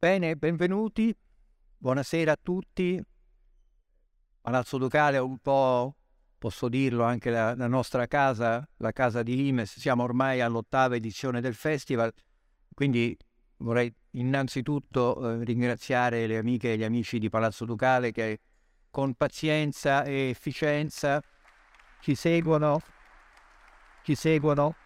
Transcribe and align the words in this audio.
Bene, 0.00 0.36
benvenuti, 0.36 1.12
buonasera 1.76 2.30
a 2.30 2.38
tutti. 2.40 3.02
Palazzo 4.40 4.78
Ducale 4.78 5.16
è 5.16 5.20
un 5.20 5.38
po', 5.38 5.96
posso 6.38 6.68
dirlo, 6.68 7.02
anche 7.02 7.30
la, 7.30 7.56
la, 7.56 7.66
nostra 7.66 8.06
casa, 8.06 8.64
la 8.76 8.92
casa 8.92 9.24
di 9.24 9.34
Limes. 9.34 9.76
Siamo 9.76 10.04
ormai 10.04 10.40
all'ottava 10.40 10.94
edizione 10.94 11.40
del 11.40 11.54
festival, 11.54 12.12
quindi 12.72 13.18
vorrei 13.56 13.92
innanzitutto 14.12 15.32
eh, 15.32 15.44
ringraziare 15.44 16.28
le 16.28 16.38
amiche 16.38 16.74
e 16.74 16.76
gli 16.76 16.84
amici 16.84 17.18
di 17.18 17.28
Palazzo 17.28 17.64
Ducale 17.64 18.12
che 18.12 18.38
con 18.90 19.14
pazienza 19.14 20.04
e 20.04 20.28
efficienza 20.28 21.20
ci 22.02 22.14
seguono, 22.14 22.80
ci 24.04 24.14
seguono 24.14 24.76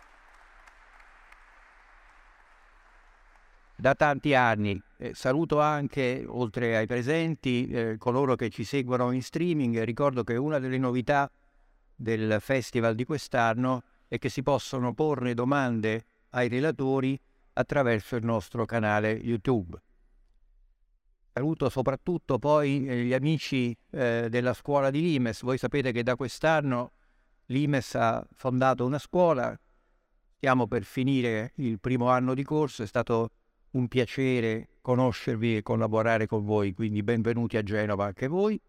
da 3.82 3.96
tanti 3.96 4.32
anni. 4.32 4.80
Eh, 4.96 5.12
saluto 5.12 5.59
anche, 5.59 6.24
oltre 6.24 6.77
ai 6.77 6.86
presenti, 6.86 7.66
eh, 7.66 7.96
coloro 7.98 8.36
che 8.36 8.48
ci 8.48 8.62
seguono 8.62 9.10
in 9.10 9.20
streaming. 9.23 9.82
Ricordo 9.82 10.23
che 10.23 10.36
una 10.36 10.60
delle 10.60 10.78
novità 10.78 11.28
del 11.92 12.37
festival 12.38 12.95
di 12.95 13.04
quest'anno 13.04 13.82
è 14.06 14.18
che 14.18 14.28
si 14.28 14.45
possono 14.45 14.95
porre 14.95 15.34
domande 15.34 16.04
ai 16.30 16.46
relatori 16.46 17.18
attraverso 17.54 18.14
il 18.14 18.24
nostro 18.24 18.64
canale 18.66 19.10
YouTube. 19.10 19.82
Saluto 21.32 21.68
soprattutto 21.68 22.38
poi 22.38 22.87
eh, 22.87 23.02
gli 23.02 23.12
amici 23.12 23.76
eh, 23.90 24.28
della 24.30 24.54
scuola 24.54 24.90
di 24.90 25.01
Limes. 25.01 25.42
Voi 25.42 25.59
sapete 25.59 25.90
che 25.90 26.04
da 26.04 26.14
quest'anno 26.14 26.92
Limes 27.46 27.96
ha 27.96 28.24
fondato 28.30 28.87
una 28.87 28.98
scuola, 28.98 29.59
stiamo 30.37 30.68
per 30.68 30.84
finire 30.84 31.51
il 31.56 31.80
primo 31.80 32.10
anno 32.10 32.34
di 32.34 32.45
corso, 32.45 32.84
è 32.84 32.87
stato 32.87 33.30
un 33.72 33.88
piacere 33.88 34.68
conoscervi 34.82 35.56
e 35.56 35.62
collaborare 35.62 36.26
con 36.26 36.45
voi, 36.45 36.74
quindi 36.74 37.02
benvenuti 37.02 37.56
a 37.56 37.62
Genova 37.62 38.06
anche 38.06 38.26
voi. 38.26 38.60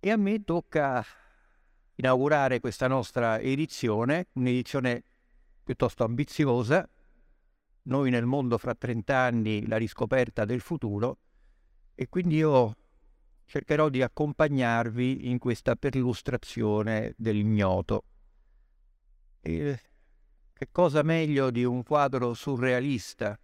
E 0.00 0.10
a 0.10 0.16
me 0.16 0.44
tocca 0.44 1.04
inaugurare 1.96 2.60
questa 2.60 2.86
nostra 2.86 3.38
edizione, 3.40 4.28
un'edizione 4.34 5.02
piuttosto 5.62 6.04
ambiziosa. 6.04 6.88
Noi 7.82 8.10
nel 8.10 8.24
mondo 8.24 8.56
fra 8.58 8.74
30 8.74 9.16
anni, 9.16 9.66
la 9.66 9.76
riscoperta 9.76 10.44
del 10.44 10.60
futuro, 10.60 11.18
e 11.94 12.08
quindi 12.08 12.36
io 12.36 12.76
cercherò 13.44 13.88
di 13.88 14.02
accompagnarvi 14.02 15.28
in 15.30 15.38
questa 15.38 15.74
perlustrazione 15.74 17.14
dell'ignoto. 17.16 18.04
E 19.40 19.80
che 20.52 20.68
cosa 20.70 21.02
meglio 21.02 21.50
di 21.50 21.64
un 21.64 21.82
quadro 21.82 22.34
surrealista 22.34 23.38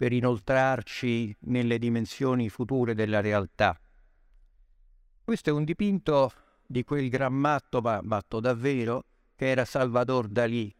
per 0.00 0.14
inoltrarci 0.14 1.36
nelle 1.40 1.78
dimensioni 1.78 2.48
future 2.48 2.94
della 2.94 3.20
realtà. 3.20 3.78
Questo 5.22 5.50
è 5.50 5.52
un 5.52 5.64
dipinto 5.64 6.32
di 6.66 6.84
quel 6.84 7.10
gran 7.10 7.34
matto, 7.34 7.82
ma 7.82 8.00
matto 8.02 8.40
davvero, 8.40 9.04
che 9.36 9.50
era 9.50 9.66
Salvador 9.66 10.28
Dalì, 10.28 10.74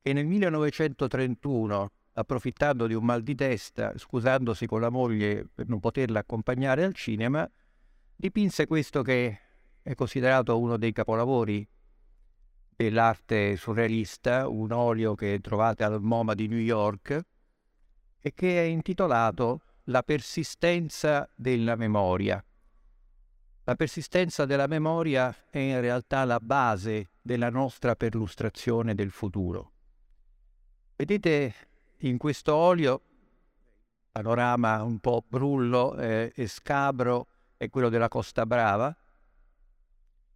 che 0.00 0.14
nel 0.14 0.24
1931, 0.24 1.92
approfittando 2.14 2.86
di 2.86 2.94
un 2.94 3.04
mal 3.04 3.22
di 3.22 3.34
testa, 3.34 3.92
scusandosi 3.98 4.64
con 4.64 4.80
la 4.80 4.88
moglie 4.88 5.46
per 5.54 5.68
non 5.68 5.78
poterla 5.78 6.20
accompagnare 6.20 6.84
al 6.84 6.94
cinema, 6.94 7.46
dipinse 8.16 8.66
questo 8.66 9.02
che 9.02 9.40
è 9.82 9.94
considerato 9.94 10.58
uno 10.58 10.78
dei 10.78 10.92
capolavori 10.92 11.68
dell'arte 12.74 13.56
surrealista, 13.56 14.48
un 14.48 14.72
olio 14.72 15.14
che 15.14 15.38
trovate 15.42 15.84
al 15.84 16.00
MoMA 16.00 16.32
di 16.32 16.48
New 16.48 16.56
York, 16.56 17.26
e 18.20 18.32
che 18.34 18.60
è 18.60 18.64
intitolato 18.64 19.60
La 19.84 20.02
persistenza 20.02 21.28
della 21.34 21.76
memoria. 21.76 22.44
La 23.64 23.74
persistenza 23.74 24.44
della 24.44 24.66
memoria 24.66 25.34
è 25.48 25.58
in 25.58 25.80
realtà 25.80 26.24
la 26.24 26.40
base 26.40 27.10
della 27.22 27.48
nostra 27.48 27.96
perlustrazione 27.96 28.94
del 28.94 29.10
futuro. 29.10 29.72
Vedete 30.96 31.54
in 31.98 32.18
questo 32.18 32.54
olio, 32.54 33.02
panorama 34.10 34.82
un 34.82 34.98
po' 34.98 35.24
brullo 35.26 35.96
eh, 35.96 36.32
e 36.34 36.46
scabro, 36.46 37.28
è 37.56 37.68
quello 37.70 37.88
della 37.88 38.08
Costa 38.08 38.44
Brava, 38.44 38.94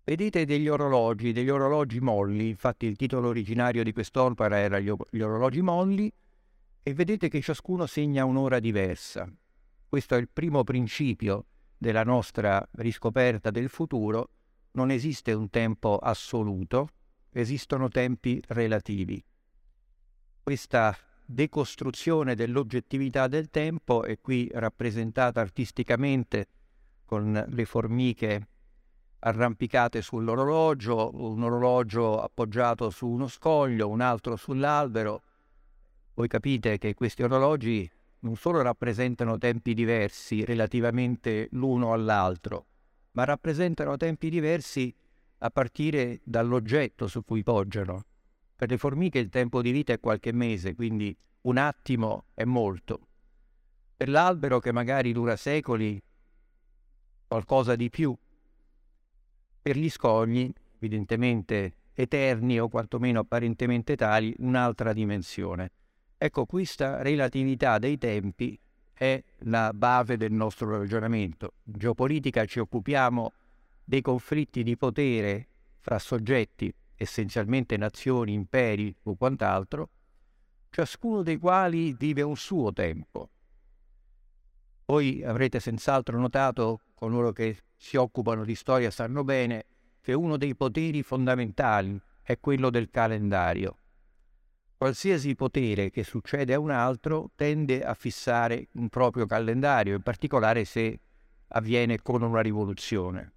Vedete 0.05 0.45
degli 0.45 0.67
orologi, 0.67 1.31
degli 1.31 1.49
orologi 1.49 2.01
molli, 2.01 2.49
infatti 2.49 2.87
il 2.87 2.97
titolo 2.97 3.29
originario 3.29 3.85
di 3.85 3.93
quest'opera 3.93 4.59
era 4.59 4.81
gli, 4.81 4.89
orologi 4.89 5.63
molli, 5.63 6.13
e 6.83 6.95
vedete 6.95 7.29
che 7.29 7.41
ciascuno 7.41 7.87
segna 7.87 8.25
un'ora 8.25 8.59
diversa. 8.59 9.31
Questo 9.89 10.15
è 10.15 10.19
il 10.19 10.29
primo 10.29 10.65
principio 10.65 11.47
della 11.77 12.03
nostra 12.03 12.67
riscoperta 12.73 13.51
del 13.51 13.69
futuro. 13.69 14.31
Non 14.73 14.91
esiste 14.91 15.33
un 15.33 15.51
tempo 15.51 15.99
assoluto, 15.99 16.89
esistono 17.31 17.89
tempi 17.89 18.43
relativi. 18.49 19.23
Questa 20.43 20.97
decostruzione 21.25 22.35
dell'oggettività 22.35 23.29
del 23.29 23.49
tempo 23.49 24.03
è 24.03 24.21
qui 24.21 24.51
rappresentata 24.53 25.41
artisticamente 25.41 26.49
con 27.05 27.45
le 27.47 27.65
formiche 27.65 28.49
arrampicate 29.21 30.03
sull'orologio, 30.03 31.11
un 31.13 31.43
orologio 31.43 32.21
appoggiato 32.21 32.91
su 32.91 33.07
uno 33.07 33.29
scoglio, 33.29 33.89
un 33.89 34.01
altro 34.01 34.35
sull'albero, 34.35 35.23
voi 36.15 36.29
capite 36.29 36.79
che 36.79 36.95
questi 36.95 37.23
orologi 37.23 37.91
non 38.21 38.37
solo 38.37 38.63
rappresentano 38.63 39.39
tempi 39.39 39.75
diversi 39.75 40.45
relativamente 40.45 41.49
l'uno 41.53 41.93
all'altro, 41.93 42.67
ma 43.13 43.25
rappresentano 43.25 43.97
tempi 43.97 44.31
diversi 44.31 44.95
a 45.39 45.51
partire 45.51 46.21
dall'oggetto 46.23 47.09
su 47.09 47.25
cui 47.25 47.43
poggiano. 47.43 48.05
Per 48.55 48.71
le 48.71 48.79
formiche 48.79 49.19
il 49.19 49.29
tempo 49.29 49.61
di 49.61 49.73
vita 49.73 49.93
è 49.93 49.99
qualche 50.01 50.33
mese, 50.33 50.75
quindi 50.75 51.17
un 51.43 51.57
attimo 51.57 52.27
è 52.35 52.45
molto. 52.45 53.09
Per 53.97 54.09
l'albero 54.09 54.61
che 54.61 54.71
magari 54.71 55.13
dura 55.13 55.35
secoli, 55.35 56.01
qualcosa 57.27 57.75
di 57.75 57.91
più. 57.91 58.17
Per 59.63 59.77
gli 59.77 59.91
scogli, 59.91 60.53
evidentemente 60.77 61.77
eterni 61.95 62.61
o 62.61 62.69
quantomeno 62.69 63.21
apparentemente 63.21 63.97
tali, 63.97 64.35
un'altra 64.39 64.93
dimensione. 64.93 65.73
Ecco, 66.25 66.47
questa 66.47 67.03
relatività 67.03 67.79
dei 67.81 67.99
tempi 67.99 68.57
è 68.93 69.21
la 69.39 69.73
base 69.75 70.17
del 70.17 70.31
nostro 70.31 70.79
ragionamento. 70.79 71.55
In 71.65 71.73
geopolitica 71.79 72.45
ci 72.45 72.61
occupiamo 72.61 73.33
dei 73.83 74.03
conflitti 74.03 74.63
di 74.63 74.77
potere 74.77 75.49
fra 75.81 75.99
soggetti, 75.99 76.73
essenzialmente 76.95 77.77
nazioni, 77.77 78.35
imperi 78.35 78.95
o 79.03 79.17
quant'altro, 79.17 79.89
ciascuno 80.71 81.25
dei 81.25 81.39
quali 81.39 81.93
vive 81.93 82.23
un 82.23 82.37
suo 82.37 82.73
tempo. 82.73 83.29
Voi 84.85 85.25
avrete 85.25 85.59
senz'altro 85.59 86.21
notato, 86.21 86.83
coloro 86.95 87.33
che 87.33 87.65
si 87.77 87.97
occupano 87.97 88.45
di 88.45 88.55
storia 88.55 88.93
sanno 88.93 89.25
bene, 89.25 89.65
che 90.01 90.13
uno 90.13 90.37
dei 90.37 90.55
poteri 90.55 91.03
fondamentali 91.03 92.01
è 92.23 92.39
quello 92.39 92.71
del 92.71 92.91
calendario. 92.91 93.79
Qualsiasi 94.83 95.37
potere 95.37 95.91
che 95.91 96.03
succede 96.03 96.55
a 96.55 96.59
un 96.59 96.73
altro 96.73 97.31
tende 97.37 97.85
a 97.85 97.95
fissare 97.95 98.67
un 98.73 98.89
proprio 98.89 99.27
calendario, 99.27 99.95
in 99.95 100.03
particolare 100.03 100.65
se 100.65 100.99
avviene 101.51 102.03
con 102.03 102.21
una 102.23 102.41
rivoluzione. 102.41 103.33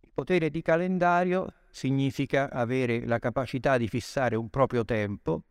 Il 0.00 0.10
potere 0.12 0.50
di 0.50 0.60
calendario 0.60 1.54
significa 1.70 2.50
avere 2.50 3.06
la 3.06 3.20
capacità 3.20 3.78
di 3.78 3.86
fissare 3.86 4.34
un 4.34 4.50
proprio 4.50 4.84
tempo, 4.84 5.44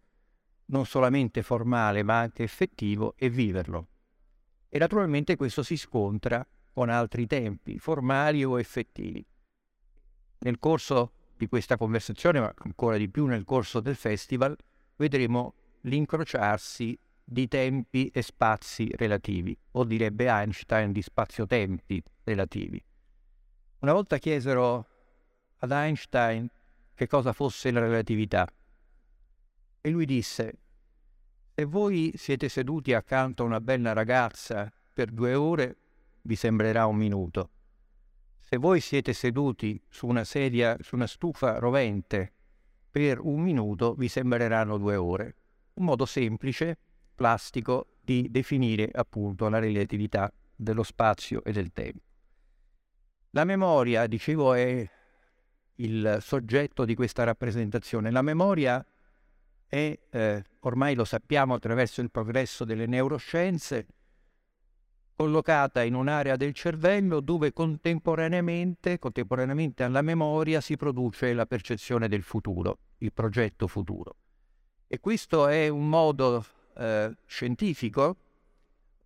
non 0.66 0.86
solamente 0.86 1.44
formale 1.44 2.04
ma 2.04 2.20
anche 2.20 2.44
effettivo, 2.44 3.14
e 3.16 3.30
viverlo. 3.30 3.88
E 4.68 4.80
naturalmente 4.80 5.38
questo 5.38 5.64
si 5.64 5.78
scontra 5.78 6.46
con 6.74 6.90
altri 6.90 7.26
tempi, 7.26 7.80
formali 7.80 8.44
o 8.44 8.60
effettivi. 8.60 9.26
Nel 10.40 10.60
corso 10.60 11.14
di 11.38 11.48
questa 11.48 11.78
conversazione, 11.78 12.42
ma 12.42 12.54
ancora 12.54 12.98
di 12.98 13.08
più 13.08 13.28
nel 13.28 13.46
corso 13.46 13.80
del 13.80 13.96
festival, 13.96 14.58
vedremo 15.02 15.56
l'incrociarsi 15.82 16.98
di 17.24 17.48
tempi 17.48 18.08
e 18.10 18.22
spazi 18.22 18.88
relativi, 18.96 19.58
o 19.72 19.84
direbbe 19.84 20.28
Einstein 20.28 20.92
di 20.92 21.02
spazio-tempi 21.02 22.04
relativi. 22.24 22.84
Una 23.80 23.94
volta 23.94 24.20
chiesero 24.20 24.88
ad 25.58 25.72
Einstein 25.72 26.48
che 26.94 27.08
cosa 27.08 27.34
fosse 27.34 27.72
la 27.72 27.80
relatività 27.80 28.48
e 29.82 29.90
lui 29.90 30.06
disse, 30.06 30.60
se 31.56 31.66
voi 31.66 32.14
siete 32.16 32.48
seduti 32.48 32.94
accanto 32.94 33.42
a 33.42 33.48
una 33.48 33.60
bella 33.60 33.94
ragazza 33.94 34.72
per 34.94 35.10
due 35.10 35.34
ore, 35.34 35.78
vi 36.22 36.36
sembrerà 36.36 36.86
un 36.86 36.98
minuto. 36.98 37.50
Se 38.40 38.58
voi 38.58 38.80
siete 38.82 39.14
seduti 39.14 39.82
su 39.90 40.06
una 40.06 40.24
sedia, 40.24 40.78
su 40.80 40.94
una 40.94 41.08
stufa 41.08 41.58
rovente 41.58 42.34
per 42.92 43.20
un 43.20 43.42
minuto 43.42 43.94
vi 43.94 44.10
sembreranno 44.10 44.78
due 44.78 44.98
ore. 44.98 45.36
Un 45.76 45.86
modo 45.86 46.06
semplice, 46.06 46.78
plastico, 47.16 47.96
di 48.02 48.28
definire 48.30 48.90
appunto 48.92 49.48
la 49.48 49.60
relatività 49.60 50.32
dello 50.54 50.84
spazio 50.84 51.44
e 51.44 51.54
del 51.54 51.72
tempo. 51.72 52.04
La 53.32 53.46
memoria, 53.46 54.08
dicevo, 54.08 54.54
è 54.54 54.90
il 55.76 56.18
soggetto 56.20 56.84
di 56.84 56.94
questa 56.94 57.24
rappresentazione. 57.24 58.12
La 58.12 58.22
memoria 58.22 58.86
è, 59.66 59.98
eh, 60.10 60.44
ormai 60.60 60.96
lo 60.96 61.06
sappiamo 61.06 61.54
attraverso 61.54 62.02
il 62.02 62.12
progresso 62.12 62.66
delle 62.66 62.86
neuroscienze, 62.86 63.88
collocata 65.22 65.84
in 65.84 65.94
un'area 65.94 66.36
del 66.36 66.52
cervello 66.52 67.20
dove 67.20 67.54
contemporaneamente, 67.54 68.98
contemporaneamente 68.98 69.84
alla 69.84 70.02
memoria 70.02 70.62
si 70.62 70.76
produce 70.76 71.32
la 71.34 71.46
percezione 71.46 72.08
del 72.08 72.24
futuro, 72.24 72.80
il 72.98 73.14
progetto 73.14 73.68
futuro. 73.68 74.16
E 74.88 75.00
questo 75.00 75.46
è 75.46 75.68
un 75.68 75.88
modo 75.88 76.44
eh, 76.76 77.16
scientifico 77.28 78.16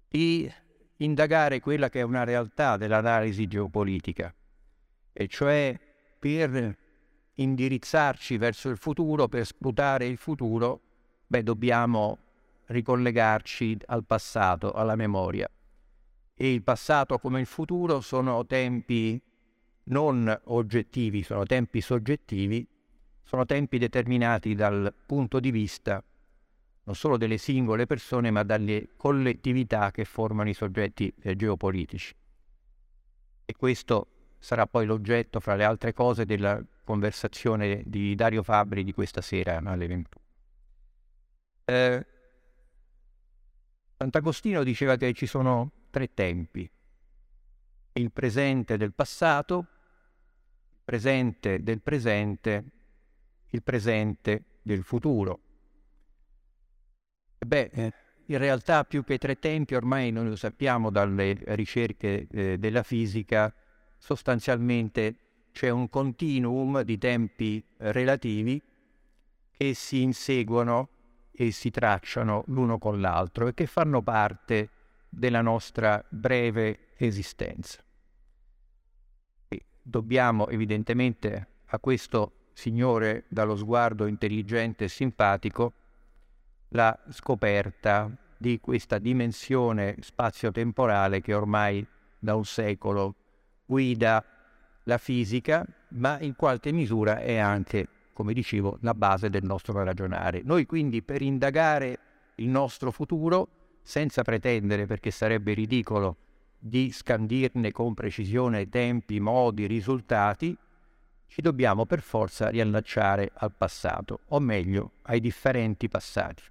di 0.07 0.49
indagare 0.97 1.59
quella 1.59 1.89
che 1.89 1.99
è 1.99 2.03
una 2.03 2.23
realtà 2.23 2.77
dell'analisi 2.77 3.45
geopolitica, 3.45 4.33
e 5.11 5.27
cioè 5.27 5.77
per 6.17 6.77
indirizzarci 7.33 8.37
verso 8.37 8.69
il 8.69 8.77
futuro, 8.77 9.27
per 9.27 9.43
scrutare 9.45 10.05
il 10.05 10.15
futuro, 10.15 10.79
beh, 11.27 11.43
dobbiamo 11.43 12.19
ricollegarci 12.67 13.79
al 13.87 14.05
passato, 14.05 14.71
alla 14.71 14.95
memoria. 14.95 15.49
E 16.37 16.51
il 16.51 16.63
passato 16.63 17.17
come 17.17 17.39
il 17.39 17.45
futuro 17.45 18.01
sono 18.01 18.45
tempi 18.45 19.21
non 19.85 20.41
oggettivi, 20.45 21.23
sono 21.23 21.45
tempi 21.45 21.79
soggettivi, 21.79 22.67
sono 23.23 23.45
tempi 23.45 23.77
determinati 23.77 24.53
dal 24.53 24.93
punto 25.05 25.39
di 25.39 25.51
vista 25.51 26.03
non 26.85 26.95
solo 26.95 27.17
delle 27.17 27.37
singole 27.37 27.85
persone, 27.87 28.29
ma 28.31 28.43
dalle 28.43 28.89
collettività 28.95 29.91
che 29.91 30.05
formano 30.05 30.49
i 30.49 30.53
soggetti 30.53 31.11
eh, 31.21 31.35
geopolitici. 31.35 32.15
E 33.45 33.55
questo 33.55 34.07
sarà 34.37 34.67
poi 34.67 34.85
l'oggetto, 34.85 35.39
fra 35.39 35.55
le 35.55 35.63
altre 35.63 35.93
cose, 35.93 36.25
della 36.25 36.63
conversazione 36.83 37.81
di 37.85 38.13
Dario 38.13 38.43
Fabri 38.43 38.83
di 38.83 38.93
questa 38.93 39.21
sera 39.21 39.59
alle 39.63 39.87
21. 39.87 40.23
Eh, 41.65 42.05
Sant'Agostino 43.97 44.63
diceva 44.63 44.95
che 44.95 45.13
ci 45.13 45.25
sono 45.25 45.71
tre 45.95 46.13
tempi, 46.13 46.69
il 47.93 48.11
presente 48.11 48.75
del 48.75 48.91
passato, 48.91 49.59
il 49.59 50.81
presente 50.83 51.63
del 51.63 51.79
presente, 51.81 52.63
il 53.51 53.63
presente 53.63 54.43
del 54.61 54.83
futuro. 54.83 55.39
Beh, 57.37 57.69
eh, 57.71 57.93
in 58.25 58.37
realtà 58.37 58.83
più 58.83 59.05
che 59.05 59.17
tre 59.17 59.39
tempi, 59.39 59.73
ormai 59.73 60.11
noi 60.11 60.27
lo 60.27 60.35
sappiamo 60.35 60.89
dalle 60.89 61.37
ricerche 61.55 62.27
eh, 62.29 62.57
della 62.57 62.83
fisica, 62.83 63.53
sostanzialmente 63.97 65.15
c'è 65.53 65.69
un 65.69 65.87
continuum 65.87 66.81
di 66.81 66.97
tempi 66.97 67.65
relativi 67.77 68.61
che 69.49 69.73
si 69.73 70.01
inseguono 70.01 70.89
e 71.31 71.51
si 71.51 71.71
tracciano 71.71 72.43
l'uno 72.47 72.79
con 72.79 72.99
l'altro 72.99 73.47
e 73.47 73.53
che 73.53 73.65
fanno 73.65 74.01
parte 74.01 74.71
della 75.15 75.41
nostra 75.41 76.03
breve 76.09 76.89
esistenza. 76.97 77.81
E 79.47 79.65
dobbiamo 79.81 80.47
evidentemente 80.49 81.47
a 81.67 81.79
questo 81.79 82.49
signore 82.53 83.25
dallo 83.29 83.55
sguardo 83.55 84.05
intelligente 84.05 84.85
e 84.85 84.89
simpatico 84.89 85.73
la 86.69 86.97
scoperta 87.09 88.11
di 88.37 88.59
questa 88.59 88.97
dimensione 88.97 89.95
spazio-temporale 89.99 91.21
che 91.21 91.33
ormai 91.33 91.85
da 92.19 92.35
un 92.35 92.45
secolo 92.45 93.15
guida 93.65 94.23
la 94.83 94.97
fisica, 94.97 95.65
ma 95.89 96.19
in 96.19 96.35
qualche 96.35 96.71
misura 96.71 97.19
è 97.19 97.37
anche, 97.37 97.87
come 98.13 98.33
dicevo, 98.33 98.77
la 98.81 98.93
base 98.93 99.29
del 99.29 99.43
nostro 99.43 99.81
ragionare. 99.81 100.41
Noi 100.43 100.65
quindi 100.65 101.01
per 101.01 101.21
indagare 101.21 101.99
il 102.35 102.49
nostro 102.49 102.91
futuro, 102.91 103.47
senza 103.85 104.23
pretendere, 104.23 104.87
perché 104.87 105.11
sarebbe 105.11 105.53
ridicolo, 105.53 106.17
di 106.57 106.91
scandirne 106.91 107.71
con 107.71 107.93
precisione 107.93 108.67
tempi, 108.67 109.19
modi, 109.19 109.67
risultati, 109.67 110.57
ci 111.27 111.41
dobbiamo 111.41 111.85
per 111.85 112.01
forza 112.01 112.49
riallacciare 112.49 113.29
al 113.31 113.53
passato, 113.55 114.21
o 114.29 114.39
meglio 114.39 114.93
ai 115.03 115.19
differenti 115.19 115.87
passati, 115.87 116.41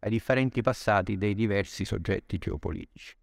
ai 0.00 0.10
differenti 0.10 0.60
passati 0.60 1.16
dei 1.16 1.36
diversi 1.36 1.84
soggetti 1.84 2.38
geopolitici. 2.38 3.14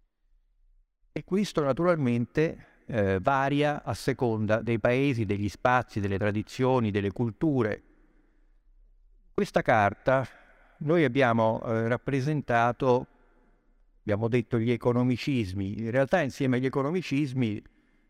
E 1.12 1.22
questo 1.22 1.62
naturalmente 1.62 2.66
eh, 2.86 3.18
varia 3.20 3.82
a 3.84 3.92
seconda 3.92 4.62
dei 4.62 4.78
paesi, 4.78 5.26
degli 5.26 5.50
spazi, 5.50 6.00
delle 6.00 6.16
tradizioni, 6.16 6.90
delle 6.90 7.12
culture. 7.12 7.82
Questa 9.34 9.60
carta 9.60 10.26
noi 10.78 11.04
abbiamo 11.04 11.60
eh, 11.62 11.88
rappresentato, 11.88 13.06
abbiamo 14.10 14.28
detto 14.28 14.58
gli 14.58 14.72
economicismi, 14.72 15.78
in 15.78 15.90
realtà 15.90 16.20
insieme 16.20 16.56
agli 16.56 16.66
economicismi, 16.66 17.62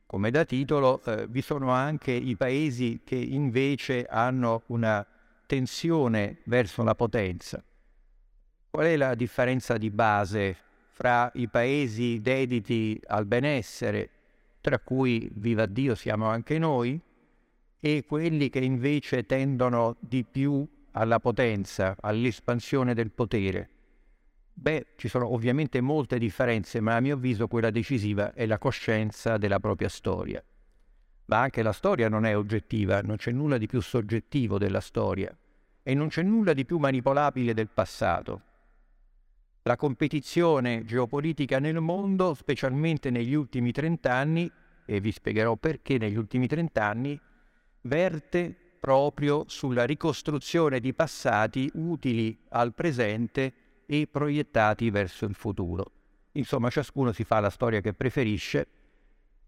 come 0.06 0.30
da 0.30 0.44
titolo, 0.44 1.02
eh, 1.04 1.26
vi 1.28 1.42
sono 1.42 1.70
anche 1.70 2.10
i 2.10 2.36
paesi 2.36 3.02
che 3.04 3.16
invece 3.16 4.06
hanno 4.06 4.62
una 4.66 5.06
tensione 5.46 6.38
verso 6.44 6.82
la 6.82 6.94
potenza. 6.94 7.62
Qual 8.70 8.86
è 8.86 8.96
la 8.96 9.14
differenza 9.14 9.76
di 9.76 9.90
base 9.90 10.56
fra 10.90 11.30
i 11.34 11.48
paesi 11.48 12.20
dediti 12.20 13.00
al 13.06 13.26
benessere 13.26 14.10
tra 14.60 14.78
cui, 14.78 15.30
viva 15.34 15.66
Dio, 15.66 15.94
siamo 15.94 16.26
anche 16.26 16.58
noi, 16.58 17.00
e 17.78 18.04
quelli 18.06 18.48
che 18.48 18.60
invece 18.60 19.26
tendono 19.26 19.96
di 20.00 20.24
più 20.24 20.66
alla 20.92 21.20
potenza, 21.20 21.96
all'espansione 22.00 22.94
del 22.94 23.10
potere. 23.10 23.68
Beh, 24.60 24.88
ci 24.96 25.08
sono 25.08 25.32
ovviamente 25.32 25.80
molte 25.80 26.18
differenze, 26.18 26.80
ma 26.80 26.94
a 26.94 27.00
mio 27.00 27.14
avviso 27.14 27.48
quella 27.48 27.70
decisiva 27.70 28.34
è 28.34 28.44
la 28.44 28.58
coscienza 28.58 29.38
della 29.38 29.58
propria 29.58 29.88
storia. 29.88 30.44
Ma 31.24 31.40
anche 31.40 31.62
la 31.62 31.72
storia 31.72 32.10
non 32.10 32.26
è 32.26 32.36
oggettiva, 32.36 33.00
non 33.00 33.16
c'è 33.16 33.30
nulla 33.30 33.56
di 33.56 33.66
più 33.66 33.80
soggettivo 33.80 34.58
della 34.58 34.80
storia 34.80 35.34
e 35.82 35.94
non 35.94 36.08
c'è 36.08 36.22
nulla 36.22 36.52
di 36.52 36.66
più 36.66 36.76
manipolabile 36.76 37.54
del 37.54 37.70
passato. 37.72 38.42
La 39.62 39.76
competizione 39.76 40.84
geopolitica 40.84 41.58
nel 41.58 41.80
mondo, 41.80 42.34
specialmente 42.34 43.08
negli 43.08 43.32
ultimi 43.32 43.72
trent'anni, 43.72 44.52
e 44.84 45.00
vi 45.00 45.10
spiegherò 45.10 45.56
perché 45.56 45.96
negli 45.96 46.16
ultimi 46.16 46.46
trent'anni, 46.46 47.18
verte 47.82 48.54
proprio 48.78 49.44
sulla 49.46 49.84
ricostruzione 49.84 50.80
di 50.80 50.92
passati 50.92 51.70
utili 51.76 52.38
al 52.50 52.74
presente 52.74 53.59
e 53.92 54.06
proiettati 54.06 54.88
verso 54.90 55.24
il 55.24 55.34
futuro. 55.34 55.90
Insomma, 56.34 56.70
ciascuno 56.70 57.10
si 57.10 57.24
fa 57.24 57.40
la 57.40 57.50
storia 57.50 57.80
che 57.80 57.92
preferisce, 57.92 58.68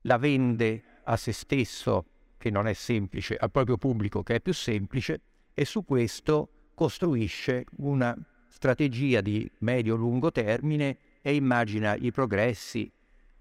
la 0.01 0.19
vende 0.19 0.83
a 1.05 1.17
se 1.17 1.31
stesso, 1.31 2.07
che 2.39 2.51
non 2.51 2.67
è 2.67 2.73
semplice, 2.73 3.37
al 3.37 3.53
proprio 3.53 3.77
pubblico, 3.77 4.25
che 4.25 4.35
è 4.35 4.41
più 4.41 4.53
semplice, 4.53 5.21
e 5.55 5.65
su 5.65 5.85
questo 5.85 6.71
costruisce 6.75 7.67
una 7.77 8.17
strategia 8.49 9.21
di 9.21 9.49
medio-lungo 9.59 10.33
termine 10.33 10.99
e 11.23 11.37
immagina 11.37 11.95
i 11.95 12.11
progressi, 12.11 12.91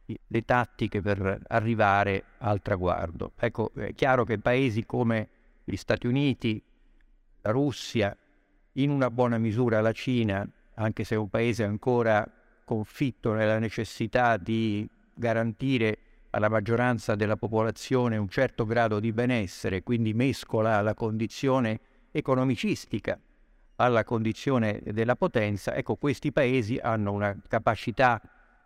le 0.06 0.42
tattiche 0.44 1.02
per 1.02 1.42
arrivare 1.48 2.26
al 2.38 2.62
traguardo. 2.62 3.32
Ecco, 3.40 3.72
è 3.74 3.96
chiaro 3.96 4.24
che 4.24 4.38
paesi 4.38 4.86
come 4.86 5.30
gli 5.64 5.78
Stati 5.78 6.06
Uniti, 6.06 6.62
la 7.42 7.50
Russia, 7.50 8.16
in 8.74 8.92
una 8.92 9.10
buona 9.10 9.40
misura 9.40 9.82
la 9.82 9.94
Cina, 9.94 10.48
anche 10.76 11.04
se 11.04 11.16
è 11.16 11.18
un 11.18 11.30
paese 11.30 11.64
ancora 11.64 12.26
confitto 12.64 13.34
nella 13.34 13.60
necessità 13.60 14.38
di 14.38 14.88
garantire 15.14 15.98
alla 16.32 16.50
maggioranza 16.50 17.16
della 17.16 17.36
popolazione 17.36 18.18
un 18.18 18.30
certo 18.30 18.66
grado 18.66 19.00
di 19.00 19.12
benessere, 19.12 19.84
quindi 19.84 20.14
mescola 20.14 20.82
la 20.82 20.94
condizione 20.94 21.80
economicistica 22.12 23.20
alla 23.76 24.04
condizione 24.04 24.80
della 24.84 25.16
potenza, 25.16 25.74
ecco 25.74 25.96
questi 25.96 26.32
paesi 26.32 26.78
hanno 26.78 27.12
una 27.12 27.36
capacità 27.48 28.22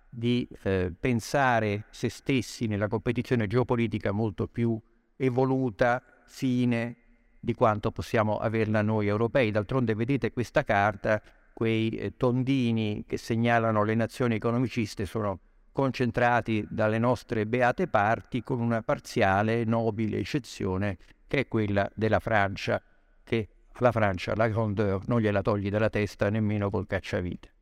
di 0.09 0.47
eh, 0.63 0.93
pensare 0.97 1.85
se 1.89 2.09
stessi 2.09 2.67
nella 2.67 2.87
competizione 2.87 3.47
geopolitica 3.47 4.11
molto 4.11 4.47
più 4.47 4.79
evoluta, 5.15 6.01
fine 6.25 6.97
di 7.39 7.53
quanto 7.53 7.91
possiamo 7.91 8.37
averla 8.37 8.81
noi 8.81 9.07
europei. 9.07 9.51
D'altronde 9.51 9.93
vedete 9.93 10.31
questa 10.31 10.63
carta, 10.63 11.21
quei 11.55 11.89
eh, 11.91 12.17
tondini 12.17 13.05
che 13.07 13.15
segnalano 13.15 13.85
le 13.85 13.95
nazioni 13.95 14.35
economiciste 14.35 15.05
sono 15.05 15.39
concentrati 15.71 16.67
dalle 16.69 16.99
nostre 16.99 17.45
beate 17.45 17.87
parti 17.87 18.43
con 18.43 18.59
una 18.59 18.81
parziale 18.81 19.63
nobile 19.63 20.17
eccezione 20.17 20.97
che 21.25 21.39
è 21.39 21.47
quella 21.47 21.89
della 21.95 22.19
Francia 22.19 22.81
che 23.23 23.47
la 23.77 23.93
Francia 23.93 24.35
la 24.35 24.49
grandeur 24.49 25.07
non 25.07 25.21
gliela 25.21 25.41
togli 25.41 25.69
dalla 25.69 25.89
testa 25.89 26.29
nemmeno 26.29 26.69
col 26.69 26.87
cacciavite. 26.87 27.53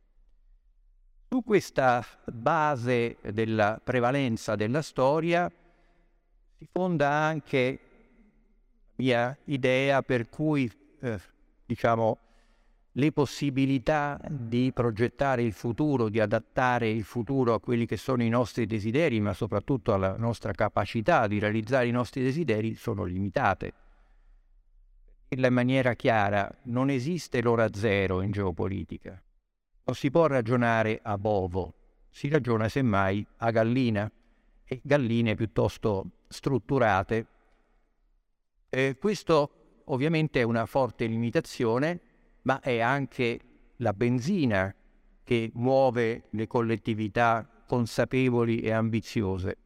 Su 1.28 1.44
questa 1.44 2.04
base 2.24 3.18
della 3.22 3.80
prevalenza 3.82 4.56
della 4.56 4.82
storia 4.82 5.48
si 6.58 6.66
fonda 6.68 7.10
anche 7.10 7.78
la 7.80 8.92
mia 8.96 9.38
idea 9.44 10.02
per 10.02 10.28
cui, 10.28 10.68
eh, 11.00 11.20
diciamo, 11.64 12.18
le 12.96 13.10
possibilità 13.12 14.20
di 14.28 14.70
progettare 14.72 15.42
il 15.42 15.52
futuro, 15.52 16.08
di 16.08 16.20
adattare 16.20 16.88
il 16.88 17.02
futuro 17.02 17.54
a 17.54 17.60
quelli 17.60 17.86
che 17.86 17.96
sono 17.96 18.22
i 18.22 18.28
nostri 18.28 18.66
desideri, 18.66 19.20
ma 19.20 19.32
soprattutto 19.32 19.92
alla 19.92 20.16
nostra 20.16 20.52
capacità 20.52 21.26
di 21.26 21.38
realizzare 21.40 21.88
i 21.88 21.92
nostri 21.92 22.22
desideri, 22.22 22.74
sono 22.74 23.04
limitate. 23.04 23.72
Dirla 25.28 25.48
in 25.48 25.54
maniera 25.54 25.94
chiara, 25.94 26.48
non 26.64 26.88
esiste 26.88 27.42
l'ora 27.42 27.72
zero 27.72 28.20
in 28.20 28.30
geopolitica. 28.30 29.20
Non 29.86 29.96
si 29.96 30.10
può 30.10 30.26
ragionare 30.26 31.00
a 31.02 31.18
bovo, 31.18 31.74
si 32.10 32.28
ragiona 32.28 32.68
semmai 32.68 33.26
a 33.38 33.50
gallina 33.50 34.10
e 34.64 34.80
galline 34.84 35.34
piuttosto 35.34 36.10
strutturate. 36.28 37.26
Eh, 38.68 38.96
questo 39.00 39.82
ovviamente 39.86 40.40
è 40.40 40.44
una 40.44 40.64
forte 40.64 41.06
limitazione 41.06 42.00
ma 42.44 42.60
è 42.60 42.80
anche 42.80 43.40
la 43.76 43.92
benzina 43.92 44.74
che 45.22 45.50
muove 45.54 46.24
le 46.30 46.46
collettività 46.46 47.48
consapevoli 47.66 48.60
e 48.60 48.70
ambiziose. 48.72 49.56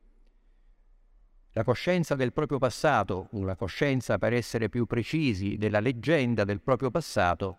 La 1.52 1.64
coscienza 1.64 2.14
del 2.14 2.32
proprio 2.32 2.58
passato, 2.58 3.28
la 3.32 3.56
coscienza 3.56 4.18
per 4.18 4.32
essere 4.32 4.68
più 4.68 4.86
precisi 4.86 5.56
della 5.56 5.80
leggenda 5.80 6.44
del 6.44 6.60
proprio 6.60 6.90
passato, 6.90 7.58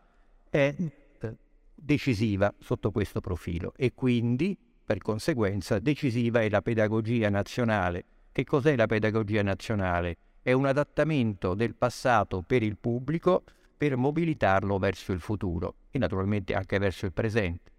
è 0.49 0.73
eh, 0.77 1.37
decisiva 1.75 2.53
sotto 2.59 2.91
questo 2.91 3.19
profilo 3.19 3.73
e 3.75 3.93
quindi, 3.93 4.57
per 4.85 4.99
conseguenza, 4.99 5.79
decisiva 5.79 6.41
è 6.41 6.49
la 6.49 6.61
pedagogia 6.61 7.29
nazionale. 7.29 8.05
Che 8.31 8.45
cos'è 8.45 8.77
la 8.77 8.85
pedagogia 8.85 9.43
nazionale? 9.43 10.15
È 10.41 10.53
un 10.53 10.65
adattamento 10.65 11.53
del 11.53 11.75
passato 11.75 12.41
per 12.41 12.63
il 12.63 12.77
pubblico 12.77 13.43
per 13.79 13.95
mobilitarlo 13.95 14.77
verso 14.77 15.13
il 15.13 15.21
futuro 15.21 15.75
e 15.89 15.97
naturalmente 15.99 16.53
anche 16.53 16.77
verso 16.79 17.05
il 17.05 17.13
presente. 17.13 17.71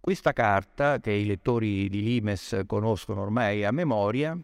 Questa 0.00 0.32
carta, 0.32 0.98
che 0.98 1.12
i 1.12 1.24
lettori 1.24 1.88
di 1.88 2.02
Limes 2.02 2.62
conoscono 2.66 3.20
ormai 3.20 3.64
a 3.64 3.70
memoria, 3.70 4.36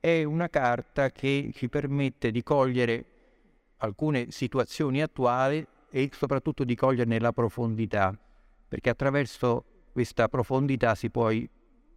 è 0.00 0.24
una 0.24 0.48
carta 0.48 1.10
che 1.10 1.50
ci 1.54 1.68
permette 1.68 2.30
di 2.30 2.42
cogliere 2.42 3.04
alcune 3.76 4.30
situazioni 4.30 5.02
attuali 5.02 5.64
e 5.90 6.08
soprattutto 6.10 6.64
di 6.64 6.74
coglierne 6.74 7.20
la 7.20 7.32
profondità, 7.32 8.18
perché 8.66 8.88
attraverso 8.88 9.90
questa 9.92 10.26
profondità 10.28 10.94
si 10.94 11.10
può 11.10 11.30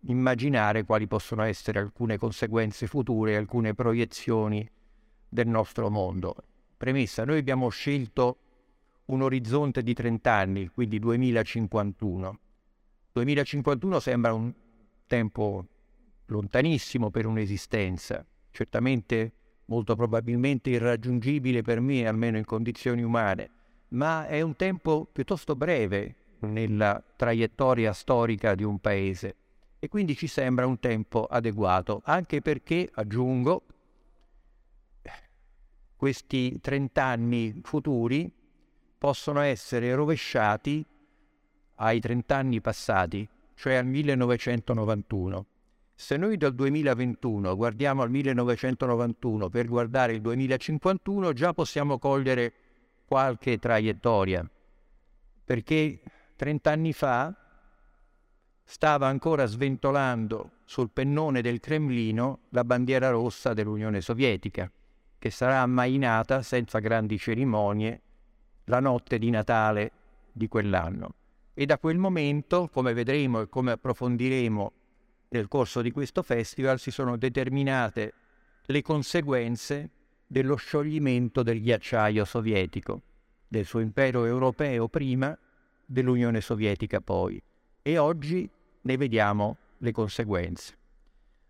immaginare 0.01 0.83
quali 0.83 1.07
possono 1.07 1.43
essere 1.43 1.79
alcune 1.79 2.17
conseguenze 2.17 2.87
future, 2.87 3.37
alcune 3.37 3.73
proiezioni 3.73 4.69
del 5.31 5.47
nostro 5.47 5.89
mondo. 5.89 6.35
Premessa, 6.75 7.23
noi 7.23 7.37
abbiamo 7.37 7.69
scelto 7.69 8.37
un 9.05 9.21
orizzonte 9.21 9.81
di 9.81 9.93
30 9.93 10.31
anni, 10.31 10.67
quindi 10.67 10.99
2051. 10.99 12.39
2051 13.13 13.99
sembra 14.01 14.33
un 14.33 14.53
tempo 15.07 15.65
lontanissimo 16.25 17.09
per 17.09 17.25
un'esistenza, 17.25 18.25
certamente 18.51 19.31
molto 19.65 19.95
probabilmente 19.95 20.69
irraggiungibile 20.69 21.61
per 21.61 21.79
me, 21.79 22.05
almeno 22.05 22.37
in 22.37 22.45
condizioni 22.45 23.01
umane, 23.01 23.49
ma 23.89 24.27
è 24.27 24.41
un 24.41 24.55
tempo 24.57 25.07
piuttosto 25.09 25.55
breve 25.55 26.15
nella 26.39 27.01
traiettoria 27.15 27.93
storica 27.93 28.53
di 28.53 28.63
un 28.63 28.79
paese 28.79 29.35
e 29.79 29.87
quindi 29.87 30.15
ci 30.15 30.27
sembra 30.27 30.67
un 30.67 30.79
tempo 30.79 31.25
adeguato, 31.25 32.01
anche 32.05 32.41
perché, 32.41 32.89
aggiungo, 32.93 33.63
questi 36.01 36.59
30 36.59 37.03
anni 37.03 37.61
futuri 37.63 38.33
possono 38.97 39.39
essere 39.41 39.93
rovesciati 39.93 40.83
ai 41.75 41.99
30 41.99 42.35
anni 42.35 42.59
passati, 42.59 43.29
cioè 43.53 43.75
al 43.75 43.85
1991. 43.85 45.45
Se 45.93 46.17
noi 46.17 46.37
dal 46.37 46.55
2021 46.55 47.55
guardiamo 47.55 48.01
al 48.01 48.09
1991 48.09 49.49
per 49.49 49.67
guardare 49.67 50.13
il 50.13 50.21
2051, 50.21 51.33
già 51.33 51.53
possiamo 51.53 51.99
cogliere 51.99 52.51
qualche 53.05 53.59
traiettoria, 53.59 54.43
perché 55.45 56.01
30 56.35 56.71
anni 56.71 56.93
fa 56.93 57.31
stava 58.63 59.05
ancora 59.05 59.45
sventolando 59.45 60.53
sul 60.65 60.89
pennone 60.89 61.43
del 61.43 61.59
Cremlino 61.59 62.39
la 62.49 62.63
bandiera 62.63 63.11
rossa 63.11 63.53
dell'Unione 63.53 64.01
Sovietica 64.01 64.67
che 65.21 65.29
sarà 65.29 65.59
ammainata 65.59 66.41
senza 66.41 66.79
grandi 66.79 67.19
cerimonie 67.19 68.01
la 68.63 68.79
notte 68.79 69.19
di 69.19 69.29
Natale 69.29 69.91
di 70.31 70.47
quell'anno. 70.47 71.13
E 71.53 71.67
da 71.67 71.77
quel 71.77 71.99
momento, 71.99 72.69
come 72.69 72.91
vedremo 72.93 73.41
e 73.41 73.47
come 73.47 73.73
approfondiremo 73.73 74.71
nel 75.29 75.47
corso 75.47 75.83
di 75.83 75.91
questo 75.91 76.23
festival, 76.23 76.79
si 76.79 76.89
sono 76.89 77.17
determinate 77.17 78.13
le 78.65 78.81
conseguenze 78.81 79.91
dello 80.25 80.55
scioglimento 80.55 81.43
del 81.43 81.61
ghiacciaio 81.61 82.25
sovietico, 82.25 83.01
del 83.47 83.65
suo 83.65 83.79
impero 83.79 84.25
europeo 84.25 84.87
prima, 84.87 85.37
dell'Unione 85.85 86.41
Sovietica 86.41 86.99
poi. 86.99 87.39
E 87.83 87.97
oggi 87.99 88.49
ne 88.81 88.97
vediamo 88.97 89.57
le 89.77 89.91
conseguenze. 89.91 90.75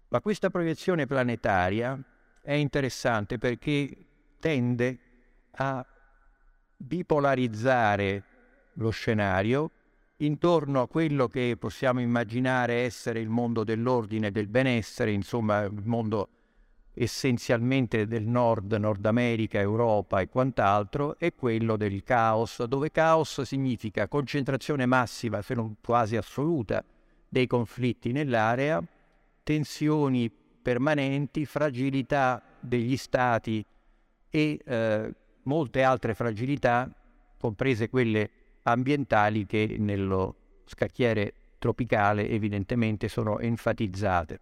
Ma 0.10 0.20
questa 0.20 0.50
proiezione 0.50 1.06
planetaria 1.06 1.98
è 2.41 2.53
interessante 2.53 3.38
perché 3.38 3.95
tende 4.39 5.00
a 5.51 5.86
bipolarizzare 6.75 8.24
lo 8.74 8.89
scenario 8.89 9.71
intorno 10.17 10.81
a 10.81 10.88
quello 10.88 11.27
che 11.27 11.55
possiamo 11.57 12.00
immaginare 12.00 12.81
essere 12.81 13.19
il 13.19 13.29
mondo 13.29 13.63
dell'ordine 13.63 14.27
e 14.27 14.31
del 14.31 14.48
benessere, 14.48 15.12
insomma 15.12 15.62
il 15.62 15.81
mondo 15.83 16.29
essenzialmente 16.93 18.05
del 18.05 18.25
nord, 18.25 18.74
Nord 18.74 19.05
America, 19.05 19.60
Europa 19.60 20.19
e 20.19 20.27
quant'altro, 20.27 21.17
e 21.17 21.33
quello 21.33 21.77
del 21.77 22.03
caos, 22.03 22.63
dove 22.65 22.91
caos 22.91 23.41
significa 23.41 24.07
concentrazione 24.07 24.86
massiva, 24.86 25.41
se 25.41 25.55
non 25.55 25.75
quasi 25.83 26.17
assoluta, 26.17 26.83
dei 27.27 27.48
conflitti 27.48 28.12
nell'area, 28.12 28.83
tensioni 29.41 30.29
permanenti, 30.62 31.46
fragilità 31.46 32.41
degli 32.60 32.98
stati 32.98 33.65
e 34.30 34.60
eh, 34.63 35.15
molte 35.44 35.84
altre 35.84 36.13
fragilità, 36.13 36.89
comprese 37.38 37.89
quelle 37.89 38.30
ambientali 38.63 39.46
che 39.46 39.75
nello 39.80 40.36
scacchiere 40.65 41.34
tropicale 41.58 42.30
evidentemente 42.30 43.08
sono 43.08 43.39
enfatizzate. 43.39 44.39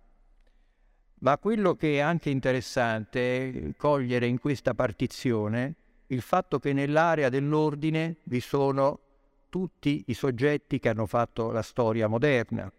Ma 1.22 1.38
quello 1.38 1.76
che 1.76 1.96
è 1.96 2.00
anche 2.00 2.30
interessante 2.30 3.74
cogliere 3.78 4.26
in 4.26 4.40
questa 4.40 4.74
partizione 4.74 5.76
il 6.08 6.22
fatto 6.22 6.60
che 6.60 6.74
nell'area 6.74 7.30
dell'ordine 7.30 8.18
vi 8.24 8.40
sono 8.40 9.00
tutti 9.50 10.04
i 10.08 10.14
soggetti 10.14 10.80
che 10.80 10.90
hanno 10.90 11.06
fatto 11.06 11.52
la 11.52 11.62
storia 11.62 12.08
moderna, 12.08 12.72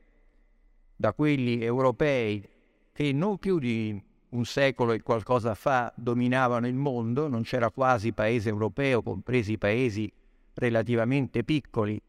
da 0.96 1.12
quelli 1.12 1.62
europei 1.62 2.46
che 2.92 3.12
non 3.12 3.38
più 3.38 3.58
di 3.58 4.02
un 4.30 4.44
secolo 4.44 4.92
e 4.92 5.02
qualcosa 5.02 5.54
fa 5.54 5.92
dominavano 5.96 6.66
il 6.66 6.74
mondo, 6.74 7.28
non 7.28 7.42
c'era 7.42 7.70
quasi 7.70 8.12
paese 8.12 8.48
europeo, 8.48 9.02
compresi 9.02 9.58
paesi 9.58 10.10
relativamente 10.54 11.42
piccoli 11.42 12.00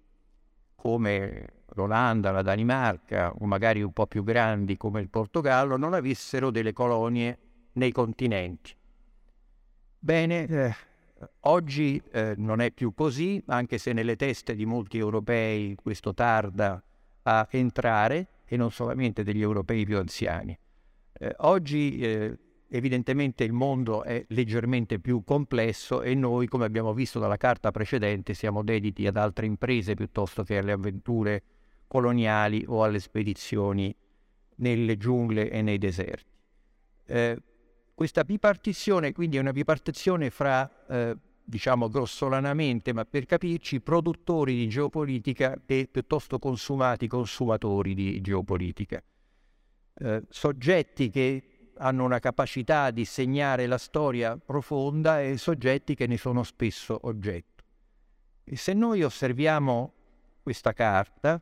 come 0.75 1.45
l'Olanda, 1.73 2.31
la 2.31 2.41
Danimarca 2.41 3.31
o 3.31 3.45
magari 3.45 3.81
un 3.81 3.93
po' 3.93 4.07
più 4.07 4.23
grandi 4.23 4.77
come 4.77 5.01
il 5.01 5.09
Portogallo, 5.09 5.77
non 5.77 5.93
avessero 5.93 6.51
delle 6.51 6.73
colonie 6.73 7.37
nei 7.73 7.91
continenti. 7.91 8.75
Bene, 9.97 10.47
eh, 10.47 10.75
oggi 11.41 12.01
eh, 12.11 12.33
non 12.37 12.59
è 12.59 12.71
più 12.71 12.93
così, 12.93 13.41
anche 13.47 13.77
se 13.77 13.93
nelle 13.93 14.15
teste 14.15 14.55
di 14.55 14.65
molti 14.65 14.97
europei 14.97 15.75
questo 15.75 16.13
tarda 16.13 16.83
a 17.23 17.47
entrare, 17.51 18.27
e 18.51 18.57
non 18.57 18.69
solamente 18.71 19.23
degli 19.23 19.41
europei 19.41 19.85
più 19.85 19.97
anziani. 19.97 20.57
Eh, 21.23 21.35
oggi 21.41 21.99
eh, 21.99 22.35
evidentemente 22.69 23.43
il 23.43 23.53
mondo 23.53 24.01
è 24.01 24.25
leggermente 24.29 24.97
più 24.97 25.23
complesso 25.23 26.01
e 26.01 26.15
noi, 26.15 26.47
come 26.47 26.65
abbiamo 26.65 26.95
visto 26.95 27.19
dalla 27.19 27.37
carta 27.37 27.69
precedente, 27.69 28.33
siamo 28.33 28.63
dediti 28.63 29.05
ad 29.05 29.17
altre 29.17 29.45
imprese 29.45 29.93
piuttosto 29.93 30.41
che 30.41 30.57
alle 30.57 30.71
avventure 30.71 31.43
coloniali 31.85 32.65
o 32.67 32.83
alle 32.83 32.99
spedizioni 32.99 33.95
nelle 34.55 34.97
giungle 34.97 35.51
e 35.51 35.61
nei 35.61 35.77
deserti. 35.77 36.39
Eh, 37.05 37.37
questa 37.93 38.23
bipartizione 38.23 39.11
quindi 39.11 39.37
è 39.37 39.41
una 39.41 39.51
bipartizione 39.51 40.31
fra 40.31 40.87
eh, 40.87 41.15
diciamo 41.43 41.87
grossolanamente, 41.87 42.93
ma 42.93 43.05
per 43.05 43.27
capirci, 43.27 43.79
produttori 43.79 44.55
di 44.55 44.67
geopolitica 44.67 45.55
e 45.67 45.87
piuttosto 45.91 46.39
consumati 46.39 47.05
consumatori 47.05 47.93
di 47.93 48.21
geopolitica. 48.21 49.03
Eh, 50.03 50.23
soggetti 50.29 51.11
che 51.11 51.43
hanno 51.77 52.03
una 52.03 52.17
capacità 52.17 52.89
di 52.89 53.05
segnare 53.05 53.67
la 53.67 53.77
storia 53.77 54.35
profonda 54.35 55.21
e 55.21 55.37
soggetti 55.37 55.93
che 55.93 56.07
ne 56.07 56.17
sono 56.17 56.41
spesso 56.41 56.97
oggetto. 57.03 57.63
E 58.43 58.55
se 58.55 58.73
noi 58.73 59.03
osserviamo 59.03 59.93
questa 60.41 60.73
carta, 60.73 61.39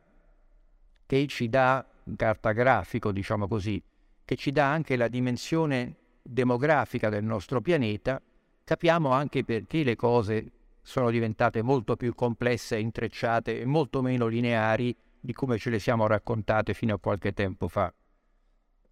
che 1.06 1.26
ci 1.26 1.48
dà, 1.48 1.86
carta 2.16 2.52
grafico 2.52 3.12
diciamo 3.12 3.48
così, 3.48 3.82
che 4.26 4.36
ci 4.36 4.52
dà 4.52 4.70
anche 4.70 4.96
la 4.96 5.08
dimensione 5.08 5.96
demografica 6.22 7.08
del 7.08 7.24
nostro 7.24 7.62
pianeta, 7.62 8.20
capiamo 8.62 9.10
anche 9.10 9.42
perché 9.42 9.82
le 9.82 9.96
cose 9.96 10.52
sono 10.82 11.10
diventate 11.10 11.62
molto 11.62 11.96
più 11.96 12.14
complesse 12.14 12.78
intrecciate 12.78 13.58
e 13.58 13.64
molto 13.64 14.02
meno 14.02 14.26
lineari 14.26 14.94
di 15.18 15.32
come 15.32 15.56
ce 15.56 15.70
le 15.70 15.78
siamo 15.78 16.06
raccontate 16.06 16.74
fino 16.74 16.94
a 16.94 16.98
qualche 16.98 17.32
tempo 17.32 17.66
fa. 17.66 17.92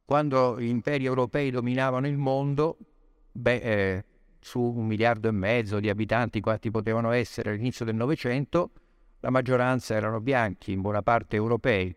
Quando 0.08 0.58
gli 0.58 0.68
imperi 0.68 1.04
europei 1.04 1.50
dominavano 1.50 2.06
il 2.06 2.16
mondo, 2.16 2.78
beh, 3.30 3.56
eh, 3.56 4.04
su 4.40 4.58
un 4.58 4.86
miliardo 4.86 5.28
e 5.28 5.32
mezzo 5.32 5.80
di 5.80 5.90
abitanti 5.90 6.40
quanti 6.40 6.70
potevano 6.70 7.10
essere 7.10 7.50
all'inizio 7.50 7.84
del 7.84 7.94
Novecento, 7.94 8.70
la 9.20 9.28
maggioranza 9.28 9.94
erano 9.94 10.22
bianchi, 10.22 10.72
in 10.72 10.80
buona 10.80 11.02
parte 11.02 11.36
europei. 11.36 11.94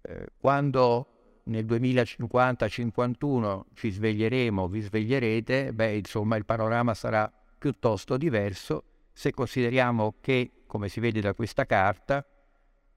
Eh, 0.00 0.26
quando 0.38 1.40
nel 1.46 1.64
2050-51 1.66 3.62
ci 3.74 3.90
sveglieremo, 3.90 4.68
vi 4.68 4.80
sveglierete, 4.80 5.72
beh, 5.72 5.96
insomma, 5.96 6.36
il 6.36 6.44
panorama 6.44 6.94
sarà 6.94 7.28
piuttosto 7.58 8.16
diverso 8.16 8.84
se 9.12 9.32
consideriamo 9.32 10.14
che, 10.20 10.52
come 10.68 10.88
si 10.88 11.00
vede 11.00 11.20
da 11.20 11.34
questa 11.34 11.66
carta, 11.66 12.24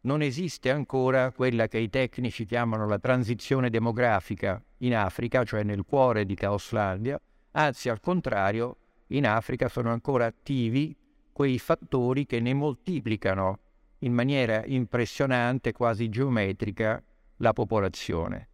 non 0.02 0.22
esiste 0.22 0.72
ancora 0.72 1.32
quella 1.32 1.68
che 1.68 1.78
i 1.78 1.90
tecnici 1.90 2.46
chiamano 2.46 2.88
la 2.88 2.98
transizione 2.98 3.70
demografica 3.70 4.64
in 4.78 4.96
Africa, 4.96 5.44
cioè 5.44 5.64
nel 5.64 5.84
cuore 5.84 6.26
di 6.26 6.36
Caoslandia, 6.36 7.20
anzi 7.52 7.90
al 7.90 8.00
contrario, 8.00 8.78
in 9.08 9.28
Africa 9.28 9.68
sono 9.68 9.92
ancora 9.92 10.26
attivi 10.26 10.96
quei 11.32 11.60
fattori 11.60 12.26
che 12.26 12.40
ne 12.40 12.54
moltiplicano 12.54 13.60
in 14.00 14.14
maniera 14.14 14.64
impressionante, 14.66 15.72
quasi 15.72 16.10
geometrica, 16.10 17.02
la 17.38 17.54
popolazione. 17.54 18.50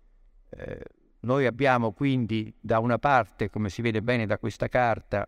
Eh, 0.49 0.83
noi 1.21 1.45
abbiamo 1.45 1.93
quindi 1.93 2.53
da 2.59 2.79
una 2.79 2.97
parte, 2.97 3.49
come 3.49 3.69
si 3.69 3.81
vede 3.81 4.01
bene 4.01 4.25
da 4.25 4.37
questa 4.37 4.67
carta, 4.67 5.27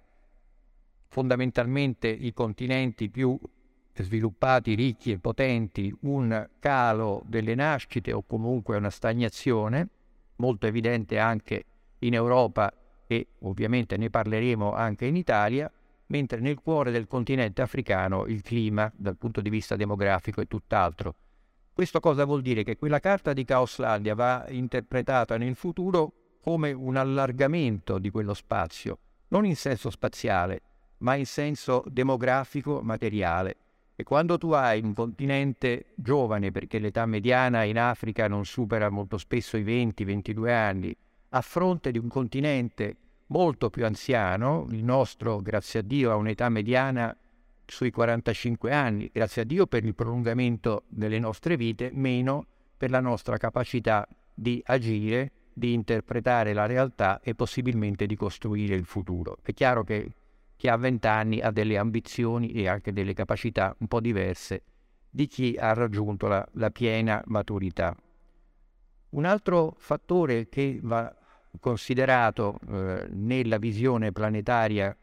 fondamentalmente 1.08 2.08
i 2.08 2.34
continenti 2.34 3.10
più 3.10 3.40
sviluppati, 4.04 4.76
ricchi 4.76 5.12
e 5.12 5.20
potenti, 5.20 5.94
un 6.02 6.48
calo 6.60 7.24
delle 7.26 7.56
nascite 7.56 8.14
o 8.14 8.24
comunque 8.24 8.78
una 8.78 8.90
stagnazione, 8.90 9.88
molto 10.38 10.68
evidente 10.68 11.20
anche 11.20 11.66
in 12.00 12.14
Europa 12.14 12.72
e 13.08 13.28
ovviamente 13.40 13.98
ne 13.98 14.10
parleremo 14.10 14.74
anche 14.74 15.06
in 15.06 15.16
Italia, 15.16 15.72
mentre 16.08 16.40
nel 16.40 16.60
cuore 16.60 16.92
del 16.92 17.08
continente 17.08 17.62
africano 17.62 18.26
il 18.26 18.42
clima 18.42 18.92
dal 18.96 19.18
punto 19.18 19.42
di 19.42 19.50
vista 19.50 19.76
demografico 19.76 20.42
è 20.42 20.48
tutt'altro. 20.48 21.16
Questo 21.74 22.00
cosa 22.00 22.26
vuol 22.26 22.42
dire? 22.42 22.64
Che 22.64 22.78
quella 22.78 23.00
carta 23.00 23.32
di 23.34 23.46
Caoslandia 23.46 24.14
va 24.14 24.46
interpretata 24.50 25.38
nel 25.38 25.56
futuro 25.56 26.14
come 26.42 26.72
un 26.72 26.96
allargamento 26.96 28.00
di 28.00 28.10
quello 28.10 28.34
spazio, 28.34 28.98
non 29.30 29.46
in 29.46 29.56
senso 29.56 29.90
spaziale, 29.90 30.62
ma 31.00 31.16
in 31.16 31.26
senso 31.26 31.84
demografico 31.88 32.82
materiale. 32.82 33.56
E 34.00 34.04
quando 34.04 34.38
tu 34.38 34.52
hai 34.52 34.80
un 34.82 34.94
continente 34.94 35.88
giovane, 35.94 36.52
perché 36.52 36.80
l'età 36.80 37.06
mediana 37.06 37.64
in 37.64 37.78
Africa 37.78 38.30
non 38.30 38.46
supera 38.46 38.90
molto 38.90 39.18
spesso 39.18 39.58
i 39.58 39.64
20-22 39.66 40.50
anni, 40.50 40.96
a 41.32 41.42
fronte 41.42 41.92
di 41.92 41.98
un 41.98 42.08
continente 42.08 42.96
molto 43.26 43.70
più 43.70 43.84
anziano, 43.84 44.66
il 44.70 44.86
nostro, 44.86 45.42
grazie 45.42 45.82
a 45.82 45.84
Dio, 45.84 46.12
ha 46.12 46.16
un'età 46.16 46.48
mediana 46.48 47.14
sui 47.66 47.92
45 47.92 48.72
anni, 48.72 49.10
grazie 49.12 49.42
a 49.42 49.46
Dio 49.46 49.68
per 49.68 49.84
il 49.84 49.94
prolungamento 49.94 50.84
delle 50.88 51.20
nostre 51.20 51.58
vite, 51.58 51.92
meno 51.94 52.46
per 52.78 52.92
la 52.92 53.02
nostra 53.02 53.36
capacità 53.36 54.08
di 54.34 54.64
agire, 54.68 55.32
di 55.52 55.74
interpretare 55.74 56.54
la 56.54 56.68
realtà 56.68 57.20
e 57.22 57.36
possibilmente 57.36 58.06
di 58.06 58.16
costruire 58.16 58.76
il 58.76 58.86
futuro. 58.86 59.40
È 59.42 59.54
chiaro 59.54 59.84
che 59.84 60.10
chi 60.60 60.68
ha 60.68 60.76
20 60.76 61.08
anni 61.08 61.40
ha 61.40 61.52
delle 61.52 61.78
ambizioni 61.78 62.52
e 62.52 62.68
anche 62.68 62.92
delle 62.92 63.14
capacità 63.14 63.74
un 63.80 63.88
po' 63.88 64.02
diverse 64.02 64.64
di 65.10 65.26
chi 65.26 65.56
ha 65.58 65.72
raggiunto 65.72 66.28
la, 66.28 66.46
la 66.56 66.70
piena 66.70 67.24
maturità. 67.28 67.96
Un 69.12 69.24
altro 69.24 69.76
fattore 69.78 70.50
che 70.50 70.78
va 70.84 71.16
considerato 71.62 72.60
eh, 72.68 73.08
nella 73.10 73.58
visione 73.58 74.12
planetaria 74.12 74.94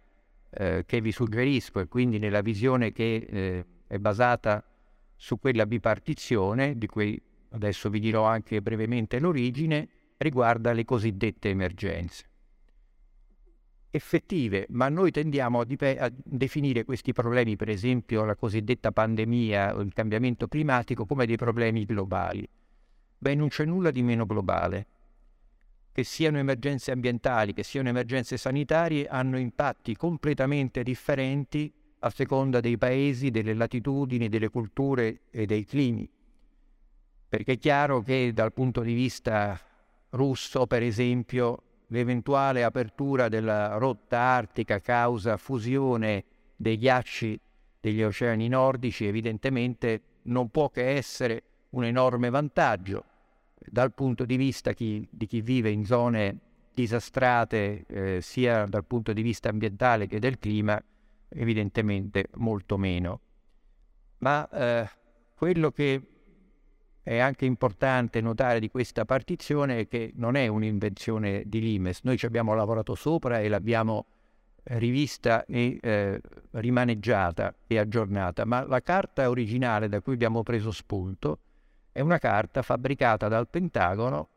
eh, 0.51 0.85
che 0.85 1.01
vi 1.01 1.11
suggerisco 1.11 1.81
e 1.81 1.89
quindi 1.89 2.19
nella 2.19 2.43
visione 2.43 2.93
che 2.93 3.27
eh, 3.27 3.65
è 3.87 3.97
basata 3.97 4.63
su 5.17 5.39
quella 5.39 5.65
bipartizione, 5.65 6.77
di 6.77 6.87
cui 6.87 7.19
adesso 7.53 7.89
vi 7.89 8.01
dirò 8.01 8.25
anche 8.25 8.61
brevemente 8.61 9.19
l'origine, 9.19 9.89
riguarda 10.19 10.75
le 10.75 10.85
cosiddette 10.85 11.49
emergenze. 11.49 12.27
Effettive, 13.91 14.67
ma 14.71 14.89
noi 14.89 15.11
tendiamo 15.11 15.61
a, 15.61 15.65
dip- 15.65 15.97
a 15.99 16.11
definire 16.13 16.85
questi 16.85 17.13
problemi, 17.13 17.57
per 17.57 17.69
esempio 17.69 18.25
la 18.25 18.35
cosiddetta 18.35 18.93
pandemia 18.93 19.77
o 19.77 19.81
il 19.81 19.93
cambiamento 19.93 20.49
climatico, 20.49 21.07
come 21.07 21.27
dei 21.27 21.37
problemi 21.37 21.85
globali. 21.85 22.47
Beh, 23.19 23.35
non 23.35 23.49
c'è 23.49 23.65
nulla 23.65 23.91
di 23.91 24.03
meno 24.03 24.27
globale 24.27 24.87
che 25.97 26.05
siano 26.05 26.37
emergenze 26.37 26.93
ambientali, 26.93 27.55
che 27.55 27.63
siano 27.63 27.89
emergenze 27.89 28.37
sanitarie, 28.37 29.07
hanno 29.07 29.39
impatti 29.39 29.97
completamente 29.97 30.83
differenti 30.83 31.73
a 32.01 32.11
seconda 32.11 32.61
dei 32.61 32.77
paesi, 32.77 33.31
delle 33.31 33.55
latitudini, 33.55 34.29
delle 34.29 34.51
culture 34.51 35.21
e 35.31 35.47
dei 35.47 35.65
climi. 35.65 36.07
Perché 37.31 37.53
è 37.53 37.59
chiaro 37.59 38.03
che 38.03 38.33
dal 38.35 38.53
punto 38.53 38.83
di 38.83 38.93
vista 38.93 39.59
russo, 40.11 40.67
per 40.67 40.83
esempio, 40.83 41.63
l'eventuale 41.89 42.65
apertura 42.65 43.29
della 43.29 43.77
rotta 43.77 44.19
artica 44.19 44.81
causa 44.81 45.37
fusione 45.37 46.25
dei 46.57 46.79
ghiacci 46.79 47.39
degli 47.81 48.03
oceani 48.03 48.49
nordici 48.49 49.07
evidentemente 49.07 50.01
non 50.23 50.49
può 50.49 50.71
che 50.71 50.91
essere 50.91 51.43
un 51.71 51.85
enorme 51.85 52.31
vantaggio 52.31 53.05
dal 53.59 53.93
punto 53.93 54.25
di 54.25 54.37
vista 54.37 54.73
chi, 54.73 55.07
di 55.11 55.27
chi 55.27 55.41
vive 55.41 55.71
in 55.71 55.85
zone 55.85 56.39
disastrate 56.75 57.85
eh, 57.87 58.21
sia 58.21 58.67
dal 58.67 58.85
punto 58.85 59.13
di 59.13 59.23
vista 59.23 59.49
ambientale 59.49 60.07
che 60.07 60.19
del 60.19 60.39
clima, 60.39 60.81
evidentemente 61.29 62.29
molto 62.35 62.77
meno. 62.77 63.21
Ma 64.19 64.49
eh, 64.51 64.91
quello 65.35 65.71
che 65.71 66.03
è 67.07 67.19
anche 67.19 67.45
importante 67.45 68.21
notare 68.21 68.59
di 68.59 68.69
questa 68.69 69.05
partizione 69.05 69.87
che 69.87 70.11
non 70.17 70.35
è 70.35 70.49
un'invenzione 70.49 71.45
di 71.47 71.61
Limes, 71.61 72.01
noi 72.03 72.19
ci 72.19 72.27
abbiamo 72.27 72.53
lavorato 72.53 72.97
sopra 72.97 73.39
e 73.39 73.49
l'abbiamo 73.49 74.07
rivista 74.65 75.45
e 75.45 75.79
eh, 75.81 76.21
rimaneggiata 76.51 77.55
e 77.69 77.79
aggiornata, 77.79 78.45
ma 78.45 78.67
la 78.67 78.83
carta 78.83 79.31
originale 79.31 79.89
da 79.89 80.01
cui 80.01 80.15
abbiamo 80.15 80.43
preso 80.43 80.73
spunto 80.73 81.39
è 81.93 82.01
una 82.01 82.19
carta 82.19 82.63
fabbricata 82.63 83.29
dal 83.29 83.49
Pentagono 83.49 84.31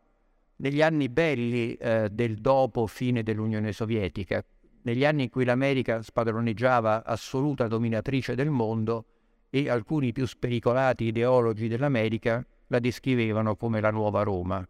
negli 0.58 0.84
anni 0.84 1.10
belli 1.10 1.74
eh, 1.74 2.10
del 2.12 2.36
dopo 2.36 2.86
fine 2.86 3.24
dell'Unione 3.24 3.72
Sovietica, 3.72 4.46
negli 4.84 5.06
anni 5.06 5.24
in 5.24 5.30
cui 5.32 5.44
l'America 5.44 6.04
spadroneggiava 6.04 7.04
assoluta 7.04 7.68
dominatrice 7.68 8.36
del 8.36 8.52
mondo 8.52 9.06
e 9.50 9.72
alcuni 9.72 10.12
più 10.12 10.28
spericolati 10.28 11.06
ideologi 11.06 11.68
dell'America 11.68 12.46
la 12.70 12.80
descrivevano 12.80 13.56
come 13.56 13.82
la 13.82 13.92
nuova 13.92 14.24
Roma. 14.24 14.68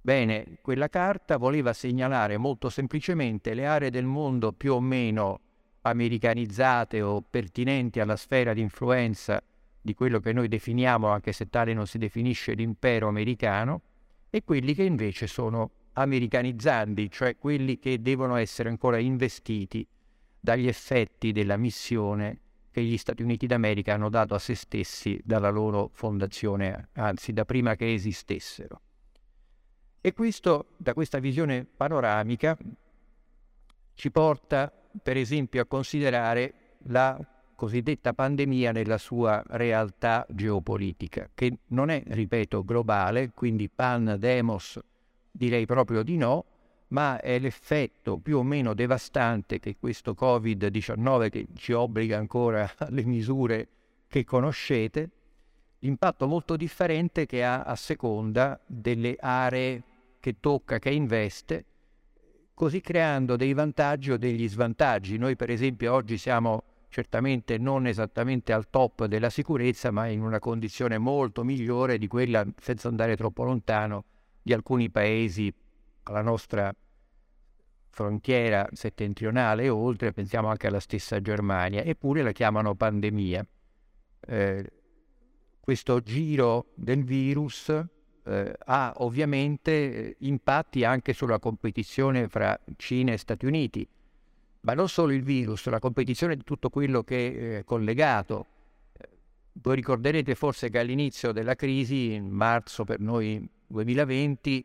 Bene, 0.00 0.58
quella 0.62 0.88
carta 0.88 1.36
voleva 1.36 1.72
segnalare 1.72 2.36
molto 2.36 2.70
semplicemente 2.70 3.54
le 3.54 3.66
aree 3.66 3.90
del 3.90 4.06
mondo 4.06 4.52
più 4.52 4.74
o 4.74 4.80
meno 4.80 5.40
americanizzate 5.82 7.02
o 7.02 7.22
pertinenti 7.22 8.00
alla 8.00 8.16
sfera 8.16 8.52
di 8.52 8.60
influenza 8.60 9.42
di 9.80 9.94
quello 9.94 10.20
che 10.20 10.32
noi 10.32 10.48
definiamo, 10.48 11.08
anche 11.08 11.32
se 11.32 11.48
tale 11.48 11.74
non 11.74 11.86
si 11.86 11.98
definisce, 11.98 12.54
l'impero 12.54 13.08
americano, 13.08 13.82
e 14.30 14.44
quelli 14.44 14.74
che 14.74 14.84
invece 14.84 15.26
sono 15.26 15.70
americanizzanti, 15.94 17.10
cioè 17.10 17.36
quelli 17.36 17.78
che 17.78 18.00
devono 18.00 18.36
essere 18.36 18.68
ancora 18.68 18.98
investiti 18.98 19.86
dagli 20.38 20.68
effetti 20.68 21.32
della 21.32 21.56
missione 21.56 22.40
che 22.78 22.84
gli 22.84 22.96
Stati 22.96 23.22
Uniti 23.22 23.48
d'America 23.48 23.94
hanno 23.94 24.08
dato 24.08 24.34
a 24.34 24.38
se 24.38 24.54
stessi 24.54 25.20
dalla 25.24 25.50
loro 25.50 25.90
fondazione, 25.92 26.90
anzi 26.92 27.32
da 27.32 27.44
prima 27.44 27.74
che 27.74 27.92
esistessero. 27.92 28.80
E 30.00 30.12
questo, 30.12 30.74
da 30.76 30.94
questa 30.94 31.18
visione 31.18 31.64
panoramica, 31.64 32.56
ci 33.94 34.12
porta 34.12 34.72
per 35.02 35.16
esempio 35.16 35.60
a 35.60 35.66
considerare 35.66 36.76
la 36.84 37.18
cosiddetta 37.56 38.12
pandemia 38.12 38.70
nella 38.70 38.98
sua 38.98 39.42
realtà 39.48 40.24
geopolitica, 40.30 41.28
che 41.34 41.58
non 41.68 41.90
è, 41.90 42.04
ripeto, 42.06 42.62
globale, 42.62 43.32
quindi 43.34 43.68
pan 43.68 44.14
demos 44.20 44.78
direi 45.32 45.66
proprio 45.66 46.04
di 46.04 46.16
no, 46.16 46.44
ma 46.88 47.20
è 47.20 47.38
l'effetto 47.38 48.18
più 48.18 48.38
o 48.38 48.42
meno 48.42 48.74
devastante 48.74 49.58
che 49.58 49.76
questo 49.78 50.14
Covid-19, 50.18 51.28
che 51.28 51.46
ci 51.54 51.72
obbliga 51.72 52.18
ancora 52.18 52.70
alle 52.78 53.04
misure 53.04 53.68
che 54.08 54.24
conoscete, 54.24 55.10
l'impatto 55.80 56.26
molto 56.26 56.56
differente 56.56 57.26
che 57.26 57.44
ha 57.44 57.62
a 57.62 57.76
seconda 57.76 58.58
delle 58.66 59.16
aree 59.18 59.82
che 60.20 60.36
tocca, 60.40 60.78
che 60.78 60.90
investe, 60.90 61.64
così 62.54 62.80
creando 62.80 63.36
dei 63.36 63.52
vantaggi 63.52 64.10
o 64.10 64.16
degli 64.16 64.48
svantaggi. 64.48 65.18
Noi 65.18 65.36
per 65.36 65.50
esempio 65.50 65.92
oggi 65.92 66.16
siamo 66.16 66.62
certamente 66.88 67.58
non 67.58 67.86
esattamente 67.86 68.52
al 68.52 68.70
top 68.70 69.04
della 69.04 69.30
sicurezza, 69.30 69.90
ma 69.90 70.06
in 70.06 70.22
una 70.22 70.38
condizione 70.38 70.96
molto 70.96 71.44
migliore 71.44 71.98
di 71.98 72.08
quella, 72.08 72.44
senza 72.58 72.88
andare 72.88 73.14
troppo 73.14 73.44
lontano, 73.44 74.04
di 74.42 74.54
alcuni 74.54 74.90
paesi 74.90 75.52
alla 76.08 76.22
nostra 76.22 76.74
frontiera 77.90 78.68
settentrionale 78.72 79.64
e 79.64 79.68
oltre, 79.68 80.12
pensiamo 80.12 80.48
anche 80.48 80.66
alla 80.66 80.80
stessa 80.80 81.20
Germania, 81.20 81.82
eppure 81.82 82.22
la 82.22 82.32
chiamano 82.32 82.74
pandemia. 82.74 83.46
Eh, 84.20 84.72
questo 85.60 86.00
giro 86.00 86.72
del 86.74 87.04
virus 87.04 87.68
eh, 88.24 88.54
ha 88.64 88.94
ovviamente 88.98 89.70
eh, 89.72 90.16
impatti 90.20 90.84
anche 90.84 91.12
sulla 91.12 91.38
competizione 91.38 92.28
fra 92.28 92.58
Cina 92.76 93.12
e 93.12 93.16
Stati 93.18 93.46
Uniti, 93.46 93.86
ma 94.60 94.74
non 94.74 94.88
solo 94.88 95.12
il 95.12 95.22
virus, 95.22 95.66
la 95.66 95.78
competizione 95.78 96.36
di 96.36 96.44
tutto 96.44 96.70
quello 96.70 97.02
che 97.02 97.58
è 97.58 97.64
collegato. 97.64 98.46
Voi 99.60 99.74
ricorderete 99.74 100.36
forse 100.36 100.70
che 100.70 100.78
all'inizio 100.78 101.32
della 101.32 101.56
crisi, 101.56 102.12
in 102.12 102.28
marzo 102.28 102.84
per 102.84 103.00
noi 103.00 103.44
2020, 103.66 104.64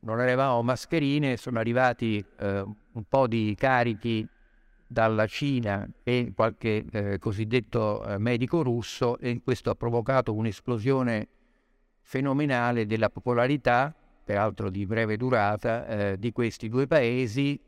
non 0.00 0.20
avevamo 0.20 0.62
mascherine, 0.62 1.36
sono 1.36 1.58
arrivati 1.58 2.24
eh, 2.38 2.60
un 2.60 3.04
po' 3.08 3.26
di 3.26 3.54
carichi 3.58 4.26
dalla 4.86 5.26
Cina 5.26 5.88
e 6.02 6.32
qualche 6.34 6.84
eh, 6.90 7.18
cosiddetto 7.18 8.04
eh, 8.04 8.18
medico 8.18 8.62
russo 8.62 9.18
e 9.18 9.40
questo 9.42 9.70
ha 9.70 9.74
provocato 9.74 10.34
un'esplosione 10.34 11.28
fenomenale 12.00 12.86
della 12.86 13.08
popolarità, 13.08 13.94
peraltro 14.24 14.70
di 14.70 14.86
breve 14.86 15.16
durata, 15.16 15.86
eh, 15.86 16.18
di 16.18 16.32
questi 16.32 16.68
due 16.68 16.86
paesi 16.86 17.60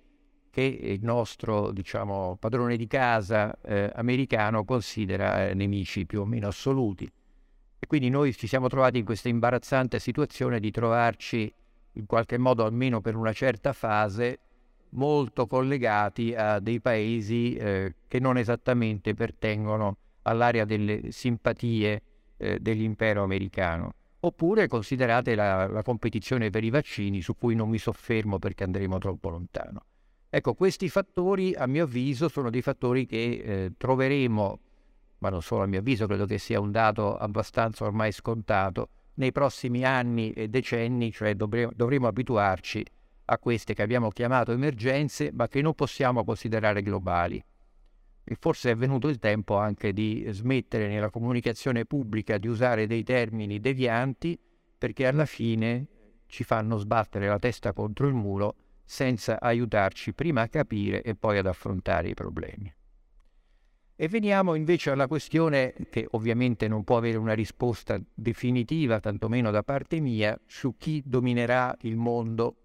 che 0.51 0.63
il 0.63 1.03
nostro 1.03 1.71
diciamo, 1.71 2.37
padrone 2.39 2.77
di 2.77 2.87
casa 2.87 3.57
eh, 3.63 3.91
americano 3.95 4.65
considera 4.65 5.49
eh, 5.49 5.55
nemici 5.55 6.05
più 6.07 6.21
o 6.21 6.25
meno 6.25 6.49
assoluti. 6.49 7.11
E 7.79 7.87
quindi 7.87 8.11
noi 8.11 8.35
ci 8.35 8.47
siamo 8.47 8.69
trovati 8.69 8.99
in 8.99 9.05
questa 9.05 9.29
imbarazzante 9.29 9.99
situazione 9.99 10.61
di 10.61 10.71
trovarci 10.71 11.53
in 11.93 12.07
qualche 12.07 12.39
modo, 12.39 12.65
almeno 12.65 13.01
per 13.01 13.17
una 13.17 13.33
certa 13.33 13.73
fase, 13.73 14.39
molto 14.91 15.47
collegati 15.47 16.35
a 16.35 16.59
dei 16.59 16.81
paesi 16.81 17.55
eh, 17.55 17.95
che 18.09 18.21
non 18.21 18.37
esattamente 18.37 19.15
pertengono 19.15 19.97
all'area 20.23 20.65
delle 20.65 21.11
simpatie 21.11 22.03
eh, 22.37 22.59
dell'impero 22.61 23.23
americano. 23.23 23.95
Oppure 24.21 24.69
considerate 24.69 25.35
la, 25.35 25.67
la 25.67 25.83
competizione 25.83 26.51
per 26.51 26.63
i 26.63 26.71
vaccini, 26.71 27.21
su 27.23 27.37
cui 27.37 27.55
non 27.55 27.69
mi 27.69 27.79
soffermo 27.79 28.39
perché 28.39 28.65
andremo 28.65 28.99
troppo 28.99 29.31
lontano. 29.31 29.85
Ecco, 30.31 30.55
questi 30.55 30.89
fattori, 30.89 31.55
a 31.55 31.67
mio 31.67 31.85
avviso, 31.85 32.29
sono 32.29 32.49
dei 32.49 32.63
fattori 32.63 33.05
che 33.05 33.43
eh, 33.45 33.73
troveremo, 33.77 34.59
ma 35.19 35.29
non 35.29 35.43
solo 35.43 35.65
a 35.65 35.67
mio 35.67 35.81
avviso, 35.81 36.07
credo 36.07 36.25
che 36.25 36.39
sia 36.39 36.61
un 36.61 36.71
dato 36.71 37.17
abbastanza 37.17 37.85
ormai 37.85 38.13
scontato, 38.13 38.89
nei 39.15 39.33
prossimi 39.33 39.85
anni 39.85 40.33
e 40.33 40.49
decenni, 40.49 41.13
cioè 41.13 41.35
dovremo, 41.35 41.71
dovremo 41.75 42.07
abituarci 42.07 42.85
a 43.27 43.39
queste 43.39 43.75
che 43.75 43.83
abbiamo 43.83 44.11
chiamato 44.11 44.53
emergenze, 44.53 45.31
ma 45.33 45.49
che 45.49 45.63
non 45.63 45.75
possiamo 45.75 46.25
considerare 46.25 46.83
globali. 46.83 47.43
E 48.25 48.37
forse 48.39 48.71
è 48.71 48.77
venuto 48.77 49.09
il 49.09 49.19
tempo 49.19 49.57
anche 49.57 49.93
di 49.93 50.25
smettere 50.29 50.87
nella 50.87 51.11
comunicazione 51.11 51.85
pubblica 51.85 52.39
di 52.39 52.47
usare 52.47 52.87
dei 52.87 53.03
termini 53.03 53.59
devianti 53.59 54.39
perché 54.79 55.07
alla 55.07 55.27
fine 55.27 55.87
ci 56.27 56.45
fanno 56.45 56.77
sbattere 56.77 57.27
la 57.27 57.39
testa 57.39 57.73
contro 57.73 58.07
il 58.07 58.15
muro 58.15 58.57
senza 58.85 59.41
aiutarci 59.41 60.13
prima 60.13 60.43
a 60.43 60.49
capire 60.49 61.03
e 61.03 61.15
poi 61.15 61.39
ad 61.39 61.47
affrontare 61.47 62.09
i 62.09 62.15
problemi. 62.15 62.73
E 64.03 64.09
veniamo 64.09 64.57
invece 64.57 64.91
alla 64.91 65.07
questione 65.07 65.75
che 65.89 66.09
ovviamente 66.11 66.67
non 66.67 66.83
può 66.83 66.97
avere 66.97 67.19
una 67.19 67.35
risposta 67.35 68.01
definitiva, 68.13 68.99
tantomeno 68.99 69.53
da 69.53 69.63
parte 69.63 70.01
mia, 70.01 70.37
su 70.45 70.75
chi 70.77 71.01
dominerà 71.05 71.73
il 71.83 71.95
mondo 71.95 72.57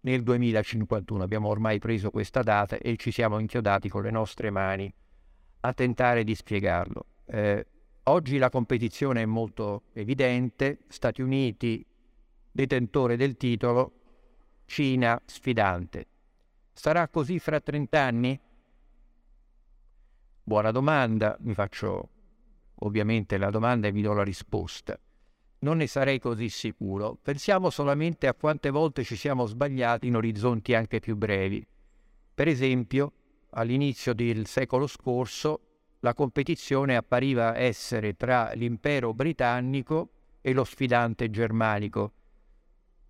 nel 0.00 0.22
2051. 0.22 1.22
Abbiamo 1.22 1.48
ormai 1.48 1.78
preso 1.78 2.10
questa 2.10 2.42
data 2.42 2.76
e 2.76 2.96
ci 2.98 3.12
siamo 3.12 3.38
inchiodati 3.38 3.88
con 3.88 4.02
le 4.02 4.10
nostre 4.10 4.50
mani 4.50 4.92
a 5.60 5.72
tentare 5.72 6.22
di 6.22 6.34
spiegarlo. 6.34 7.06
Eh, 7.24 7.66
oggi 8.02 8.36
la 8.36 8.50
competizione 8.50 9.22
è 9.22 9.24
molto 9.24 9.84
evidente, 9.94 10.80
Stati 10.88 11.22
Uniti 11.22 11.82
detentore 12.52 13.16
del 13.16 13.38
titolo, 13.38 13.92
Cina 14.66 15.18
sfidante. 15.24 16.06
Sarà 16.74 17.08
così 17.08 17.38
fra 17.38 17.58
30 17.58 17.98
anni? 17.98 18.38
Buona 20.44 20.70
domanda, 20.70 21.36
mi 21.40 21.54
faccio 21.54 22.08
ovviamente 22.80 23.38
la 23.38 23.50
domanda 23.50 23.88
e 23.88 23.92
vi 23.92 24.02
do 24.02 24.12
la 24.12 24.22
risposta 24.22 24.98
non 25.64 25.78
ne 25.78 25.86
sarei 25.88 26.20
così 26.20 26.48
sicuro. 26.48 27.18
Pensiamo 27.20 27.70
solamente 27.70 28.28
a 28.28 28.34
quante 28.34 28.70
volte 28.70 29.02
ci 29.02 29.16
siamo 29.16 29.46
sbagliati 29.46 30.06
in 30.06 30.16
orizzonti 30.16 30.74
anche 30.74 31.00
più 31.00 31.16
brevi. 31.16 31.66
Per 32.34 32.46
esempio, 32.46 33.12
all'inizio 33.50 34.12
del 34.14 34.46
secolo 34.46 34.86
scorso, 34.86 35.60
la 36.00 36.12
competizione 36.12 36.96
appariva 36.96 37.56
essere 37.56 38.14
tra 38.14 38.52
l'impero 38.52 39.14
britannico 39.14 40.10
e 40.42 40.52
lo 40.52 40.64
sfidante 40.64 41.30
germanico, 41.30 42.12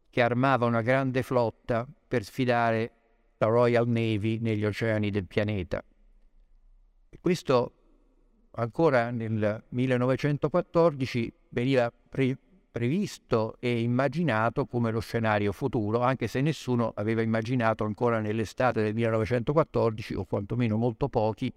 che 0.09 0.23
armava 0.23 0.67
una 0.67 0.83
grande 0.83 1.25
flotta 1.25 1.87
per 2.07 2.23
sfidare 2.23 2.93
la 3.39 3.47
Royal 3.49 3.89
Navy 3.89 4.39
negli 4.39 4.65
oceani 4.65 5.11
del 5.11 5.27
pianeta. 5.27 5.85
Questo 7.21 7.73
ancora 8.53 9.11
nel 9.11 9.65
1914 9.69 11.33
veniva 11.51 11.93
pre- 12.09 12.39
previsto 12.75 13.57
e 13.61 13.81
immaginato 13.83 14.67
come 14.67 14.91
lo 14.91 14.99
scenario 14.99 15.53
futuro, 15.53 16.01
anche 16.01 16.27
se 16.27 16.41
nessuno 16.41 16.93
aveva 16.97 17.23
immaginato 17.23 17.85
ancora 17.85 18.19
nell'estate 18.19 18.83
del 18.83 18.95
1914, 18.95 20.15
o 20.15 20.25
quantomeno 20.25 20.77
molto 20.77 21.09
pochi, 21.09 21.53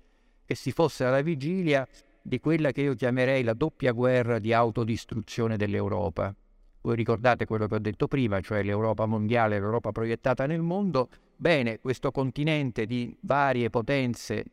che 0.46 0.54
si 0.54 0.72
fosse 0.72 1.06
alla 1.06 1.22
vigilia 1.22 1.88
di 2.22 2.40
quella 2.40 2.72
che 2.72 2.82
io 2.82 2.94
chiamerei 2.94 3.42
la 3.42 3.54
doppia 3.54 3.94
guerra 3.94 4.38
di 4.38 4.54
autodistruzione 4.54 5.58
dell'Europa. 5.58 6.36
Voi 6.82 6.96
ricordate 6.96 7.46
quello 7.46 7.66
che 7.66 7.74
ho 7.74 7.80
detto 7.80 8.08
prima, 8.08 8.40
cioè 8.40 8.62
l'Europa 8.62 9.08
mondiale, 9.08 9.60
l'Europa 9.60 9.92
proiettata 9.92 10.46
nel 10.46 10.62
mondo? 10.62 11.10
Bene, 11.36 11.80
questo 11.80 12.12
continente 12.12 12.86
di 12.86 13.18
varie 13.22 13.72
potenze 13.72 14.46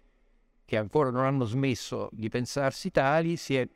che 0.65 0.77
ancora 0.77 1.11
non 1.11 1.25
hanno 1.25 1.45
smesso 1.45 2.09
di 2.13 2.29
pensarsi 2.29 2.91
tali 2.91 3.37
si 3.37 3.57
è 3.57 3.69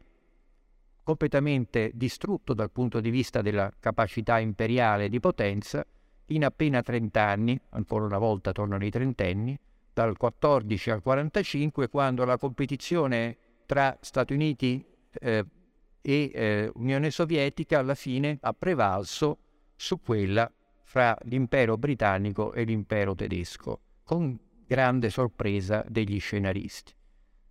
completamente 1.02 1.90
distrutto 1.94 2.52
dal 2.52 2.70
punto 2.70 3.00
di 3.00 3.10
vista 3.10 3.40
della 3.40 3.72
capacità 3.80 4.38
imperiale 4.38 5.08
di 5.08 5.20
potenza 5.20 5.84
in 6.26 6.44
appena 6.44 6.82
30 6.82 7.22
anni, 7.22 7.58
ancora 7.70 8.04
una 8.04 8.18
volta 8.18 8.52
tornano 8.52 8.84
i 8.84 8.90
trentenni, 8.90 9.58
dal 9.92 10.16
14 10.16 10.90
al 10.90 11.02
45, 11.02 11.88
quando 11.88 12.24
la 12.24 12.36
competizione 12.36 13.36
tra 13.64 13.96
Stati 14.00 14.34
Uniti 14.34 14.84
eh, 15.12 15.44
e 16.00 16.30
eh, 16.32 16.70
Unione 16.74 17.10
Sovietica 17.10 17.78
alla 17.78 17.94
fine 17.94 18.38
ha 18.40 18.52
prevalso 18.52 19.38
su 19.76 20.00
quella 20.00 20.50
fra 20.82 21.16
l'impero 21.22 21.76
britannico 21.76 22.52
e 22.52 22.64
l'impero 22.64 23.14
tedesco, 23.14 23.80
con 24.04 24.38
grande 24.68 25.08
sorpresa 25.08 25.82
degli 25.88 26.20
scenaristi. 26.20 26.92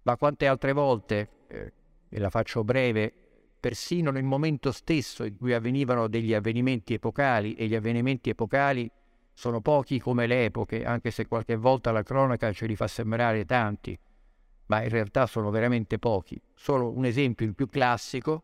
Ma 0.03 0.15
quante 0.17 0.45
altre 0.45 0.71
volte, 0.71 1.29
eh, 1.47 1.73
e 2.07 2.19
la 2.19 2.29
faccio 2.29 2.63
breve, 2.63 3.11
persino 3.59 4.11
nel 4.11 4.23
momento 4.23 4.71
stesso 4.71 5.23
in 5.23 5.35
cui 5.35 5.53
avvenivano 5.53 6.07
degli 6.07 6.35
avvenimenti 6.35 6.93
epocali, 6.93 7.55
e 7.55 7.65
gli 7.65 7.73
avvenimenti 7.73 8.29
epocali 8.29 8.89
sono 9.33 9.61
pochi 9.61 9.99
come 9.99 10.27
le 10.27 10.45
epoche, 10.45 10.85
anche 10.85 11.09
se 11.09 11.27
qualche 11.27 11.55
volta 11.55 11.91
la 11.91 12.03
cronaca 12.03 12.53
ce 12.53 12.67
li 12.67 12.75
fa 12.75 12.87
sembrare 12.87 13.45
tanti, 13.45 13.97
ma 14.67 14.83
in 14.83 14.89
realtà 14.89 15.25
sono 15.25 15.49
veramente 15.49 15.97
pochi. 15.97 16.39
Solo 16.53 16.91
un 16.91 17.03
esempio, 17.03 17.47
il 17.47 17.55
più 17.55 17.67
classico, 17.67 18.43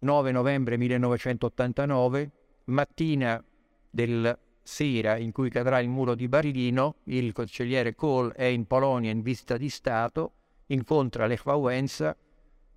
9 0.00 0.30
novembre 0.30 0.76
1989, 0.76 2.30
mattina 2.64 3.42
del 3.90 4.38
sera 4.68 5.16
in 5.16 5.32
cui 5.32 5.48
cadrà 5.48 5.80
il 5.80 5.88
muro 5.88 6.14
di 6.14 6.28
Berlino, 6.28 6.96
il 7.04 7.32
cancelliere 7.32 7.94
Kohl 7.94 8.32
è 8.32 8.44
in 8.44 8.66
Polonia 8.66 9.10
in 9.10 9.22
visita 9.22 9.56
di 9.56 9.70
Stato, 9.70 10.32
incontra 10.66 11.26
Lech 11.26 11.42
Wałęsa, 11.46 12.14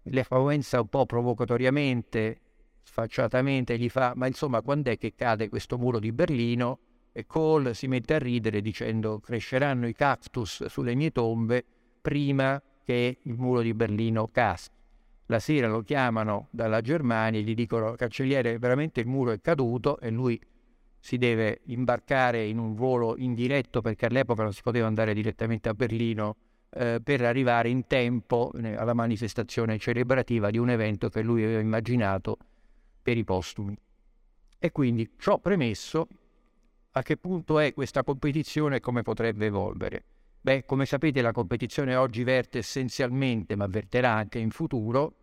Lech 0.04 0.32
Wałęsa 0.32 0.80
un 0.80 0.88
po' 0.88 1.06
provocatoriamente, 1.06 2.40
sfacciatamente 2.82 3.78
gli 3.78 3.90
fa 3.90 4.14
ma 4.16 4.26
insomma 4.26 4.62
quando 4.62 4.90
è 4.90 4.98
che 4.98 5.14
cade 5.14 5.50
questo 5.50 5.78
muro 5.78 6.00
di 6.00 6.14
Berlino? 6.14 6.80
E 7.12 7.28
Kohl 7.28 7.76
si 7.76 7.88
mette 7.88 8.14
a 8.14 8.20
ridere 8.20 8.62
dicendo 8.62 9.20
cresceranno 9.20 9.86
i 9.86 9.94
cactus 9.94 10.68
sulle 10.68 10.96
mie 10.96 11.12
tombe 11.12 11.66
prima 12.02 12.60
che 12.86 13.18
il 13.22 13.36
muro 13.38 13.60
di 13.62 13.74
Berlino 13.74 14.30
caschi. 14.32 14.80
La 15.26 15.40
sera 15.40 15.68
lo 15.68 15.82
chiamano 15.82 16.48
dalla 16.52 16.80
Germania 16.80 17.42
e 17.42 17.44
gli 17.44 17.54
dicono 17.54 17.96
cancelliere 17.96 18.58
veramente 18.60 19.02
il 19.02 19.08
muro 19.08 19.32
è 19.32 19.42
caduto 19.42 20.00
e 20.00 20.10
lui 20.10 20.42
si 21.02 21.18
deve 21.18 21.62
imbarcare 21.66 22.46
in 22.46 22.60
un 22.60 22.76
volo 22.76 23.18
indiretto 23.18 23.82
perché 23.82 24.06
all'epoca 24.06 24.44
non 24.44 24.54
si 24.54 24.62
poteva 24.62 24.86
andare 24.86 25.16
direttamente 25.16 25.68
a 25.68 25.74
Berlino 25.74 26.36
eh, 26.70 27.02
per 27.04 27.24
arrivare 27.24 27.70
in 27.70 27.88
tempo 27.88 28.52
eh, 28.54 28.76
alla 28.76 28.94
manifestazione 28.94 29.80
celebrativa 29.80 30.52
di 30.52 30.60
un 30.60 30.70
evento 30.70 31.10
che 31.10 31.24
lui 31.24 31.44
aveva 31.44 31.60
immaginato 31.60 32.38
per 33.02 33.18
i 33.18 33.24
postumi. 33.24 33.76
E 34.60 34.72
quindi 34.72 35.10
ciò 35.18 35.40
premesso, 35.40 36.08
a 36.92 37.02
che 37.02 37.18
punto 37.18 37.58
è 37.58 37.74
questa 37.74 38.04
competizione 38.04 38.76
e 38.76 38.80
come 38.80 39.02
potrebbe 39.02 39.48
evolvere? 39.48 40.04
Beh, 40.40 40.66
come 40.66 40.86
sapete 40.86 41.22
la 41.22 41.32
competizione 41.32 41.96
oggi 41.96 42.24
verte 42.24 42.60
essenzialmente, 42.60 43.56
ma 43.56 43.66
verterà 43.66 44.12
anche 44.14 44.38
in 44.38 44.52
futuro, 44.52 45.16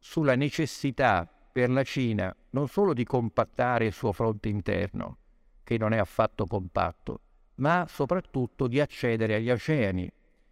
sulla 0.00 0.34
necessità 0.34 1.32
per 1.52 1.68
la 1.68 1.84
Cina 1.84 2.34
non 2.50 2.66
solo 2.66 2.94
di 2.94 3.04
compattare 3.04 3.84
il 3.84 3.92
suo 3.92 4.12
fronte 4.12 4.48
interno, 4.48 5.18
che 5.62 5.76
non 5.76 5.92
è 5.92 5.98
affatto 5.98 6.46
compatto, 6.46 7.20
ma 7.56 7.84
soprattutto 7.88 8.66
di 8.66 8.80
accedere 8.80 9.34
agli 9.34 9.50
oceani, 9.50 10.10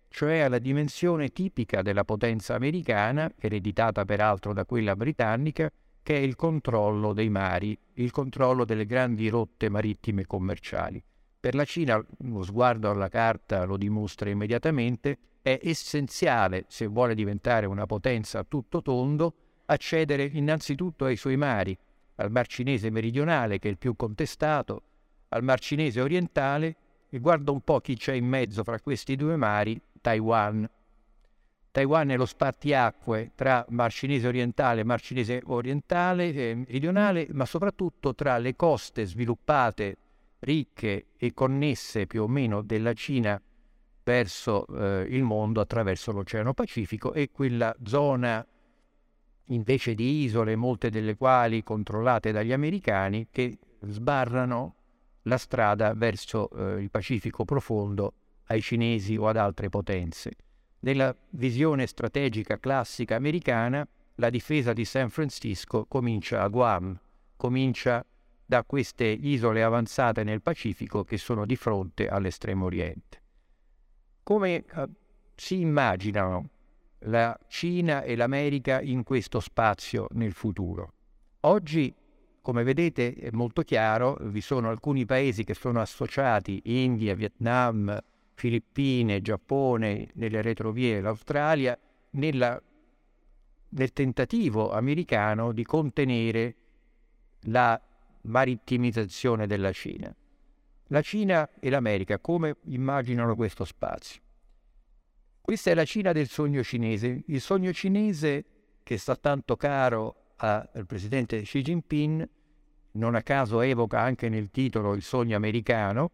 cioè 0.08 0.40
alla 0.40 0.58
dimensione 0.58 1.30
tipica 1.30 1.80
della 1.80 2.04
potenza 2.04 2.54
americana, 2.54 3.32
ereditata 3.38 4.04
peraltro 4.04 4.52
da 4.52 4.66
quella 4.66 4.94
britannica, 4.94 5.70
che 6.02 6.16
è 6.16 6.18
il 6.18 6.36
controllo 6.36 7.12
dei 7.12 7.30
mari, 7.30 7.78
il 7.94 8.10
controllo 8.10 8.64
delle 8.64 8.84
grandi 8.84 9.28
rotte 9.28 9.68
marittime 9.68 10.26
commerciali. 10.26 11.02
Per 11.40 11.54
la 11.54 11.64
Cina, 11.64 12.04
uno 12.18 12.42
sguardo 12.42 12.90
alla 12.90 13.08
carta 13.08 13.64
lo 13.64 13.78
dimostra 13.78 14.28
immediatamente, 14.28 15.18
è 15.40 15.58
essenziale, 15.62 16.66
se 16.68 16.86
vuole 16.86 17.14
diventare 17.14 17.64
una 17.64 17.86
potenza 17.86 18.40
a 18.40 18.44
tutto 18.44 18.82
tondo, 18.82 19.34
accedere 19.70 20.24
innanzitutto 20.24 21.04
ai 21.04 21.16
suoi 21.16 21.36
mari, 21.36 21.76
al 22.16 22.30
Mar 22.30 22.46
Cinese 22.46 22.90
meridionale, 22.90 23.58
che 23.58 23.68
è 23.68 23.70
il 23.70 23.78
più 23.78 23.94
contestato, 23.96 24.82
al 25.28 25.42
Mar 25.42 25.60
Cinese 25.60 26.00
orientale 26.00 26.76
e 27.08 27.18
guarda 27.18 27.52
un 27.52 27.60
po' 27.60 27.80
chi 27.80 27.96
c'è 27.96 28.14
in 28.14 28.26
mezzo 28.26 28.64
fra 28.64 28.80
questi 28.80 29.16
due 29.16 29.36
mari, 29.36 29.80
Taiwan. 30.00 30.68
Taiwan 31.70 32.08
è 32.08 32.16
lo 32.16 32.26
spartiacque 32.26 33.30
tra 33.36 33.64
Mar 33.68 33.92
Cinese 33.92 34.26
orientale 34.26 34.80
e 34.80 34.84
Mar 34.84 35.00
Cinese 35.00 35.40
orientale, 35.46 36.32
eh, 36.32 36.54
meridionale, 36.54 37.28
ma 37.30 37.44
soprattutto 37.44 38.14
tra 38.14 38.38
le 38.38 38.56
coste 38.56 39.06
sviluppate 39.06 39.96
ricche 40.40 41.06
e 41.16 41.32
connesse 41.32 42.06
più 42.06 42.24
o 42.24 42.28
meno 42.28 42.62
della 42.62 42.92
Cina 42.92 43.40
verso 44.02 44.66
eh, 44.66 45.06
il 45.10 45.22
mondo 45.22 45.60
attraverso 45.60 46.10
l'Oceano 46.10 46.54
Pacifico 46.54 47.12
e 47.12 47.30
quella 47.30 47.74
zona 47.84 48.44
invece 49.50 49.94
di 49.94 50.22
isole, 50.22 50.56
molte 50.56 50.90
delle 50.90 51.16
quali 51.16 51.62
controllate 51.62 52.32
dagli 52.32 52.52
americani, 52.52 53.28
che 53.30 53.58
sbarrano 53.82 54.74
la 55.22 55.38
strada 55.38 55.94
verso 55.94 56.50
eh, 56.50 56.80
il 56.80 56.90
Pacifico 56.90 57.44
profondo 57.44 58.14
ai 58.46 58.60
cinesi 58.60 59.16
o 59.16 59.28
ad 59.28 59.36
altre 59.36 59.68
potenze. 59.68 60.32
Nella 60.80 61.14
visione 61.30 61.86
strategica 61.86 62.58
classica 62.58 63.16
americana, 63.16 63.86
la 64.16 64.30
difesa 64.30 64.72
di 64.72 64.84
San 64.84 65.10
Francisco 65.10 65.84
comincia 65.86 66.42
a 66.42 66.48
Guam, 66.48 66.98
comincia 67.36 68.04
da 68.44 68.64
queste 68.64 69.04
isole 69.04 69.62
avanzate 69.62 70.24
nel 70.24 70.42
Pacifico 70.42 71.04
che 71.04 71.18
sono 71.18 71.46
di 71.46 71.56
fronte 71.56 72.08
all'estremo 72.08 72.64
oriente. 72.64 73.22
Come 74.22 74.64
eh, 74.64 74.88
si 75.36 75.60
immaginano 75.60 76.48
la 77.04 77.38
Cina 77.48 78.02
e 78.02 78.16
l'America 78.16 78.80
in 78.80 79.02
questo 79.02 79.40
spazio 79.40 80.08
nel 80.12 80.32
futuro? 80.32 80.92
Oggi, 81.40 81.94
come 82.42 82.62
vedete, 82.62 83.14
è 83.14 83.30
molto 83.32 83.62
chiaro, 83.62 84.16
vi 84.20 84.40
sono 84.40 84.68
alcuni 84.68 85.06
paesi 85.06 85.44
che 85.44 85.54
sono 85.54 85.80
associati, 85.80 86.60
India, 86.64 87.14
Vietnam, 87.14 87.98
Filippine, 88.34 89.20
Giappone, 89.20 90.08
nelle 90.14 90.42
retrovie 90.42 91.00
l'Australia, 91.00 91.78
nella, 92.12 92.60
nel 93.68 93.92
tentativo 93.92 94.72
americano 94.72 95.52
di 95.52 95.64
contenere 95.64 96.54
la 97.44 97.80
marittimizzazione 98.22 99.46
della 99.46 99.72
Cina. 99.72 100.14
La 100.88 101.02
Cina 101.02 101.48
e 101.60 101.70
l'America, 101.70 102.18
come 102.18 102.56
immaginano 102.64 103.36
questo 103.36 103.64
spazio? 103.64 104.20
Questa 105.40 105.70
è 105.70 105.74
la 105.74 105.84
Cina 105.84 106.12
del 106.12 106.28
sogno 106.28 106.62
cinese, 106.62 107.24
il 107.26 107.40
sogno 107.40 107.72
cinese 107.72 108.44
che 108.82 108.98
sta 108.98 109.16
tanto 109.16 109.56
caro 109.56 110.34
al 110.36 110.84
presidente 110.86 111.42
Xi 111.42 111.62
Jinping, 111.62 112.28
non 112.92 113.14
a 113.14 113.22
caso 113.22 113.60
evoca 113.60 114.00
anche 114.00 114.28
nel 114.28 114.50
titolo 114.50 114.94
il 114.94 115.02
sogno 115.02 115.36
americano, 115.36 116.10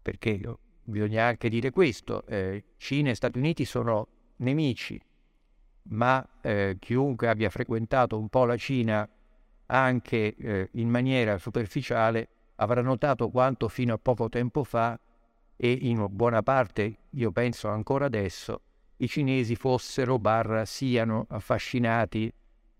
perché 0.00 0.40
bisogna 0.82 1.26
anche 1.26 1.48
dire 1.48 1.70
questo, 1.70 2.24
eh, 2.26 2.64
Cina 2.76 3.10
e 3.10 3.14
Stati 3.14 3.38
Uniti 3.38 3.64
sono 3.64 4.08
nemici, 4.36 5.00
ma 5.88 6.26
eh, 6.40 6.76
chiunque 6.78 7.28
abbia 7.28 7.50
frequentato 7.50 8.18
un 8.18 8.28
po' 8.28 8.44
la 8.44 8.56
Cina 8.56 9.08
anche 9.66 10.34
eh, 10.36 10.68
in 10.72 10.88
maniera 10.88 11.38
superficiale, 11.38 12.28
avrà 12.56 12.80
notato 12.80 13.28
quanto 13.30 13.68
fino 13.68 13.94
a 13.94 13.98
poco 13.98 14.28
tempo 14.28 14.64
fa 14.64 14.98
e 15.56 15.78
in 15.82 16.06
buona 16.10 16.42
parte, 16.42 16.98
io 17.10 17.32
penso 17.32 17.68
ancora 17.68 18.04
adesso, 18.04 18.60
i 18.98 19.08
cinesi 19.08 19.56
fossero 19.56 20.18
barra 20.18 20.64
siano 20.64 21.26
affascinati 21.28 22.32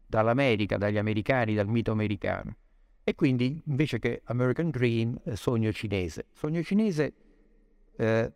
dall'America, 0.06 0.76
dagli 0.76 0.98
americani, 0.98 1.54
dal 1.54 1.68
mito 1.68 1.92
americano. 1.92 2.56
E 3.02 3.14
quindi 3.14 3.62
invece 3.66 3.98
che 3.98 4.22
American 4.24 4.70
Dream, 4.70 5.18
eh, 5.24 5.36
sogno 5.36 5.72
cinese. 5.72 6.26
Sogno 6.32 6.62
cinese 6.62 7.12
eh, 7.96 8.32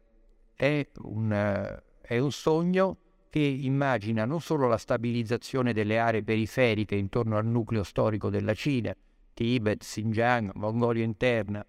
è, 0.54 0.88
un, 1.02 1.80
è 2.00 2.18
un 2.18 2.32
sogno 2.32 2.96
che 3.30 3.40
immagina 3.40 4.24
non 4.24 4.40
solo 4.40 4.66
la 4.66 4.76
stabilizzazione 4.76 5.72
delle 5.72 5.98
aree 5.98 6.22
periferiche 6.22 6.96
intorno 6.96 7.36
al 7.36 7.46
nucleo 7.46 7.84
storico 7.84 8.28
della 8.28 8.54
Cina, 8.54 8.94
Tibet, 9.32 9.78
Xinjiang, 9.78 10.52
Mongolia 10.54 11.04
interna, 11.04 11.64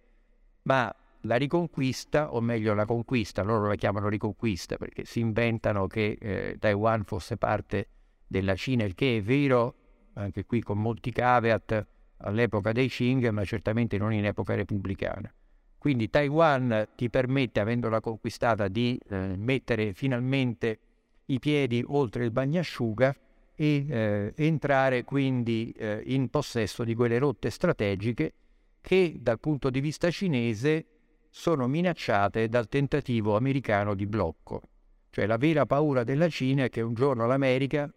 ma 0.64 0.94
la 1.22 1.36
riconquista, 1.36 2.34
o 2.34 2.42
meglio 2.42 2.74
la 2.74 2.86
conquista, 2.86 3.44
loro 3.44 3.68
la 3.68 3.76
chiamano 3.76 4.08
riconquista 4.08 4.78
perché 4.78 5.06
si 5.06 5.20
inventano 5.20 5.88
che 5.88 6.18
eh, 6.20 6.58
Taiwan 6.60 7.04
fosse 7.04 7.38
parte 7.38 7.88
della 8.28 8.56
Cina, 8.56 8.84
il 8.84 8.96
che 8.96 9.18
è 9.18 9.22
vero, 9.22 9.76
anche 10.14 10.46
qui 10.46 10.62
con 10.62 10.80
molti 10.80 11.12
caveat, 11.12 11.86
all'epoca 12.18 12.72
dei 12.72 12.88
Qing, 12.88 13.30
ma 13.30 13.44
certamente 13.44 13.98
non 13.98 14.14
in 14.14 14.26
epoca 14.26 14.56
repubblicana. 14.56 15.32
Quindi 15.78 16.10
Taiwan 16.10 16.90
ti 16.96 17.10
permette, 17.10 17.60
avendola 17.60 18.00
conquistata, 18.00 18.68
di 18.68 19.00
eh, 19.10 19.36
mettere 19.36 19.94
finalmente 19.94 20.80
i 21.26 21.40
piedi 21.40 21.84
oltre 21.88 22.24
il 22.24 22.32
bagnasciuga 22.32 23.16
e 23.56 23.86
eh, 23.88 24.34
entrare 24.36 25.04
quindi 25.04 25.72
eh, 25.72 26.02
in 26.06 26.30
possesso 26.30 26.84
di 26.84 26.94
quelle 26.94 27.18
rotte 27.18 27.50
strategiche 27.50 28.34
che 28.82 29.18
dal 29.20 29.40
punto 29.40 29.70
di 29.70 29.80
vista 29.80 30.10
cinese 30.10 30.86
sono 31.34 31.66
minacciate 31.66 32.50
dal 32.50 32.68
tentativo 32.68 33.38
americano 33.38 33.96
di 33.96 34.06
blocco. 34.06 34.62
Cioè 35.10 35.26
la 35.26 35.38
vera 35.38 35.66
paura 35.66 36.04
della 36.04 36.28
Cina 36.28 36.66
è 36.66 36.70
che 36.70 36.82
un 36.82 36.94
giorno 36.94 37.26
l'America, 37.26 37.92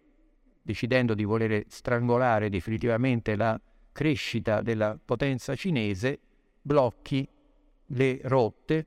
decidendo 0.62 1.14
di 1.14 1.24
voler 1.24 1.64
strangolare 1.66 2.48
definitivamente 2.48 3.34
la 3.34 3.60
crescita 3.92 4.62
della 4.62 4.98
potenza 5.04 5.54
cinese, 5.56 6.20
blocchi 6.62 7.28
le 7.88 8.20
rotte 8.22 8.86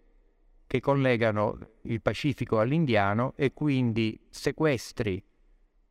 che 0.66 0.80
collegano 0.80 1.60
il 1.84 2.02
Pacifico 2.02 2.60
all'Indiano 2.60 3.34
e 3.36 3.54
quindi 3.54 4.20
sequestri 4.30 5.24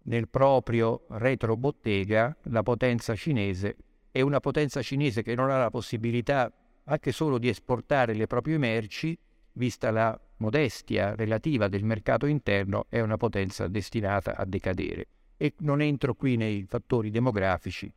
nel 0.04 0.28
proprio 0.28 1.04
retrobottega 1.08 2.36
la 2.44 2.62
potenza 2.62 3.14
cinese 3.14 3.76
e 4.10 4.22
una 4.22 4.40
potenza 4.40 4.82
cinese 4.82 5.22
che 5.22 5.34
non 5.34 5.50
ha 5.50 5.58
la 5.58 5.70
possibilità 5.70 6.52
anche 6.88 7.12
solo 7.12 7.38
di 7.38 7.48
esportare 7.48 8.14
le 8.14 8.26
proprie 8.26 8.58
merci, 8.58 9.18
vista 9.52 9.90
la 9.90 10.18
modestia 10.38 11.14
relativa 11.14 11.68
del 11.68 11.84
mercato 11.84 12.26
interno, 12.26 12.86
è 12.88 13.00
una 13.00 13.16
potenza 13.16 13.68
destinata 13.68 14.36
a 14.36 14.44
decadere. 14.44 15.08
E 15.36 15.54
non 15.58 15.80
entro 15.80 16.14
qui 16.14 16.36
nei 16.36 16.64
fattori 16.68 17.10
demografici, 17.10 17.92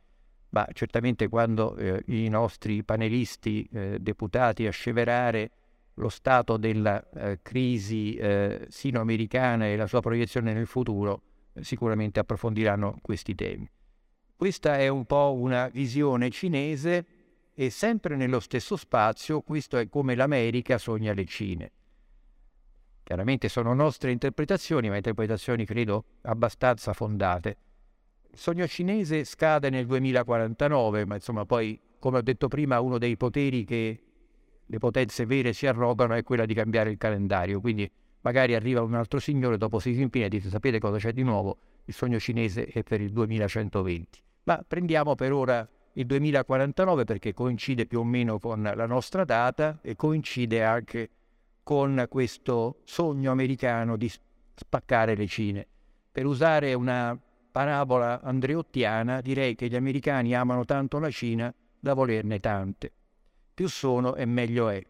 ma 0.50 0.66
certamente 0.72 1.28
quando 1.28 1.76
eh, 1.76 2.02
i 2.06 2.28
nostri 2.28 2.82
panelisti 2.82 3.68
eh, 3.72 3.98
deputati 4.00 4.66
a 4.66 4.72
lo 5.94 6.08
stato 6.08 6.56
della 6.56 7.08
eh, 7.10 7.38
crisi 7.42 8.14
eh, 8.14 8.66
sino-americana 8.68 9.66
e 9.66 9.76
la 9.76 9.86
sua 9.86 10.00
proiezione 10.00 10.52
nel 10.52 10.66
futuro, 10.66 11.22
eh, 11.52 11.62
sicuramente 11.62 12.20
approfondiranno 12.20 12.98
questi 13.02 13.34
temi. 13.34 13.70
Questa 14.34 14.78
è 14.78 14.88
un 14.88 15.04
po' 15.04 15.34
una 15.34 15.68
visione 15.68 16.30
cinese 16.30 17.04
e 17.60 17.68
sempre 17.68 18.16
nello 18.16 18.40
stesso 18.40 18.74
spazio 18.74 19.42
questo 19.42 19.76
è 19.76 19.86
come 19.90 20.14
l'America 20.14 20.78
sogna 20.78 21.12
le 21.12 21.26
Cine. 21.26 21.72
Chiaramente 23.02 23.50
sono 23.50 23.74
nostre 23.74 24.12
interpretazioni, 24.12 24.88
ma 24.88 24.96
interpretazioni 24.96 25.66
credo 25.66 26.04
abbastanza 26.22 26.94
fondate. 26.94 27.56
Il 28.30 28.38
sogno 28.38 28.66
cinese 28.66 29.24
scade 29.24 29.68
nel 29.68 29.84
2049, 29.84 31.04
ma 31.04 31.16
insomma 31.16 31.44
poi, 31.44 31.78
come 31.98 32.16
ho 32.16 32.22
detto 32.22 32.48
prima, 32.48 32.80
uno 32.80 32.96
dei 32.96 33.18
poteri 33.18 33.64
che 33.64 34.04
le 34.64 34.78
potenze 34.78 35.26
vere 35.26 35.52
si 35.52 35.66
arrogano 35.66 36.14
è 36.14 36.22
quella 36.22 36.46
di 36.46 36.54
cambiare 36.54 36.88
il 36.88 36.96
calendario. 36.96 37.60
Quindi 37.60 37.90
magari 38.22 38.54
arriva 38.54 38.80
un 38.80 38.94
altro 38.94 39.18
signore 39.18 39.58
dopo 39.58 39.76
Xi 39.76 39.92
Jinping 39.92 40.24
e 40.24 40.28
dice 40.30 40.48
sapete 40.48 40.78
cosa 40.78 40.96
c'è 40.96 41.12
di 41.12 41.24
nuovo? 41.24 41.58
Il 41.84 41.92
sogno 41.92 42.18
cinese 42.18 42.64
è 42.64 42.82
per 42.82 43.02
il 43.02 43.12
2120. 43.12 44.22
Ma 44.44 44.64
prendiamo 44.66 45.14
per 45.14 45.34
ora 45.34 45.68
il 45.94 46.06
2049 46.06 47.04
perché 47.04 47.34
coincide 47.34 47.86
più 47.86 48.00
o 48.00 48.04
meno 48.04 48.38
con 48.38 48.62
la 48.62 48.86
nostra 48.86 49.24
data 49.24 49.78
e 49.82 49.96
coincide 49.96 50.64
anche 50.64 51.10
con 51.62 52.06
questo 52.08 52.80
sogno 52.84 53.30
americano 53.30 53.96
di 53.96 54.10
spaccare 54.54 55.14
le 55.14 55.26
Cine. 55.26 55.66
Per 56.10 56.26
usare 56.26 56.74
una 56.74 57.18
parabola 57.52 58.20
andreottiana 58.22 59.20
direi 59.20 59.54
che 59.54 59.68
gli 59.68 59.76
americani 59.76 60.34
amano 60.34 60.64
tanto 60.64 60.98
la 60.98 61.10
Cina 61.10 61.52
da 61.78 61.94
volerne 61.94 62.40
tante 62.40 62.92
più 63.60 63.68
sono 63.68 64.14
e 64.14 64.24
meglio 64.24 64.70
è. 64.70 64.82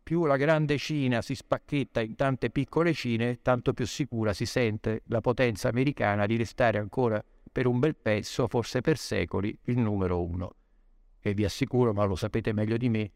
Più 0.00 0.24
la 0.24 0.36
grande 0.36 0.78
Cina 0.78 1.22
si 1.22 1.34
spacchetta 1.34 2.00
in 2.00 2.14
tante 2.14 2.50
piccole 2.50 2.92
Cine, 2.92 3.40
tanto 3.42 3.72
più 3.72 3.84
sicura 3.84 4.32
si 4.32 4.46
sente 4.46 5.02
la 5.06 5.20
potenza 5.20 5.68
americana 5.68 6.26
di 6.26 6.36
restare 6.36 6.78
ancora 6.78 7.20
per 7.50 7.66
un 7.66 7.78
bel 7.78 7.96
pezzo, 7.96 8.46
forse 8.48 8.80
per 8.80 8.96
secoli, 8.96 9.56
il 9.64 9.78
numero 9.78 10.22
uno. 10.22 10.54
E 11.20 11.34
vi 11.34 11.44
assicuro, 11.44 11.92
ma 11.92 12.04
lo 12.04 12.14
sapete 12.14 12.52
meglio 12.52 12.76
di 12.76 12.88
me, 12.88 13.12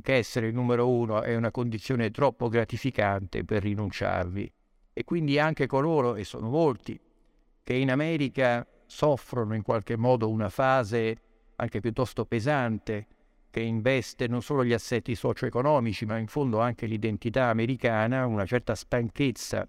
che 0.00 0.14
essere 0.14 0.48
il 0.48 0.54
numero 0.54 0.88
uno 0.88 1.22
è 1.22 1.34
una 1.34 1.50
condizione 1.50 2.10
troppo 2.10 2.48
gratificante 2.48 3.44
per 3.44 3.62
rinunciarvi. 3.62 4.52
E 4.92 5.04
quindi 5.04 5.38
anche 5.38 5.66
coloro, 5.66 6.14
e 6.16 6.24
sono 6.24 6.48
molti, 6.48 6.98
che 7.62 7.74
in 7.74 7.90
America 7.90 8.66
soffrono 8.86 9.54
in 9.54 9.62
qualche 9.62 9.96
modo 9.96 10.28
una 10.28 10.48
fase 10.48 11.16
anche 11.56 11.80
piuttosto 11.80 12.24
pesante 12.24 13.06
che 13.50 13.60
investe 13.60 14.26
non 14.28 14.42
solo 14.42 14.64
gli 14.64 14.72
assetti 14.72 15.14
socio-economici, 15.14 16.04
ma 16.04 16.18
in 16.18 16.26
fondo 16.26 16.60
anche 16.60 16.86
l'identità 16.86 17.46
americana, 17.46 18.26
una 18.26 18.44
certa 18.44 18.74
stanchezza 18.74 19.68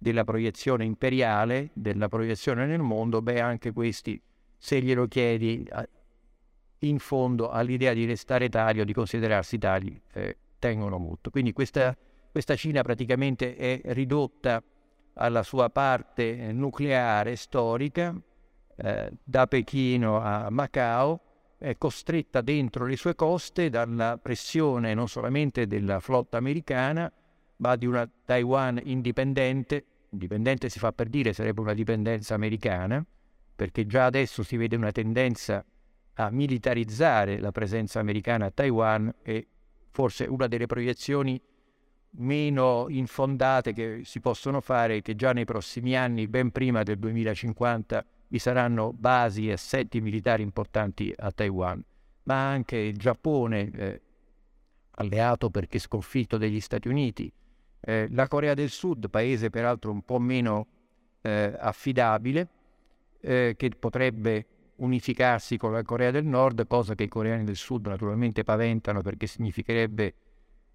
della 0.00 0.24
proiezione 0.24 0.84
imperiale, 0.86 1.68
della 1.74 2.08
proiezione 2.08 2.64
nel 2.64 2.80
mondo, 2.80 3.20
beh, 3.20 3.40
anche 3.40 3.70
questi, 3.70 4.18
se 4.56 4.80
glielo 4.80 5.06
chiedi, 5.06 5.68
in 6.78 6.98
fondo 6.98 7.50
all'idea 7.50 7.92
di 7.92 8.06
restare 8.06 8.48
tali 8.48 8.80
o 8.80 8.84
di 8.84 8.94
considerarsi 8.94 9.58
tali, 9.58 10.00
eh, 10.14 10.38
tengono 10.58 10.96
molto. 10.96 11.28
Quindi 11.28 11.52
questa, 11.52 11.94
questa, 12.32 12.56
Cina 12.56 12.80
praticamente 12.80 13.56
è 13.56 13.82
ridotta 13.92 14.62
alla 15.14 15.42
sua 15.42 15.68
parte 15.68 16.38
eh, 16.38 16.52
nucleare 16.52 17.36
storica, 17.36 18.18
eh, 18.76 19.12
da 19.22 19.46
Pechino 19.46 20.18
a 20.18 20.48
Macao, 20.48 21.20
è 21.58 21.76
costretta 21.76 22.40
dentro 22.40 22.86
le 22.86 22.96
sue 22.96 23.14
coste 23.14 23.68
dalla 23.68 24.16
pressione 24.16 24.94
non 24.94 25.08
solamente 25.08 25.66
della 25.66 26.00
flotta 26.00 26.38
americana, 26.38 27.12
ma 27.60 27.76
di 27.76 27.86
una 27.86 28.08
Taiwan 28.24 28.80
indipendente. 28.84 29.84
Indipendente 30.10 30.68
si 30.68 30.78
fa 30.78 30.92
per 30.92 31.08
dire, 31.08 31.32
sarebbe 31.32 31.60
una 31.60 31.74
dipendenza 31.74 32.34
americana, 32.34 33.04
perché 33.54 33.86
già 33.86 34.06
adesso 34.06 34.42
si 34.42 34.56
vede 34.56 34.76
una 34.76 34.90
tendenza 34.90 35.64
a 36.14 36.30
militarizzare 36.30 37.38
la 37.38 37.52
presenza 37.52 38.00
americana 38.00 38.46
a 38.46 38.50
Taiwan 38.50 39.14
e 39.22 39.46
forse 39.90 40.24
una 40.24 40.48
delle 40.48 40.66
proiezioni 40.66 41.40
meno 42.14 42.86
infondate 42.88 43.72
che 43.72 44.00
si 44.04 44.18
possono 44.18 44.60
fare 44.60 44.96
è 44.96 45.02
che 45.02 45.14
già 45.14 45.32
nei 45.32 45.44
prossimi 45.44 45.96
anni, 45.96 46.26
ben 46.26 46.50
prima 46.50 46.82
del 46.82 46.98
2050, 46.98 48.04
vi 48.28 48.38
saranno 48.38 48.92
basi 48.92 49.48
e 49.48 49.52
assetti 49.52 50.00
militari 50.00 50.42
importanti 50.42 51.12
a 51.16 51.30
Taiwan, 51.30 51.82
ma 52.24 52.48
anche 52.48 52.76
il 52.76 52.96
Giappone, 52.96 53.70
eh, 53.70 54.00
alleato 54.92 55.50
perché 55.50 55.78
sconfitto 55.78 56.36
degli 56.36 56.60
Stati 56.60 56.88
Uniti, 56.88 57.32
eh, 57.80 58.08
la 58.10 58.28
Corea 58.28 58.54
del 58.54 58.70
Sud, 58.70 59.08
paese 59.10 59.50
peraltro 59.50 59.90
un 59.90 60.02
po' 60.02 60.18
meno 60.18 60.66
eh, 61.22 61.54
affidabile, 61.58 62.48
eh, 63.20 63.54
che 63.56 63.70
potrebbe 63.78 64.46
unificarsi 64.76 65.56
con 65.56 65.72
la 65.72 65.82
Corea 65.82 66.10
del 66.10 66.24
Nord, 66.24 66.66
cosa 66.66 66.94
che 66.94 67.04
i 67.04 67.08
coreani 67.08 67.44
del 67.44 67.56
Sud 67.56 67.86
naturalmente 67.86 68.44
paventano 68.44 69.02
perché 69.02 69.26
significherebbe 69.26 70.14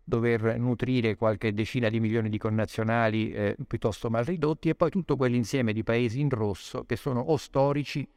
dover 0.04 0.60
nutrire 0.60 1.16
qualche 1.16 1.52
decina 1.52 1.90
di 1.90 2.00
milioni 2.00 2.30
di 2.30 2.38
connazionali 2.38 3.32
eh, 3.32 3.56
piuttosto 3.68 4.12
mal 4.12 4.24
ridotti 4.24 4.70
e 4.70 4.76
poi 4.76 4.92
tutto 4.92 5.16
quell'insieme 5.16 5.74
di 5.74 5.84
paesi 5.84 6.20
in 6.20 6.30
rosso 6.30 6.84
che 6.86 6.96
sono 6.96 7.20
o 7.20 7.38
storici 7.38 8.08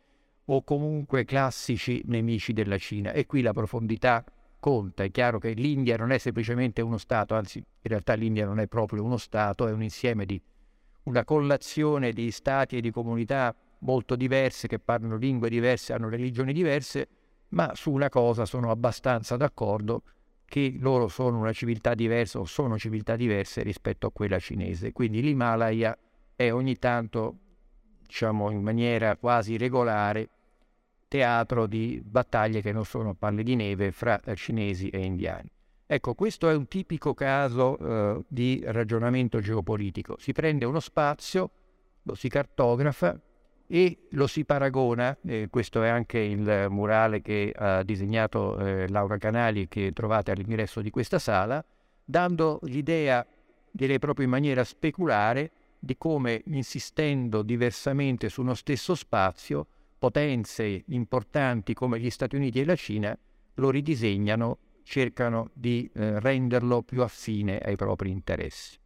o 0.51 0.62
comunque 0.62 1.24
classici 1.24 2.03
nemici 2.07 2.53
della 2.53 2.77
Cina. 2.77 3.12
E 3.12 3.27
qui 3.27 3.40
la 3.40 3.53
profondità 3.53 4.22
conta. 4.59 5.03
È 5.05 5.11
chiaro 5.11 5.38
che 5.38 5.51
l'India 5.53 5.97
non 5.97 6.11
è 6.11 6.18
semplicemente 6.18 6.83
uno 6.83 6.99
Stato, 6.99 7.35
anzi 7.35 7.59
in 7.59 7.64
realtà 7.83 8.14
l'India 8.14 8.47
non 8.47 8.59
è 8.61 8.66
proprio 8.66 9.03
uno 9.05 9.16
Stato, 9.16 9.66
è 9.66 9.73
un 9.73 9.83
insieme 9.83 10.25
di 10.27 10.40
una 11.05 11.25
collazione 11.25 12.12
di 12.12 12.31
stati 12.31 12.77
e 12.77 12.81
di 12.81 12.90
comunità 12.90 13.55
molto 13.81 14.16
diverse 14.16 14.68
che 14.68 14.79
parlano 14.79 15.16
lingue 15.16 15.49
diverse, 15.49 15.92
hanno 15.92 16.09
religioni 16.09 16.53
diverse, 16.53 17.09
ma 17.51 17.73
su 17.75 17.90
una 17.90 18.09
cosa 18.09 18.44
sono 18.44 18.71
abbastanza 18.71 19.37
d'accordo 19.37 20.03
che 20.44 20.77
loro 20.79 21.09
sono 21.09 21.38
una 21.38 21.53
civiltà 21.53 21.94
diversa 21.94 22.38
o 22.38 22.44
sono 22.44 22.79
civiltà 22.79 23.16
diverse 23.16 23.62
rispetto 23.62 24.07
a 24.07 24.12
quella 24.12 24.38
cinese. 24.38 24.92
Quindi 24.92 25.21
l'Himalaya 25.21 25.97
è 26.35 26.53
ogni 26.53 26.77
tanto, 26.77 27.37
diciamo 28.07 28.51
in 28.51 28.62
maniera 28.62 29.16
quasi 29.16 29.57
regolare, 29.57 30.29
teatro 31.09 31.66
di 31.66 32.01
battaglie 32.05 32.61
che 32.61 32.73
non 32.73 32.85
sono 32.85 33.14
palle 33.14 33.42
di 33.42 33.57
neve 33.57 33.90
fra 33.90 34.21
cinesi 34.35 34.90
e 34.90 35.05
indiani. 35.05 35.51
Ecco, 35.90 36.12
questo 36.14 36.51
è 36.51 36.55
un 36.55 36.68
tipico 36.68 37.14
caso 37.14 37.79
eh, 37.79 38.23
di 38.29 38.62
ragionamento 38.66 39.40
geopolitico. 39.40 40.16
Si 40.18 40.33
prende 40.33 40.66
uno 40.66 40.81
spazio, 40.81 41.51
lo 42.03 42.14
si 42.14 42.29
cartografa 42.29 43.18
e 43.66 44.07
lo 44.11 44.27
si 44.27 44.44
paragona, 44.44 45.16
eh, 45.25 45.49
questo 45.51 45.83
è 45.83 45.88
anche 45.88 46.18
il 46.18 46.66
murale 46.68 47.23
che 47.23 47.55
ha 47.57 47.83
disegnato 47.83 48.59
eh, 48.59 48.87
Laura 48.88 49.16
Canali 49.16 49.66
che 49.66 49.92
trovate 49.92 50.31
all'ingresso 50.31 50.83
di 50.83 50.90
questa 50.90 51.18
sala, 51.18 51.64
dando 52.05 52.59
l'idea, 52.64 53.27
direi 53.71 53.99
proprio 53.99 54.27
in 54.27 54.31
maniera 54.31 54.64
speculare, 54.64 55.53
di 55.79 55.97
come 55.97 56.42
insistendo 56.47 57.42
diversamente 57.42 58.29
su 58.29 58.42
uno 58.42 58.55
stesso 58.55 58.94
spazio, 58.94 59.66
potenze 59.98 60.84
importanti 60.87 61.74
come 61.74 61.98
gli 61.98 62.11
Stati 62.11 62.37
Uniti 62.37 62.61
e 62.61 62.64
la 62.64 62.76
Cina 62.76 63.18
lo 63.54 63.70
ridisegnano, 63.70 64.58
cercano 64.84 65.50
di 65.52 65.90
eh, 65.92 66.20
renderlo 66.20 66.82
più 66.82 67.02
affine 67.02 67.58
ai 67.58 67.76
propri 67.76 68.11
interessi. 68.11 68.78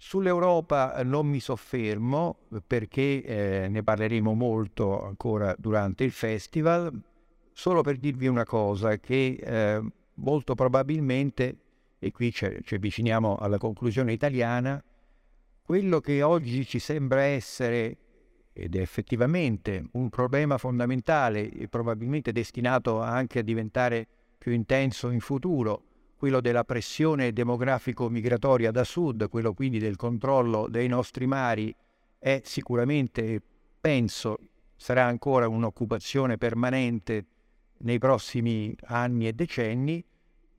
Sull'Europa 0.00 0.94
eh, 0.94 1.02
non 1.02 1.26
mi 1.26 1.40
soffermo 1.40 2.46
perché 2.64 3.22
eh, 3.24 3.68
ne 3.68 3.82
parleremo 3.82 4.32
molto 4.32 5.02
ancora 5.02 5.54
durante 5.58 6.04
il 6.04 6.12
festival, 6.12 7.02
solo 7.52 7.82
per 7.82 7.98
dirvi 7.98 8.28
una 8.28 8.44
cosa, 8.44 8.96
che 8.98 9.38
eh, 9.40 9.82
molto 10.14 10.54
probabilmente, 10.54 11.58
e 11.98 12.12
qui 12.12 12.32
ci 12.32 12.74
avviciniamo 12.74 13.36
alla 13.36 13.58
conclusione 13.58 14.12
italiana, 14.12 14.82
quello 15.62 16.00
che 16.00 16.22
oggi 16.22 16.64
ci 16.64 16.78
sembra 16.78 17.22
essere, 17.22 17.96
ed 18.58 18.74
è 18.74 18.80
effettivamente 18.80 19.84
un 19.92 20.08
problema 20.08 20.58
fondamentale 20.58 21.48
e 21.48 21.68
probabilmente 21.68 22.32
destinato 22.32 23.00
anche 23.00 23.38
a 23.38 23.42
diventare 23.42 24.06
più 24.36 24.50
intenso 24.52 25.10
in 25.10 25.20
futuro, 25.20 25.82
quello 26.16 26.40
della 26.40 26.64
pressione 26.64 27.32
demografico-migratoria 27.32 28.72
da 28.72 28.82
sud, 28.82 29.28
quello 29.28 29.54
quindi 29.54 29.78
del 29.78 29.94
controllo 29.94 30.66
dei 30.68 30.88
nostri 30.88 31.26
mari, 31.26 31.72
è 32.18 32.40
sicuramente, 32.42 33.40
penso, 33.80 34.36
sarà 34.74 35.04
ancora 35.04 35.46
un'occupazione 35.46 36.36
permanente 36.36 37.26
nei 37.78 37.98
prossimi 37.98 38.74
anni 38.86 39.28
e 39.28 39.32
decenni, 39.34 40.04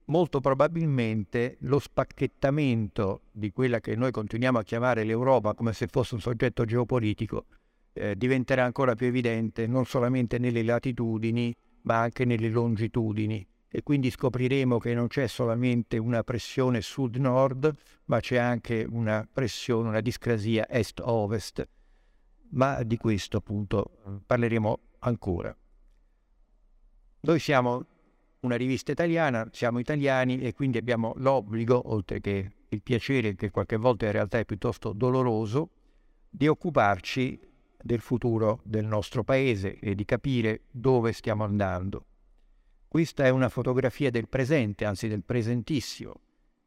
molto 0.05 0.39
probabilmente 0.39 1.57
lo 1.61 1.79
spacchettamento 1.79 3.23
di 3.29 3.51
quella 3.51 3.81
che 3.81 3.97
noi 3.97 4.11
continuiamo 4.11 4.57
a 4.57 4.63
chiamare 4.63 5.03
l'Europa 5.03 5.53
come 5.53 5.73
se 5.73 5.87
fosse 5.87 6.15
un 6.15 6.21
soggetto 6.21 6.63
geopolitico 6.63 7.45
eh, 7.93 8.15
diventerà 8.15 8.63
ancora 8.63 8.95
più 8.95 9.07
evidente 9.07 9.67
non 9.67 9.85
solamente 9.85 10.37
nelle 10.37 10.63
latitudini, 10.63 11.55
ma 11.81 11.99
anche 11.99 12.25
nelle 12.25 12.49
longitudini. 12.49 13.45
E 13.71 13.83
quindi 13.83 14.09
scopriremo 14.09 14.79
che 14.79 14.93
non 14.95 15.07
c'è 15.07 15.27
solamente 15.27 15.97
una 15.97 16.23
pressione 16.23 16.81
sud-nord, 16.81 17.71
ma 18.05 18.19
c'è 18.19 18.37
anche 18.37 18.85
una 18.89 19.27
pressione, 19.31 19.89
una 19.89 20.01
discrasia 20.01 20.67
est-ovest. 20.67 21.67
Ma 22.51 22.81
di 22.81 22.97
questo 22.97 23.37
appunto 23.37 24.21
parleremo 24.25 24.79
ancora. 24.99 25.55
Noi 27.21 27.39
siamo 27.39 27.85
una 28.41 28.55
rivista 28.55 28.91
italiana, 28.91 29.47
siamo 29.51 29.79
italiani 29.79 30.39
e 30.39 30.53
quindi 30.53 30.77
abbiamo 30.77 31.13
l'obbligo, 31.17 31.91
oltre 31.91 32.21
che 32.21 32.51
il 32.69 32.81
piacere 32.81 33.35
che 33.35 33.51
qualche 33.51 33.75
volta 33.75 34.05
in 34.05 34.13
realtà 34.13 34.39
è 34.39 34.45
piuttosto 34.45 34.93
doloroso, 34.93 35.69
di 36.29 36.47
occuparci 36.47 37.39
del 37.81 37.99
futuro 37.99 38.61
del 38.63 38.85
nostro 38.85 39.23
paese 39.23 39.79
e 39.79 39.95
di 39.95 40.05
capire 40.05 40.61
dove 40.71 41.13
stiamo 41.13 41.43
andando. 41.43 42.05
Questa 42.87 43.23
è 43.25 43.29
una 43.29 43.49
fotografia 43.49 44.09
del 44.09 44.27
presente, 44.27 44.85
anzi 44.85 45.07
del 45.07 45.23
presentissimo, 45.23 46.21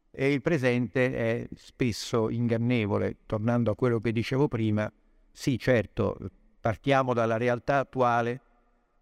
e 0.09 0.31
il 0.31 0.41
presente 0.41 1.13
è 1.13 1.49
spesso 1.55 2.29
ingannevole. 2.29 3.17
Tornando 3.25 3.71
a 3.71 3.75
quello 3.75 3.99
che 3.99 4.11
dicevo 4.11 4.47
prima, 4.47 4.91
sì, 5.31 5.59
certo, 5.59 6.17
partiamo 6.61 7.13
dalla 7.13 7.37
realtà 7.37 7.79
attuale, 7.79 8.41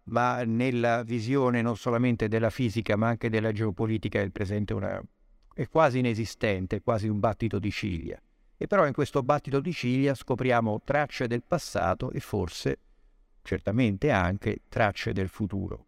ma 0.04 0.42
nella 0.42 1.02
visione 1.04 1.62
non 1.62 1.76
solamente 1.76 2.26
della 2.28 2.50
fisica, 2.50 2.96
ma 2.96 3.08
anche 3.08 3.30
della 3.30 3.52
geopolitica, 3.52 4.20
il 4.20 4.32
presente 4.32 4.74
una, 4.74 5.00
è 5.54 5.68
quasi 5.68 6.00
inesistente, 6.00 6.76
è 6.76 6.82
quasi 6.82 7.06
un 7.06 7.20
battito 7.20 7.58
di 7.58 7.70
ciglia. 7.70 8.20
E 8.62 8.68
però 8.68 8.86
in 8.86 8.92
questo 8.92 9.24
battito 9.24 9.58
di 9.58 9.72
ciglia 9.72 10.14
scopriamo 10.14 10.82
tracce 10.84 11.26
del 11.26 11.42
passato 11.42 12.12
e 12.12 12.20
forse, 12.20 12.78
certamente 13.42 14.12
anche, 14.12 14.60
tracce 14.68 15.12
del 15.12 15.26
futuro. 15.26 15.86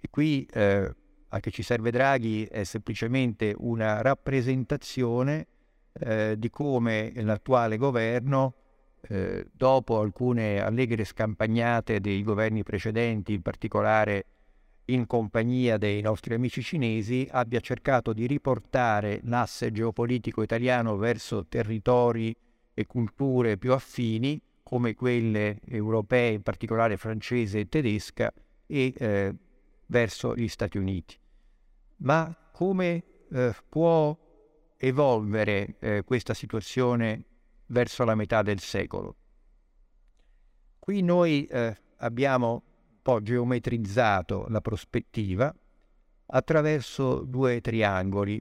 E 0.00 0.08
qui 0.08 0.48
eh, 0.50 0.90
a 1.28 1.40
che 1.40 1.50
ci 1.50 1.62
serve 1.62 1.90
Draghi 1.90 2.46
è 2.46 2.64
semplicemente 2.64 3.54
una 3.58 4.00
rappresentazione 4.00 5.48
eh, 5.92 6.36
di 6.38 6.48
come 6.48 7.12
l'attuale 7.16 7.76
governo, 7.76 8.54
eh, 9.02 9.46
dopo 9.52 10.00
alcune 10.00 10.62
allegre 10.62 11.04
scampagnate 11.04 12.00
dei 12.00 12.22
governi 12.22 12.62
precedenti, 12.62 13.34
in 13.34 13.42
particolare 13.42 14.24
in 14.90 15.06
compagnia 15.06 15.76
dei 15.76 16.00
nostri 16.00 16.34
amici 16.34 16.62
cinesi, 16.62 17.26
abbia 17.30 17.60
cercato 17.60 18.12
di 18.12 18.26
riportare 18.26 19.20
l'asse 19.24 19.70
geopolitico 19.70 20.42
italiano 20.42 20.96
verso 20.96 21.46
territori 21.46 22.34
e 22.72 22.86
culture 22.86 23.58
più 23.58 23.72
affini, 23.72 24.40
come 24.62 24.94
quelle 24.94 25.60
europee, 25.66 26.32
in 26.32 26.42
particolare 26.42 26.96
francese 26.96 27.60
e 27.60 27.68
tedesca, 27.68 28.32
e 28.66 28.94
eh, 28.96 29.34
verso 29.86 30.34
gli 30.34 30.48
Stati 30.48 30.78
Uniti. 30.78 31.16
Ma 31.98 32.34
come 32.52 33.04
eh, 33.30 33.54
può 33.68 34.16
evolvere 34.76 35.76
eh, 35.80 36.02
questa 36.04 36.34
situazione 36.34 37.24
verso 37.66 38.04
la 38.04 38.14
metà 38.14 38.42
del 38.42 38.60
secolo? 38.60 39.16
Qui 40.78 41.02
noi 41.02 41.44
eh, 41.46 41.76
abbiamo 41.98 42.62
po' 43.08 43.22
geometrizzato 43.22 44.44
la 44.50 44.60
prospettiva 44.60 45.50
attraverso 46.26 47.20
due 47.20 47.62
triangoli. 47.62 48.38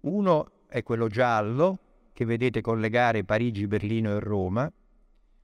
Uno 0.00 0.52
è 0.68 0.82
quello 0.82 1.08
giallo 1.08 1.78
che 2.14 2.24
vedete 2.24 2.62
collegare 2.62 3.24
Parigi, 3.24 3.66
Berlino 3.66 4.16
e 4.16 4.20
Roma 4.20 4.72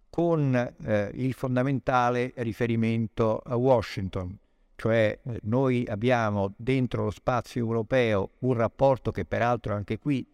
con 0.08 0.54
eh, 0.54 1.10
il 1.12 1.34
fondamentale 1.34 2.32
riferimento 2.36 3.42
a 3.44 3.56
Washington, 3.56 4.34
cioè 4.74 5.18
eh, 5.22 5.40
noi 5.42 5.84
abbiamo 5.86 6.54
dentro 6.56 7.04
lo 7.04 7.10
spazio 7.10 7.60
europeo 7.60 8.30
un 8.38 8.54
rapporto 8.54 9.10
che 9.10 9.26
peraltro 9.26 9.74
anche 9.74 9.98
qui 9.98 10.26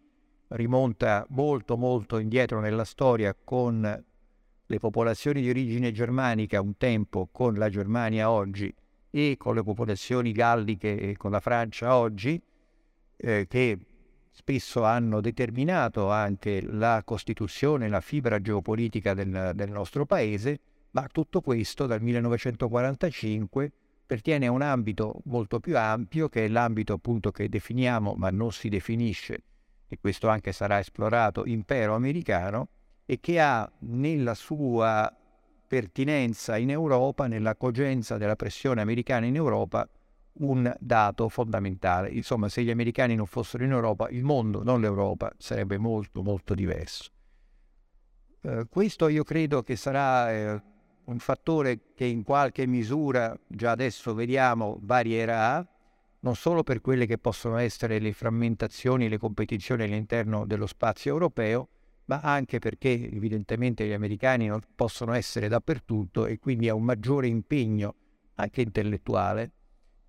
rimonta 0.49 1.25
molto 1.31 1.75
molto 1.75 2.19
indietro 2.19 2.61
nella 2.61 2.85
storia 2.85 3.35
con 3.43 4.01
le 4.71 4.79
popolazioni 4.79 5.41
di 5.41 5.49
origine 5.49 5.91
germanica 5.91 6.61
un 6.61 6.77
tempo 6.77 7.27
con 7.29 7.55
la 7.55 7.67
Germania 7.67 8.31
oggi 8.31 8.73
e 9.09 9.35
con 9.37 9.55
le 9.55 9.63
popolazioni 9.63 10.31
galliche 10.31 10.97
e 10.97 11.17
con 11.17 11.31
la 11.31 11.41
Francia 11.41 11.97
oggi, 11.97 12.41
eh, 13.17 13.45
che 13.49 13.77
spesso 14.31 14.85
hanno 14.85 15.19
determinato 15.19 16.09
anche 16.09 16.61
la 16.61 17.01
costituzione, 17.03 17.89
la 17.89 17.99
fibra 17.99 18.39
geopolitica 18.39 19.13
del, 19.13 19.51
del 19.53 19.69
nostro 19.69 20.05
paese, 20.05 20.59
ma 20.91 21.05
tutto 21.11 21.41
questo 21.41 21.85
dal 21.85 22.01
1945 22.01 23.71
pertiene 24.05 24.47
a 24.47 24.51
un 24.51 24.61
ambito 24.61 25.19
molto 25.25 25.59
più 25.59 25.77
ampio, 25.77 26.29
che 26.29 26.45
è 26.45 26.47
l'ambito 26.47 26.93
appunto 26.93 27.31
che 27.31 27.49
definiamo, 27.49 28.13
ma 28.15 28.29
non 28.29 28.53
si 28.53 28.69
definisce, 28.69 29.43
e 29.87 29.97
questo 29.99 30.29
anche 30.29 30.53
sarà 30.53 30.79
esplorato, 30.79 31.45
impero 31.45 31.93
americano, 31.93 32.69
e 33.11 33.19
che 33.19 33.41
ha 33.41 33.69
nella 33.79 34.33
sua 34.33 35.13
pertinenza 35.67 36.55
in 36.55 36.69
Europa, 36.69 37.27
nella 37.27 37.57
cogenza 37.57 38.15
della 38.15 38.37
pressione 38.37 38.79
americana 38.79 39.25
in 39.25 39.35
Europa, 39.35 39.85
un 40.35 40.73
dato 40.79 41.27
fondamentale. 41.27 42.07
Insomma, 42.07 42.47
se 42.47 42.63
gli 42.63 42.69
americani 42.69 43.15
non 43.15 43.25
fossero 43.25 43.65
in 43.65 43.71
Europa, 43.71 44.07
il 44.07 44.23
mondo, 44.23 44.63
non 44.63 44.79
l'Europa, 44.79 45.29
sarebbe 45.37 45.77
molto, 45.77 46.23
molto 46.23 46.53
diverso. 46.53 47.11
Eh, 48.43 48.67
questo 48.69 49.09
io 49.09 49.25
credo 49.25 49.61
che 49.61 49.75
sarà 49.75 50.31
eh, 50.31 50.63
un 51.03 51.19
fattore 51.19 51.81
che 51.93 52.05
in 52.05 52.23
qualche 52.23 52.65
misura, 52.65 53.37
già 53.45 53.71
adesso 53.71 54.13
vediamo, 54.13 54.77
varierà, 54.83 55.67
non 56.21 56.35
solo 56.37 56.63
per 56.63 56.79
quelle 56.79 57.05
che 57.05 57.17
possono 57.17 57.57
essere 57.57 57.99
le 57.99 58.13
frammentazioni, 58.13 59.09
le 59.09 59.17
competizioni 59.17 59.83
all'interno 59.83 60.45
dello 60.45 60.65
spazio 60.65 61.11
europeo, 61.11 61.67
ma 62.11 62.19
anche 62.19 62.59
perché 62.59 62.89
evidentemente 62.89 63.87
gli 63.87 63.93
americani 63.93 64.47
non 64.47 64.59
possono 64.75 65.13
essere 65.13 65.47
dappertutto 65.47 66.25
e 66.25 66.39
quindi 66.39 66.67
ha 66.67 66.75
un 66.75 66.83
maggiore 66.83 67.27
impegno 67.27 67.95
anche 68.35 68.59
intellettuale 68.59 69.51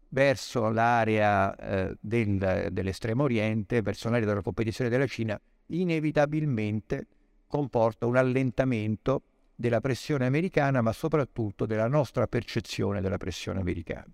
verso 0.08 0.68
l'area 0.68 1.54
eh, 1.54 1.96
del, 2.00 2.70
dell'estremo 2.72 3.22
oriente, 3.22 3.82
verso 3.82 4.10
l'area 4.10 4.26
della 4.26 4.42
competizione 4.42 4.90
della 4.90 5.06
Cina, 5.06 5.40
inevitabilmente 5.66 7.06
comporta 7.46 8.06
un 8.06 8.16
allentamento 8.16 9.22
della 9.54 9.80
pressione 9.80 10.26
americana, 10.26 10.80
ma 10.80 10.92
soprattutto 10.92 11.66
della 11.66 11.86
nostra 11.86 12.26
percezione 12.26 13.00
della 13.00 13.16
pressione 13.16 13.60
americana. 13.60 14.12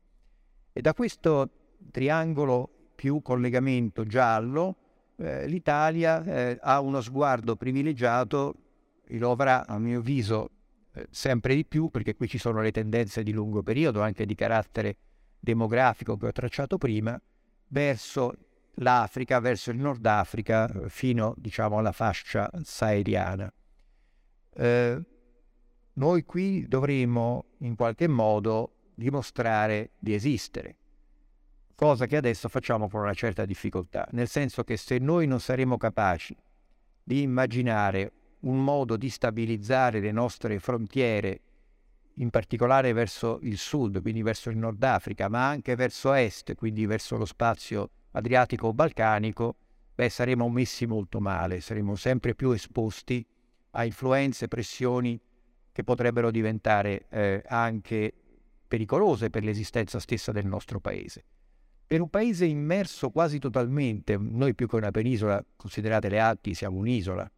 E 0.74 0.80
da 0.82 0.92
questo 0.92 1.50
triangolo 1.90 2.90
più 2.94 3.22
collegamento 3.22 4.04
giallo 4.04 4.76
eh, 5.18 5.46
l'Italia 5.46 6.22
eh, 6.22 6.58
ha 6.60 6.80
uno 6.80 7.00
sguardo 7.00 7.56
privilegiato 7.56 8.54
e 9.04 9.18
lo 9.18 9.32
avrà 9.32 9.66
a 9.66 9.78
mio 9.78 9.98
avviso 9.98 10.50
eh, 10.92 11.06
sempre 11.10 11.54
di 11.54 11.64
più 11.64 11.88
perché 11.88 12.14
qui 12.14 12.28
ci 12.28 12.38
sono 12.38 12.60
le 12.60 12.70
tendenze 12.70 13.22
di 13.22 13.32
lungo 13.32 13.62
periodo 13.62 14.00
anche 14.00 14.26
di 14.26 14.34
carattere 14.34 14.96
demografico 15.40 16.16
che 16.16 16.26
ho 16.26 16.32
tracciato 16.32 16.78
prima 16.78 17.20
verso 17.68 18.34
l'Africa, 18.74 19.40
verso 19.40 19.70
il 19.70 19.78
Nord 19.78 20.06
Africa 20.06 20.70
eh, 20.70 20.88
fino 20.88 21.34
diciamo 21.36 21.78
alla 21.78 21.92
fascia 21.92 22.48
sahariana. 22.62 23.52
Eh, 24.54 25.02
noi 25.94 26.24
qui 26.24 26.66
dovremo 26.68 27.46
in 27.58 27.74
qualche 27.74 28.06
modo 28.06 28.74
dimostrare 28.94 29.90
di 29.98 30.14
esistere 30.14 30.77
cosa 31.78 32.06
che 32.06 32.16
adesso 32.16 32.48
facciamo 32.48 32.88
con 32.88 33.02
una 33.02 33.14
certa 33.14 33.44
difficoltà, 33.44 34.08
nel 34.10 34.26
senso 34.26 34.64
che 34.64 34.76
se 34.76 34.98
noi 34.98 35.28
non 35.28 35.38
saremo 35.38 35.76
capaci 35.76 36.36
di 37.04 37.22
immaginare 37.22 38.12
un 38.40 38.64
modo 38.64 38.96
di 38.96 39.08
stabilizzare 39.08 40.00
le 40.00 40.10
nostre 40.10 40.58
frontiere, 40.58 41.40
in 42.14 42.30
particolare 42.30 42.92
verso 42.92 43.38
il 43.42 43.56
sud, 43.58 44.02
quindi 44.02 44.22
verso 44.22 44.50
il 44.50 44.56
Nord 44.56 44.82
Africa, 44.82 45.28
ma 45.28 45.46
anche 45.46 45.76
verso 45.76 46.12
est, 46.14 46.56
quindi 46.56 46.84
verso 46.84 47.16
lo 47.16 47.24
spazio 47.24 47.90
adriatico-balcanico, 48.10 49.54
beh, 49.94 50.08
saremo 50.08 50.48
messi 50.48 50.84
molto 50.84 51.20
male, 51.20 51.60
saremo 51.60 51.94
sempre 51.94 52.34
più 52.34 52.50
esposti 52.50 53.24
a 53.70 53.84
influenze, 53.84 54.48
pressioni 54.48 55.16
che 55.70 55.84
potrebbero 55.84 56.32
diventare 56.32 57.06
eh, 57.08 57.40
anche 57.46 58.12
pericolose 58.66 59.30
per 59.30 59.44
l'esistenza 59.44 60.00
stessa 60.00 60.32
del 60.32 60.46
nostro 60.46 60.80
paese. 60.80 61.24
Per 61.88 62.02
un 62.02 62.10
paese 62.10 62.44
immerso 62.44 63.08
quasi 63.08 63.38
totalmente, 63.38 64.18
noi 64.18 64.54
più 64.54 64.68
che 64.68 64.76
una 64.76 64.90
penisola, 64.90 65.42
considerate 65.56 66.10
le 66.10 66.18
Alpi, 66.18 66.52
siamo 66.52 66.76
un'isola, 66.76 67.30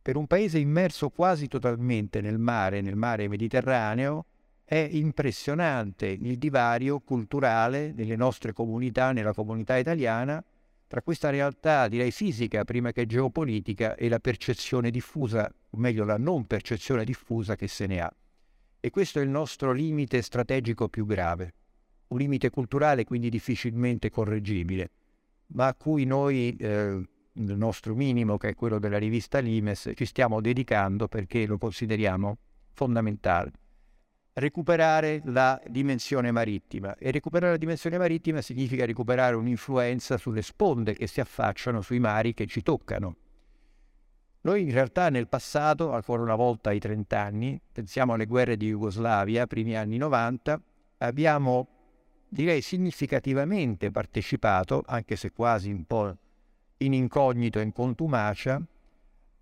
per 0.00 0.16
un 0.16 0.26
paese 0.26 0.58
immerso 0.58 1.10
quasi 1.10 1.48
totalmente 1.48 2.22
nel 2.22 2.38
mare, 2.38 2.80
nel 2.80 2.96
mare 2.96 3.28
Mediterraneo, 3.28 4.24
è 4.64 4.88
impressionante 4.90 6.06
il 6.06 6.38
divario 6.38 7.00
culturale 7.00 7.92
nelle 7.94 8.16
nostre 8.16 8.54
comunità, 8.54 9.12
nella 9.12 9.34
comunità 9.34 9.76
italiana, 9.76 10.42
tra 10.86 11.02
questa 11.02 11.28
realtà, 11.28 11.86
direi 11.86 12.10
fisica 12.10 12.64
prima 12.64 12.90
che 12.90 13.04
geopolitica, 13.04 13.96
e 13.96 14.08
la 14.08 14.18
percezione 14.18 14.90
diffusa, 14.90 15.46
o 15.70 15.76
meglio 15.76 16.06
la 16.06 16.16
non 16.16 16.46
percezione 16.46 17.04
diffusa 17.04 17.54
che 17.54 17.68
se 17.68 17.86
ne 17.86 18.00
ha. 18.00 18.10
E 18.80 18.88
questo 18.88 19.18
è 19.18 19.22
il 19.22 19.28
nostro 19.28 19.72
limite 19.72 20.22
strategico 20.22 20.88
più 20.88 21.04
grave, 21.04 21.52
un 22.08 22.18
limite 22.18 22.50
culturale 22.50 23.04
quindi 23.04 23.28
difficilmente 23.28 24.10
correggibile, 24.10 24.90
ma 25.48 25.68
a 25.68 25.74
cui 25.74 26.04
noi, 26.04 26.54
eh, 26.56 27.08
nel 27.32 27.56
nostro 27.56 27.94
minimo, 27.94 28.36
che 28.36 28.50
è 28.50 28.54
quello 28.54 28.78
della 28.78 28.98
rivista 28.98 29.38
Limes, 29.38 29.90
ci 29.94 30.04
stiamo 30.04 30.40
dedicando 30.40 31.08
perché 31.08 31.46
lo 31.46 31.58
consideriamo 31.58 32.38
fondamentale 32.72 33.52
recuperare 34.34 35.22
la 35.26 35.60
dimensione 35.68 36.32
marittima 36.32 36.96
e 36.96 37.10
recuperare 37.10 37.52
la 37.52 37.58
dimensione 37.58 37.98
marittima 37.98 38.40
significa 38.40 38.84
recuperare 38.84 39.36
un'influenza 39.36 40.16
sulle 40.16 40.42
sponde 40.42 40.94
che 40.94 41.06
si 41.06 41.20
affacciano 41.20 41.80
sui 41.80 42.00
mari 42.00 42.34
che 42.34 42.46
ci 42.46 42.62
toccano. 42.62 43.16
Noi 44.40 44.62
in 44.62 44.72
realtà 44.72 45.08
nel 45.08 45.28
passato, 45.28 45.92
ancora 45.92 46.22
una 46.22 46.34
volta 46.34 46.70
ai 46.70 46.78
30 46.78 47.18
anni, 47.18 47.60
pensiamo 47.72 48.12
alle 48.12 48.26
guerre 48.26 48.56
di 48.56 48.68
Jugoslavia, 48.68 49.46
primi 49.46 49.76
anni 49.76 49.96
90, 49.96 50.60
abbiamo 50.98 51.68
direi 52.34 52.62
significativamente 52.62 53.92
partecipato, 53.92 54.82
anche 54.84 55.14
se 55.14 55.30
quasi 55.30 55.70
un 55.70 55.84
po' 55.84 56.16
in 56.78 56.92
incognito 56.92 57.60
e 57.60 57.62
in 57.62 57.72
contumacia, 57.72 58.60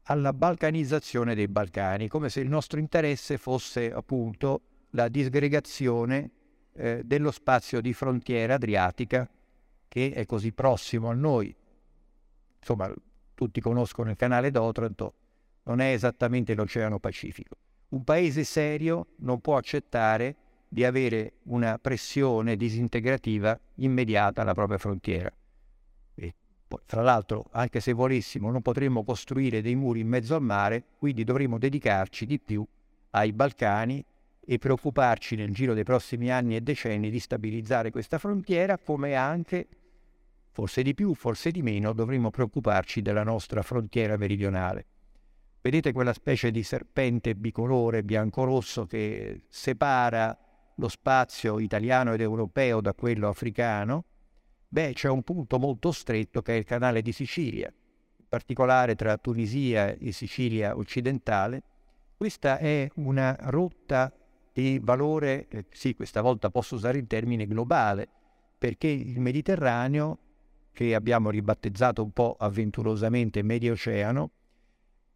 alla 0.05 0.34
balcanizzazione 0.34 1.34
dei 1.34 1.49
Balcani, 1.49 2.07
come 2.07 2.28
se 2.28 2.40
il 2.40 2.51
nostro 2.51 2.78
interesse 2.78 3.38
fosse 3.38 3.90
appunto 3.90 4.61
la 4.90 5.09
disgregazione 5.09 6.30
eh, 6.74 7.01
dello 7.03 7.30
spazio 7.30 7.80
di 7.80 7.95
frontiera 7.95 8.55
adriatica 8.55 9.26
che 9.88 10.12
è 10.12 10.26
così 10.26 10.53
prossimo 10.53 11.09
a 11.09 11.14
noi. 11.14 11.55
Insomma, 12.59 12.93
tutti 13.34 13.61
conoscono 13.62 14.11
il 14.11 14.16
canale 14.16 14.51
d'Otranto, 14.51 15.14
non 15.62 15.80
è 15.80 15.93
esattamente 15.93 16.55
l'Oceano 16.55 16.99
Pacifico. 16.99 17.57
Un 17.88 18.05
paese 18.05 18.45
serio 18.45 19.07
non 19.20 19.40
può 19.40 19.57
accettare 19.57 20.36
di 20.72 20.86
avere 20.86 21.34
una 21.48 21.78
pressione 21.78 22.56
disintegrativa 22.56 23.60
immediata 23.74 24.40
alla 24.40 24.54
propria 24.54 24.78
frontiera. 24.78 25.30
E 26.14 26.34
poi, 26.66 26.80
fra 26.86 27.02
l'altro, 27.02 27.44
anche 27.50 27.78
se 27.80 27.92
volessimo, 27.92 28.50
non 28.50 28.62
potremmo 28.62 29.04
costruire 29.04 29.60
dei 29.60 29.74
muri 29.74 30.00
in 30.00 30.08
mezzo 30.08 30.34
al 30.34 30.40
mare, 30.40 30.84
quindi 30.96 31.24
dovremmo 31.24 31.58
dedicarci 31.58 32.24
di 32.24 32.40
più 32.40 32.66
ai 33.10 33.34
Balcani 33.34 34.02
e 34.40 34.56
preoccuparci 34.56 35.36
nel 35.36 35.52
giro 35.52 35.74
dei 35.74 35.84
prossimi 35.84 36.30
anni 36.30 36.56
e 36.56 36.62
decenni 36.62 37.10
di 37.10 37.20
stabilizzare 37.20 37.90
questa 37.90 38.16
frontiera, 38.16 38.78
come 38.78 39.14
anche, 39.14 39.68
forse 40.52 40.82
di 40.82 40.94
più, 40.94 41.12
forse 41.12 41.50
di 41.50 41.60
meno, 41.60 41.92
dovremmo 41.92 42.30
preoccuparci 42.30 43.02
della 43.02 43.24
nostra 43.24 43.60
frontiera 43.60 44.16
meridionale. 44.16 44.86
Vedete 45.60 45.92
quella 45.92 46.14
specie 46.14 46.50
di 46.50 46.62
serpente 46.62 47.34
bicolore 47.34 48.02
bianco-rosso 48.02 48.86
che 48.86 49.42
separa 49.48 50.34
lo 50.76 50.88
spazio 50.88 51.58
italiano 51.58 52.12
ed 52.12 52.20
europeo 52.20 52.80
da 52.80 52.94
quello 52.94 53.28
africano? 53.28 54.04
Beh, 54.68 54.92
c'è 54.94 55.08
un 55.08 55.22
punto 55.22 55.58
molto 55.58 55.92
stretto 55.92 56.40
che 56.40 56.54
è 56.54 56.56
il 56.56 56.64
canale 56.64 57.02
di 57.02 57.12
Sicilia, 57.12 57.68
in 57.68 58.26
particolare 58.28 58.94
tra 58.94 59.18
Tunisia 59.18 59.94
e 59.94 60.12
Sicilia 60.12 60.76
occidentale. 60.76 61.62
Questa 62.16 62.58
è 62.58 62.88
una 62.94 63.36
rotta 63.40 64.12
di 64.52 64.80
valore, 64.82 65.48
eh, 65.48 65.66
sì, 65.70 65.94
questa 65.94 66.20
volta 66.20 66.50
posso 66.50 66.74
usare 66.74 66.98
il 66.98 67.06
termine 67.06 67.46
globale, 67.46 68.08
perché 68.56 68.86
il 68.86 69.20
Mediterraneo, 69.20 70.18
che 70.72 70.94
abbiamo 70.94 71.30
ribattezzato 71.30 72.02
un 72.02 72.12
po' 72.12 72.36
avventurosamente 72.38 73.42
Medio 73.42 73.72
Oceano, 73.72 74.30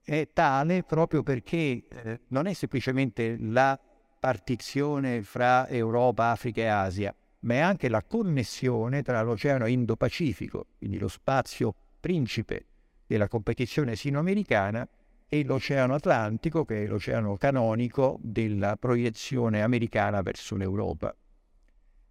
è 0.02 0.28
tale 0.32 0.82
proprio 0.82 1.22
perché 1.22 1.86
eh, 1.88 2.20
non 2.28 2.46
è 2.46 2.52
semplicemente 2.52 3.36
la 3.38 3.78
partizione 4.18 5.22
fra 5.22 5.68
Europa, 5.68 6.30
Africa 6.30 6.60
e 6.62 6.66
Asia, 6.66 7.14
ma 7.40 7.54
è 7.54 7.58
anche 7.58 7.88
la 7.88 8.02
connessione 8.02 9.02
tra 9.02 9.22
l'Oceano 9.22 9.66
Indo-Pacifico, 9.66 10.66
quindi 10.78 10.98
lo 10.98 11.08
spazio 11.08 11.74
principe 12.00 12.66
della 13.06 13.28
competizione 13.28 13.96
sino-americana, 13.96 14.88
e 15.28 15.44
l'Oceano 15.44 15.94
Atlantico, 15.94 16.64
che 16.64 16.84
è 16.84 16.86
l'oceano 16.86 17.36
canonico 17.36 18.18
della 18.22 18.76
proiezione 18.76 19.62
americana 19.62 20.22
verso 20.22 20.54
l'Europa. 20.56 21.14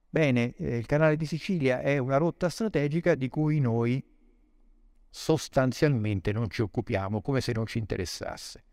Bene, 0.09 0.53
eh, 0.57 0.77
il 0.77 0.85
canale 0.85 1.15
di 1.15 1.25
Sicilia 1.25 1.79
è 1.81 1.97
una 1.97 2.17
rotta 2.17 2.49
strategica 2.49 3.15
di 3.15 3.29
cui 3.29 3.59
noi 3.59 4.03
sostanzialmente 5.09 6.33
non 6.33 6.49
ci 6.49 6.61
occupiamo, 6.61 7.21
come 7.21 7.39
se 7.41 7.53
non 7.53 7.65
ci 7.65 7.77
interessasse. 7.77 8.63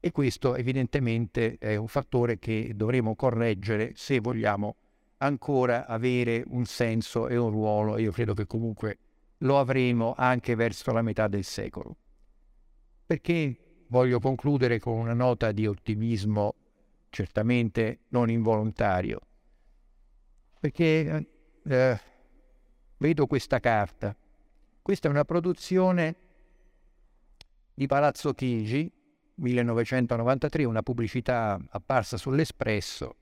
E 0.00 0.12
questo 0.12 0.54
evidentemente 0.54 1.56
è 1.58 1.74
un 1.76 1.88
fattore 1.88 2.38
che 2.38 2.72
dovremo 2.74 3.16
correggere 3.16 3.92
se 3.96 4.20
vogliamo 4.20 4.76
ancora 5.18 5.86
avere 5.86 6.44
un 6.46 6.64
senso 6.64 7.28
e 7.28 7.36
un 7.36 7.50
ruolo, 7.50 7.98
io 7.98 8.12
credo 8.12 8.34
che 8.34 8.46
comunque 8.46 8.98
lo 9.38 9.58
avremo 9.58 10.14
anche 10.16 10.54
verso 10.54 10.92
la 10.92 11.02
metà 11.02 11.26
del 11.26 11.44
secolo. 11.44 11.96
Perché 13.06 13.84
voglio 13.88 14.20
concludere 14.20 14.78
con 14.78 14.98
una 14.98 15.14
nota 15.14 15.50
di 15.52 15.66
ottimismo 15.66 16.54
certamente 17.10 18.00
non 18.08 18.30
involontario, 18.30 19.20
perché 20.60 21.26
eh, 21.64 22.00
vedo 22.98 23.26
questa 23.26 23.60
carta. 23.60 24.14
Questa 24.82 25.08
è 25.08 25.10
una 25.10 25.24
produzione 25.24 26.16
di 27.74 27.86
Palazzo 27.86 28.34
Chigi, 28.34 28.90
1993, 29.38 30.64
una 30.64 30.82
pubblicità 30.82 31.58
apparsa 31.70 32.16
sull'Espresso, 32.16 33.16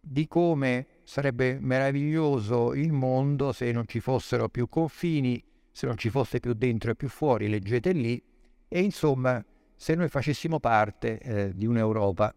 di 0.00 0.26
come 0.26 0.86
sarebbe 1.04 1.58
meraviglioso 1.60 2.74
il 2.74 2.92
mondo 2.92 3.52
se 3.52 3.72
non 3.72 3.86
ci 3.86 4.00
fossero 4.00 4.48
più 4.48 4.68
confini, 4.68 5.42
se 5.70 5.86
non 5.86 5.96
ci 5.96 6.10
fosse 6.10 6.40
più 6.40 6.52
dentro 6.52 6.90
e 6.90 6.96
più 6.96 7.08
fuori, 7.08 7.48
leggete 7.48 7.92
lì, 7.92 8.22
e 8.68 8.80
insomma 8.80 9.44
se 9.74 9.94
noi 9.94 10.08
facessimo 10.08 10.58
parte 10.60 11.18
eh, 11.18 11.52
di 11.54 11.66
un'Europa. 11.66 12.34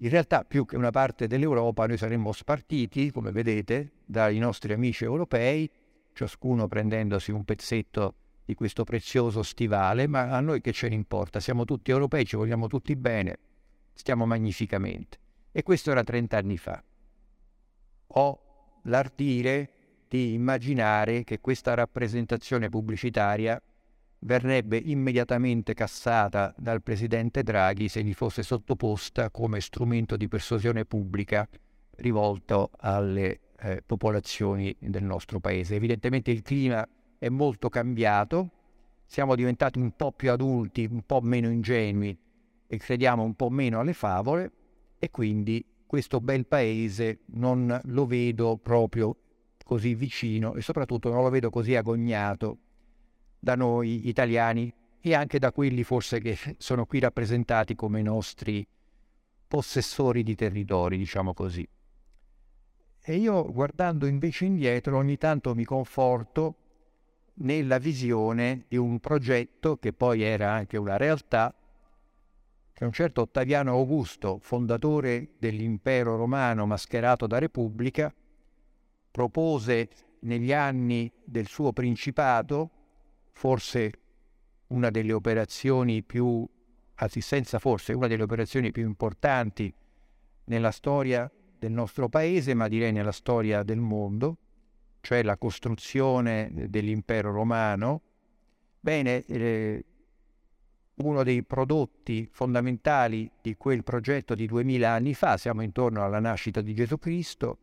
In 0.00 0.08
realtà 0.08 0.44
più 0.44 0.64
che 0.64 0.76
una 0.76 0.90
parte 0.90 1.26
dell'Europa 1.26 1.86
noi 1.86 1.96
saremmo 1.96 2.32
spartiti, 2.32 3.10
come 3.10 3.32
vedete, 3.32 3.92
dai 4.04 4.38
nostri 4.38 4.72
amici 4.72 5.04
europei, 5.04 5.68
ciascuno 6.12 6.68
prendendosi 6.68 7.30
un 7.30 7.44
pezzetto 7.44 8.14
di 8.48 8.54
questo 8.54 8.82
prezioso 8.82 9.42
stivale, 9.42 10.06
ma 10.06 10.30
a 10.30 10.40
noi 10.40 10.62
che 10.62 10.72
ce 10.72 10.88
ne 10.88 10.94
importa? 10.94 11.38
Siamo 11.38 11.66
tutti 11.66 11.90
europei, 11.90 12.24
ci 12.24 12.34
vogliamo 12.34 12.66
tutti 12.66 12.96
bene, 12.96 13.38
stiamo 13.92 14.24
magnificamente. 14.24 15.18
E 15.52 15.62
questo 15.62 15.90
era 15.90 16.02
30 16.02 16.38
anni 16.38 16.56
fa. 16.56 16.82
Ho 18.06 18.40
l'ardire 18.84 19.70
di 20.08 20.32
immaginare 20.32 21.24
che 21.24 21.40
questa 21.40 21.74
rappresentazione 21.74 22.70
pubblicitaria 22.70 23.60
verrebbe 24.20 24.78
immediatamente 24.78 25.74
cassata 25.74 26.54
dal 26.56 26.82
presidente 26.82 27.42
Draghi 27.42 27.88
se 27.88 28.02
gli 28.02 28.14
fosse 28.14 28.42
sottoposta 28.42 29.28
come 29.28 29.60
strumento 29.60 30.16
di 30.16 30.26
persuasione 30.26 30.86
pubblica 30.86 31.46
rivolto 31.96 32.70
alle 32.78 33.40
eh, 33.58 33.82
popolazioni 33.84 34.74
del 34.78 35.04
nostro 35.04 35.38
paese. 35.38 35.74
Evidentemente 35.74 36.30
il 36.30 36.40
clima 36.40 36.88
è 37.18 37.28
molto 37.28 37.68
cambiato, 37.68 38.50
siamo 39.04 39.34
diventati 39.34 39.78
un 39.78 39.92
po' 39.96 40.12
più 40.12 40.30
adulti, 40.30 40.88
un 40.90 41.02
po' 41.04 41.20
meno 41.20 41.50
ingenui 41.50 42.16
e 42.66 42.76
crediamo 42.78 43.22
un 43.22 43.34
po' 43.34 43.50
meno 43.50 43.80
alle 43.80 43.94
favole 43.94 44.52
e 44.98 45.10
quindi 45.10 45.64
questo 45.86 46.20
bel 46.20 46.46
paese 46.46 47.20
non 47.32 47.80
lo 47.84 48.06
vedo 48.06 48.58
proprio 48.58 49.16
così 49.64 49.94
vicino 49.94 50.54
e 50.54 50.60
soprattutto 50.60 51.10
non 51.10 51.22
lo 51.22 51.30
vedo 51.30 51.50
così 51.50 51.74
agognato 51.74 52.58
da 53.38 53.54
noi 53.54 54.08
italiani 54.08 54.72
e 55.00 55.14
anche 55.14 55.38
da 55.38 55.52
quelli 55.52 55.82
forse 55.82 56.20
che 56.20 56.36
sono 56.58 56.84
qui 56.84 56.98
rappresentati 56.98 57.74
come 57.74 58.02
nostri 58.02 58.66
possessori 59.46 60.22
di 60.22 60.34
territori, 60.34 60.98
diciamo 60.98 61.32
così. 61.32 61.66
E 63.00 63.16
io 63.16 63.50
guardando 63.50 64.06
invece 64.06 64.44
indietro 64.44 64.98
ogni 64.98 65.16
tanto 65.16 65.54
mi 65.54 65.64
conforto 65.64 66.56
nella 67.40 67.78
visione 67.78 68.64
di 68.68 68.76
un 68.76 68.98
progetto 69.00 69.76
che 69.76 69.92
poi 69.92 70.22
era 70.22 70.52
anche 70.52 70.76
una 70.76 70.96
realtà, 70.96 71.54
che 72.72 72.84
un 72.84 72.92
certo 72.92 73.22
Ottaviano 73.22 73.72
Augusto, 73.72 74.38
fondatore 74.40 75.30
dell'impero 75.38 76.16
romano 76.16 76.66
mascherato 76.66 77.26
da 77.26 77.38
repubblica, 77.38 78.12
propose 79.10 79.88
negli 80.20 80.52
anni 80.52 81.10
del 81.24 81.46
suo 81.46 81.72
principato 81.72 82.70
forse 83.32 83.92
una 84.68 84.90
delle 84.90 85.12
operazioni 85.12 86.02
più, 86.02 86.46
assistenza 86.96 87.58
forse 87.58 87.92
una 87.92 88.06
delle 88.06 88.22
operazioni 88.22 88.70
più 88.70 88.84
importanti 88.84 89.72
nella 90.44 90.70
storia 90.70 91.30
del 91.58 91.72
nostro 91.72 92.08
paese, 92.08 92.54
ma 92.54 92.68
direi 92.68 92.92
nella 92.92 93.12
storia 93.12 93.62
del 93.62 93.78
mondo, 93.78 94.38
cioè 95.08 95.22
la 95.22 95.38
costruzione 95.38 96.50
dell'impero 96.68 97.32
romano, 97.32 98.02
bene, 98.78 99.24
eh, 99.24 99.84
uno 100.96 101.22
dei 101.22 101.42
prodotti 101.44 102.28
fondamentali 102.30 103.30
di 103.40 103.56
quel 103.56 103.84
progetto 103.84 104.34
di 104.34 104.44
duemila 104.44 104.90
anni 104.90 105.14
fa, 105.14 105.38
siamo 105.38 105.62
intorno 105.62 106.04
alla 106.04 106.20
nascita 106.20 106.60
di 106.60 106.74
Gesù 106.74 106.98
Cristo, 106.98 107.56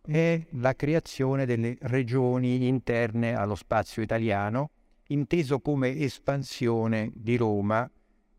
è 0.00 0.40
la 0.50 0.76
creazione 0.76 1.44
delle 1.44 1.76
regioni 1.80 2.68
interne 2.68 3.34
allo 3.34 3.56
spazio 3.56 4.00
italiano, 4.00 4.70
inteso 5.08 5.58
come 5.58 5.98
espansione 5.98 7.10
di 7.16 7.36
Roma 7.36 7.90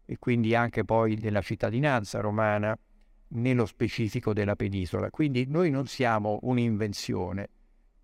e 0.05 0.17
quindi 0.19 0.55
anche 0.55 0.85
poi 0.85 1.17
della 1.17 1.41
cittadinanza 1.41 2.21
romana 2.21 2.79
nello 3.29 3.65
specifico 3.65 4.31
della 4.31 4.55
penisola. 4.55 5.09
Quindi 5.09 5.47
noi 5.49 5.69
non 5.69 5.85
siamo 5.85 6.39
un'invenzione, 6.43 7.49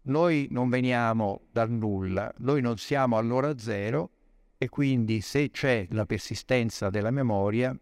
noi 0.03 0.47
non 0.51 0.69
veniamo 0.69 1.41
dal 1.51 1.69
nulla, 1.69 2.33
noi 2.37 2.61
non 2.61 2.77
siamo 2.77 3.17
all'ora 3.17 3.57
zero 3.57 4.09
e 4.57 4.69
quindi 4.69 5.21
se 5.21 5.51
c'è 5.51 5.87
la 5.91 6.05
persistenza 6.05 6.89
della 6.89 7.11
memoria, 7.11 7.77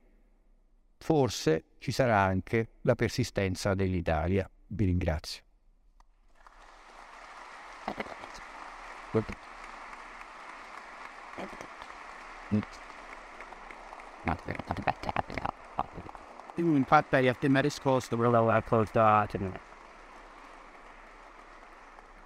forse 0.97 1.63
ci 1.79 1.91
sarà 1.91 2.19
anche 2.19 2.73
la 2.81 2.95
persistenza 2.95 3.73
dell'Italia. 3.73 4.49
Vi 4.67 4.85
ringrazio. 4.85 5.43
Infatti, 16.55 17.15
io 17.17 17.35
ti 17.35 17.49
mi 17.49 17.61
risposto, 17.61 18.15
volevo 18.15 18.49
ascoltare. 18.49 19.70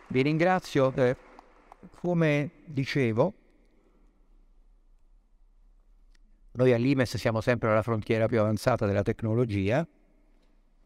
Vi 0.08 0.22
ringrazio. 0.22 0.94
Eh, 0.96 1.16
come 2.00 2.52
dicevo, 2.66 3.34
noi 6.52 6.74
all'Imes 6.74 7.18
siamo 7.18 7.42
sempre 7.42 7.70
alla 7.70 7.82
frontiera 7.82 8.28
più 8.28 8.40
avanzata 8.40 8.86
della 8.86 9.02
tecnologia 9.02 9.86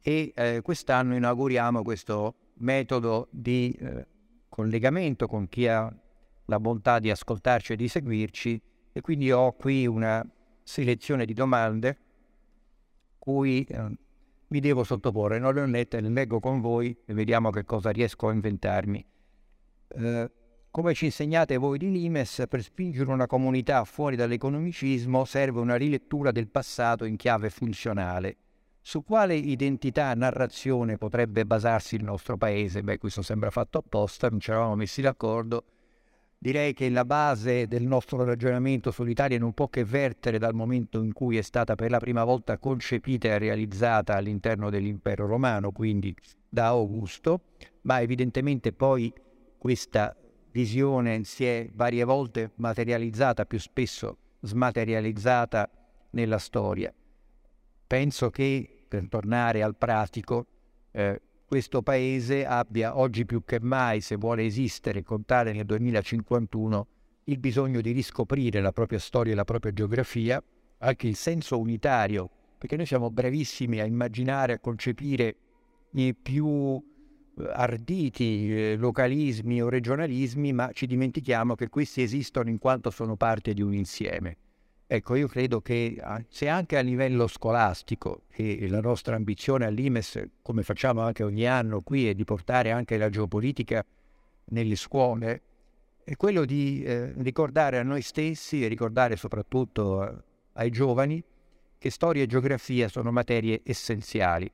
e 0.02 0.32
eh, 0.34 0.62
quest'anno 0.62 1.16
inauguriamo 1.16 1.84
questo 1.84 2.36
metodo 2.56 3.28
di 3.32 3.72
eh, 3.80 4.08
collegamento 4.48 5.28
con 5.28 5.48
chi 5.48 5.68
ha 5.68 5.94
la 6.46 6.60
bontà 6.60 7.00
di 7.00 7.12
ascoltarci 7.12 7.74
e 7.74 7.76
di 7.76 7.88
seguirci 7.88 8.62
e 8.92 9.02
quindi 9.02 9.32
ho 9.32 9.52
qui 9.54 9.86
una 9.86 10.26
selezione 10.64 11.26
di 11.26 11.34
domande 11.34 11.98
cui 13.20 13.64
eh, 13.64 13.98
mi 14.50 14.60
devo 14.60 14.84
sottoporre. 14.84 15.40
Non 15.40 15.54
le 15.54 15.62
ho 15.62 15.66
lette, 15.66 16.02
le 16.02 16.10
leggo 16.10 16.40
con 16.40 16.62
voi 16.62 16.96
e 17.06 17.14
vediamo 17.14 17.50
che 17.50 17.66
cosa 17.66 17.90
riesco 17.90 18.28
a 18.28 18.34
inventarmi. 18.34 19.06
Eh, 19.88 20.32
come 20.72 20.94
ci 20.94 21.06
insegnate 21.06 21.58
voi 21.58 21.80
di 21.80 21.92
Limes, 21.92 22.46
per 22.48 22.62
spingere 22.62 23.12
una 23.12 23.26
comunità 23.26 23.84
fuori 23.86 24.16
dall'economicismo 24.16 25.26
serve 25.26 25.60
una 25.60 25.76
rilettura 25.76 26.32
del 26.32 26.48
passato 26.48 27.06
in 27.06 27.16
chiave 27.16 27.50
funzionale. 27.50 28.38
Su 28.82 29.04
quale 29.04 29.36
identità, 29.36 30.14
narrazione 30.14 30.98
potrebbe 30.98 31.46
basarsi 31.46 31.96
il 31.96 32.04
nostro 32.04 32.38
paese? 32.38 32.82
Beh, 32.82 32.98
questo 32.98 33.22
sembra 33.22 33.50
fatto 33.50 33.80
apposta, 33.80 34.30
non 34.30 34.40
ci 34.40 34.52
eravamo 34.52 34.76
messi 34.76 35.02
d'accordo. 35.02 35.64
Direi 36.42 36.74
che 36.74 36.90
la 36.90 37.04
base 37.04 37.68
del 37.68 37.84
nostro 37.84 38.24
ragionamento 38.24 38.92
sull'Italia 38.92 39.38
non 39.38 39.52
può 39.52 39.68
che 39.68 39.84
vertere 39.84 40.38
dal 40.38 40.54
momento 40.54 41.04
in 41.04 41.12
cui 41.12 41.36
è 41.36 41.42
stata 41.42 41.76
per 41.76 41.92
la 41.92 42.00
prima 42.00 42.24
volta 42.24 42.58
concepita 42.58 43.28
e 43.28 43.38
realizzata 43.38 44.16
all'interno 44.16 44.70
dell'impero 44.70 45.28
romano, 45.28 45.74
quindi 45.74 46.16
da 46.48 46.68
Augusto, 46.68 47.42
ma 47.82 48.00
evidentemente 48.00 48.72
poi 48.72 49.14
questa 49.58 50.16
visione 50.52 51.26
si 51.26 51.44
è 51.44 51.70
varie 51.74 52.06
volte 52.06 52.52
materializzata, 52.56 53.44
più 53.44 53.60
spesso 53.60 54.18
smaterializzata 54.40 55.70
nella 56.12 56.38
storia. 56.38 56.94
Penso 57.86 58.30
che, 58.30 58.86
per 58.88 59.10
tornare 59.10 59.62
al 59.62 59.76
pratico, 59.76 60.46
eh, 60.92 61.22
questo 61.50 61.82
paese 61.82 62.46
abbia 62.46 62.96
oggi 62.96 63.26
più 63.26 63.44
che 63.44 63.60
mai, 63.60 64.02
se 64.02 64.18
vuole 64.18 64.46
esistere 64.46 65.00
e 65.00 65.04
contare 65.04 65.52
nel 65.52 65.66
2051, 65.66 66.88
il 67.24 67.40
bisogno 67.40 67.82
di 67.82 67.92
riscoprire 67.92 68.62
la 68.62 68.72
propria 68.72 69.00
storia 69.00 69.34
e 69.34 69.36
la 69.36 69.46
propria 69.46 69.74
geografia, 69.74 70.40
anche 70.78 71.08
il 71.08 71.16
senso 71.16 71.58
unitario, 71.58 72.30
perché 72.56 72.76
noi 72.76 72.86
siamo 72.86 73.10
bravissimi 73.10 73.80
a 73.80 73.86
immaginare, 73.86 74.54
a 74.54 74.60
concepire 74.60 75.36
i 75.94 76.14
più 76.14 76.78
eh, 76.78 77.44
arditi 77.52 78.54
eh, 78.54 78.76
localismi 78.78 79.60
o 79.64 79.70
regionalismi, 79.70 80.54
ma 80.54 80.70
ci 80.72 80.86
dimentichiamo 80.86 81.56
che 81.56 81.68
questi 81.70 82.04
esistono 82.04 82.50
in 82.50 82.60
quanto 82.60 82.92
sono 82.92 83.16
parte 83.16 83.56
di 83.56 83.64
un 83.64 83.74
insieme. 83.74 84.38
Ecco, 84.92 85.14
io 85.14 85.28
credo 85.28 85.62
che 85.62 86.02
se 86.30 86.48
anche 86.48 86.76
a 86.76 86.82
livello 86.82 87.28
scolastico, 87.28 88.24
e 88.32 88.68
la 88.68 88.82
nostra 88.82 89.16
ambizione 89.16 89.68
all'IMES, 89.68 90.30
come 90.42 90.64
facciamo 90.64 91.02
anche 91.02 91.22
ogni 91.22 91.46
anno 91.46 91.82
qui, 91.82 92.10
è 92.10 92.16
di 92.16 92.24
portare 92.24 92.72
anche 92.72 92.98
la 92.98 93.12
geopolitica 93.12 93.86
nelle 94.46 94.76
scuole, 94.76 95.42
è 96.04 96.16
quello 96.16 96.44
di 96.44 96.82
eh, 96.82 97.14
ricordare 97.18 97.78
a 97.78 97.84
noi 97.84 98.02
stessi 98.02 98.66
e 98.66 98.68
ricordare 98.68 99.16
soprattutto 99.16 100.02
a, 100.02 100.24
ai 100.54 100.72
giovani 100.72 101.24
che 101.78 101.92
storia 101.92 102.24
e 102.24 102.26
geografia 102.26 102.88
sono 102.88 103.12
materie 103.12 103.62
essenziali 103.64 104.52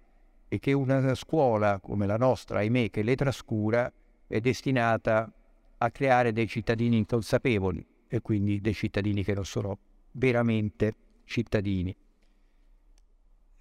e 0.50 0.60
che 0.60 0.74
una 0.74 1.16
scuola 1.16 1.80
come 1.80 2.06
la 2.06 2.18
nostra, 2.18 2.60
ahimè, 2.60 2.90
che 2.90 3.04
le 3.04 3.16
trascura, 3.16 3.90
è 4.28 4.42
destinata 4.42 5.32
a 5.78 5.92
creare 5.92 6.34
dei 6.34 6.50
cittadini 6.50 6.98
inconsapevoli 6.98 7.88
e 8.10 8.20
quindi 8.20 8.60
dei 8.60 8.74
cittadini 8.74 9.24
che 9.24 9.34
non 9.34 9.46
sono 9.46 9.78
veramente 10.16 10.96
cittadini. 11.26 11.96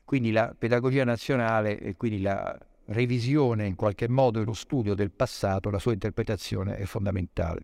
Quindi 0.05 0.32
la 0.32 0.55
pedagogia 0.57 1.05
nazionale 1.05 1.78
e 1.78 1.96
quindi 1.96 2.20
la 2.20 2.59
revisione 2.86 3.66
in 3.66 3.74
qualche 3.74 4.09
modo 4.09 4.40
e 4.40 4.44
lo 4.44 4.52
studio 4.52 4.94
del 4.94 5.11
passato, 5.11 5.70
la 5.70 5.78
sua 5.78 5.92
interpretazione 5.92 6.76
è 6.76 6.84
fondamentale. 6.84 7.62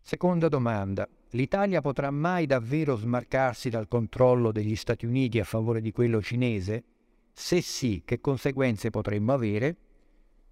Seconda 0.00 0.48
domanda. 0.48 1.08
L'Italia 1.30 1.80
potrà 1.80 2.10
mai 2.10 2.46
davvero 2.46 2.96
smarcarsi 2.96 3.68
dal 3.68 3.88
controllo 3.88 4.52
degli 4.52 4.76
Stati 4.76 5.04
Uniti 5.04 5.40
a 5.40 5.44
favore 5.44 5.80
di 5.80 5.90
quello 5.90 6.22
cinese? 6.22 6.84
Se 7.32 7.60
sì, 7.60 8.02
che 8.04 8.20
conseguenze 8.20 8.90
potremmo 8.90 9.32
avere? 9.32 9.76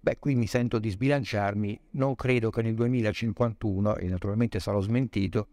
Beh, 0.01 0.19
qui 0.19 0.35
mi 0.35 0.45
sento 0.45 0.77
di 0.77 0.89
sbilanciarmi, 0.89 1.79
non 1.91 2.13
credo 2.13 2.51
che 2.51 2.61
nel 2.61 2.75
2051, 2.75 3.95
e 3.95 4.07
naturalmente 4.07 4.59
sarò 4.59 4.79
smentito, 4.79 5.47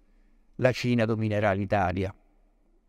la 0.63 0.71
Cina 0.71 1.05
dominerà 1.05 1.51
l'Italia. 1.53 2.15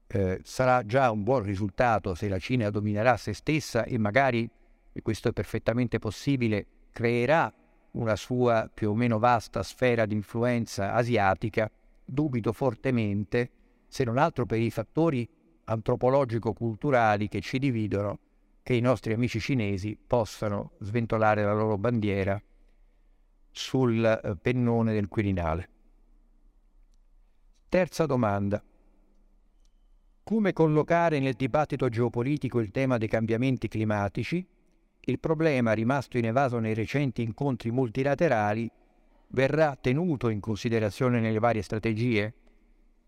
Eh, 0.06 0.40
sarà 0.44 0.86
già 0.86 1.10
un 1.10 1.24
buon 1.24 1.42
risultato 1.42 2.14
se 2.14 2.30
la 2.30 2.38
Cina 2.38 2.70
dominerà 2.70 3.18
se 3.18 3.34
stessa 3.34 3.84
e 3.84 3.98
magari, 3.98 4.48
e 4.94 5.02
questo 5.02 5.30
è 5.30 5.34
perfettamente 5.34 5.98
possibile, 5.98 6.68
creerà 6.92 7.52
una 7.94 8.16
sua 8.16 8.70
più 8.72 8.92
o 8.92 8.94
meno 8.94 9.18
vasta 9.18 9.64
sfera 9.64 10.06
di 10.06 10.14
influenza 10.14 10.94
asiatica, 10.94 11.70
dubito 12.06 12.54
fortemente, 12.54 13.50
se 13.88 14.04
non 14.04 14.20
altro 14.20 14.46
per 14.46 14.60
i 14.60 14.70
fattori 14.70 15.28
antropologico-culturali 15.66 17.28
che 17.28 17.42
ci 17.42 17.58
dividono, 17.58 18.20
che 18.62 18.76
i 18.76 18.82
nostri 18.82 19.14
amici 19.14 19.40
cinesi 19.40 19.98
possano 19.98 20.74
sventolare 20.80 21.44
la 21.44 21.54
loro 21.54 21.80
bandiera 21.80 22.40
sul 23.50 24.06
eh, 24.06 24.36
pennone 24.40 24.94
del 24.94 25.08
Quirinale. 25.08 25.70
Terza 27.74 28.06
domanda. 28.06 28.64
Come 30.24 30.54
collocare 30.54 31.18
nel 31.18 31.34
dibattito 31.34 31.90
geopolitico 31.90 32.60
il 32.60 32.70
tema 32.70 33.00
dei 33.00 33.08
cambiamenti 33.08 33.68
climatici? 33.68 34.46
Il 35.00 35.20
problema, 35.20 35.74
rimasto 35.74 36.20
inevaso 36.20 36.60
nei 36.60 36.76
recenti 36.76 37.24
incontri 37.24 37.72
multilaterali, 37.72 38.70
verrà 39.30 39.76
tenuto 39.76 40.30
in 40.30 40.40
considerazione 40.40 41.20
nelle 41.20 41.40
varie 41.40 41.64
strategie? 41.64 42.34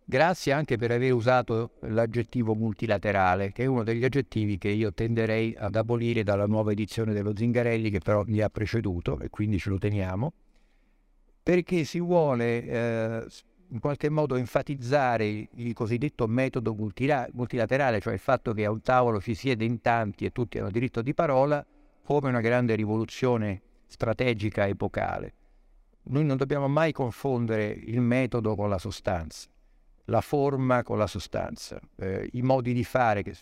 Grazie 0.03 0.53
anche 0.53 0.77
per 0.77 0.89
aver 0.89 1.13
usato 1.13 1.73
l'aggettivo 1.81 2.55
multilaterale, 2.55 3.51
che 3.51 3.65
è 3.65 3.67
uno 3.67 3.83
degli 3.83 4.03
aggettivi 4.03 4.57
che 4.57 4.69
io 4.69 4.91
tenderei 4.95 5.53
ad 5.55 5.75
abolire 5.75 6.23
dalla 6.23 6.47
nuova 6.47 6.71
edizione 6.71 7.13
dello 7.13 7.35
Zingarelli, 7.35 7.91
che 7.91 7.99
però 7.99 8.23
mi 8.25 8.39
ha 8.41 8.49
preceduto 8.49 9.19
e 9.19 9.29
quindi 9.29 9.59
ce 9.59 9.69
lo 9.69 9.77
teniamo, 9.77 10.33
perché 11.43 11.83
si 11.83 11.99
vuole 11.99 12.63
eh, 12.63 13.25
in 13.69 13.79
qualche 13.79 14.09
modo 14.09 14.35
enfatizzare 14.35 15.25
il 15.51 15.73
cosiddetto 15.73 16.27
metodo 16.27 16.73
multila- 16.73 17.27
multilaterale, 17.33 17.99
cioè 17.99 18.13
il 18.13 18.19
fatto 18.19 18.53
che 18.53 18.65
a 18.65 18.71
un 18.71 18.81
tavolo 18.81 19.19
ci 19.19 19.33
siede 19.33 19.65
in 19.65 19.81
tanti 19.81 20.25
e 20.25 20.31
tutti 20.31 20.59
hanno 20.59 20.69
diritto 20.69 21.01
di 21.01 21.13
parola, 21.13 21.65
come 22.03 22.29
una 22.29 22.41
grande 22.41 22.75
rivoluzione 22.75 23.61
strategica 23.87 24.67
epocale. 24.67 25.33
Noi 26.03 26.23
non 26.23 26.37
dobbiamo 26.37 26.67
mai 26.67 26.91
confondere 26.91 27.65
il 27.65 27.99
metodo 27.99 28.55
con 28.55 28.69
la 28.69 28.77
sostanza, 28.77 29.49
la 30.05 30.21
forma 30.21 30.83
con 30.83 30.99
la 30.99 31.07
sostanza, 31.07 31.79
eh, 31.97 32.29
i 32.33 32.43
modi 32.43 32.73
di 32.73 32.83
fare, 32.83 33.23
che 33.23 33.35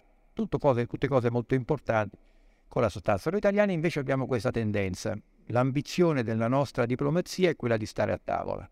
cose, 0.58 0.88
tutte 0.88 1.08
cose 1.08 1.30
molto 1.30 1.56
importanti, 1.56 2.18
con 2.70 2.82
la 2.82 2.90
sostanza. 2.90 3.30
Noi 3.30 3.40
italiani 3.40 3.74
invece 3.74 4.00
abbiamo 4.00 4.26
questa 4.26 4.50
tendenza, 4.50 5.14
l'ambizione 5.48 6.24
della 6.24 6.48
nostra 6.48 6.86
diplomazia 6.86 7.50
è 7.50 7.56
quella 7.58 7.76
di 7.76 7.86
stare 7.86 8.14
a 8.14 8.20
tavola. 8.24 8.68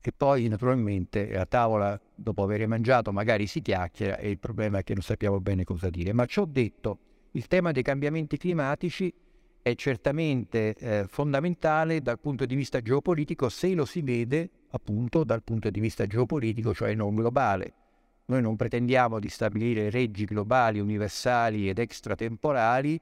E 0.00 0.12
poi 0.16 0.48
naturalmente 0.48 1.36
a 1.36 1.44
tavola, 1.44 2.00
dopo 2.14 2.42
aver 2.42 2.66
mangiato, 2.66 3.12
magari 3.12 3.46
si 3.46 3.60
chiacchiera 3.60 4.16
e 4.16 4.30
il 4.30 4.38
problema 4.38 4.78
è 4.78 4.84
che 4.84 4.94
non 4.94 5.02
sappiamo 5.02 5.40
bene 5.40 5.64
cosa 5.64 5.90
dire. 5.90 6.12
Ma 6.12 6.24
ciò 6.24 6.44
detto, 6.44 6.98
il 7.32 7.46
tema 7.46 7.72
dei 7.72 7.82
cambiamenti 7.82 8.36
climatici 8.36 9.12
è 9.60 9.74
certamente 9.74 10.74
eh, 10.76 11.04
fondamentale 11.08 12.00
dal 12.00 12.18
punto 12.18 12.46
di 12.46 12.54
vista 12.54 12.80
geopolitico 12.80 13.48
se 13.48 13.74
lo 13.74 13.84
si 13.84 14.00
vede 14.00 14.50
appunto 14.70 15.24
dal 15.24 15.42
punto 15.42 15.68
di 15.70 15.80
vista 15.80 16.06
geopolitico, 16.06 16.74
cioè 16.74 16.94
non 16.94 17.14
globale. 17.14 17.74
Noi 18.26 18.42
non 18.42 18.56
pretendiamo 18.56 19.18
di 19.18 19.28
stabilire 19.28 19.90
reggi 19.90 20.24
globali, 20.24 20.80
universali 20.80 21.68
ed 21.68 21.78
extratemporali, 21.78 23.00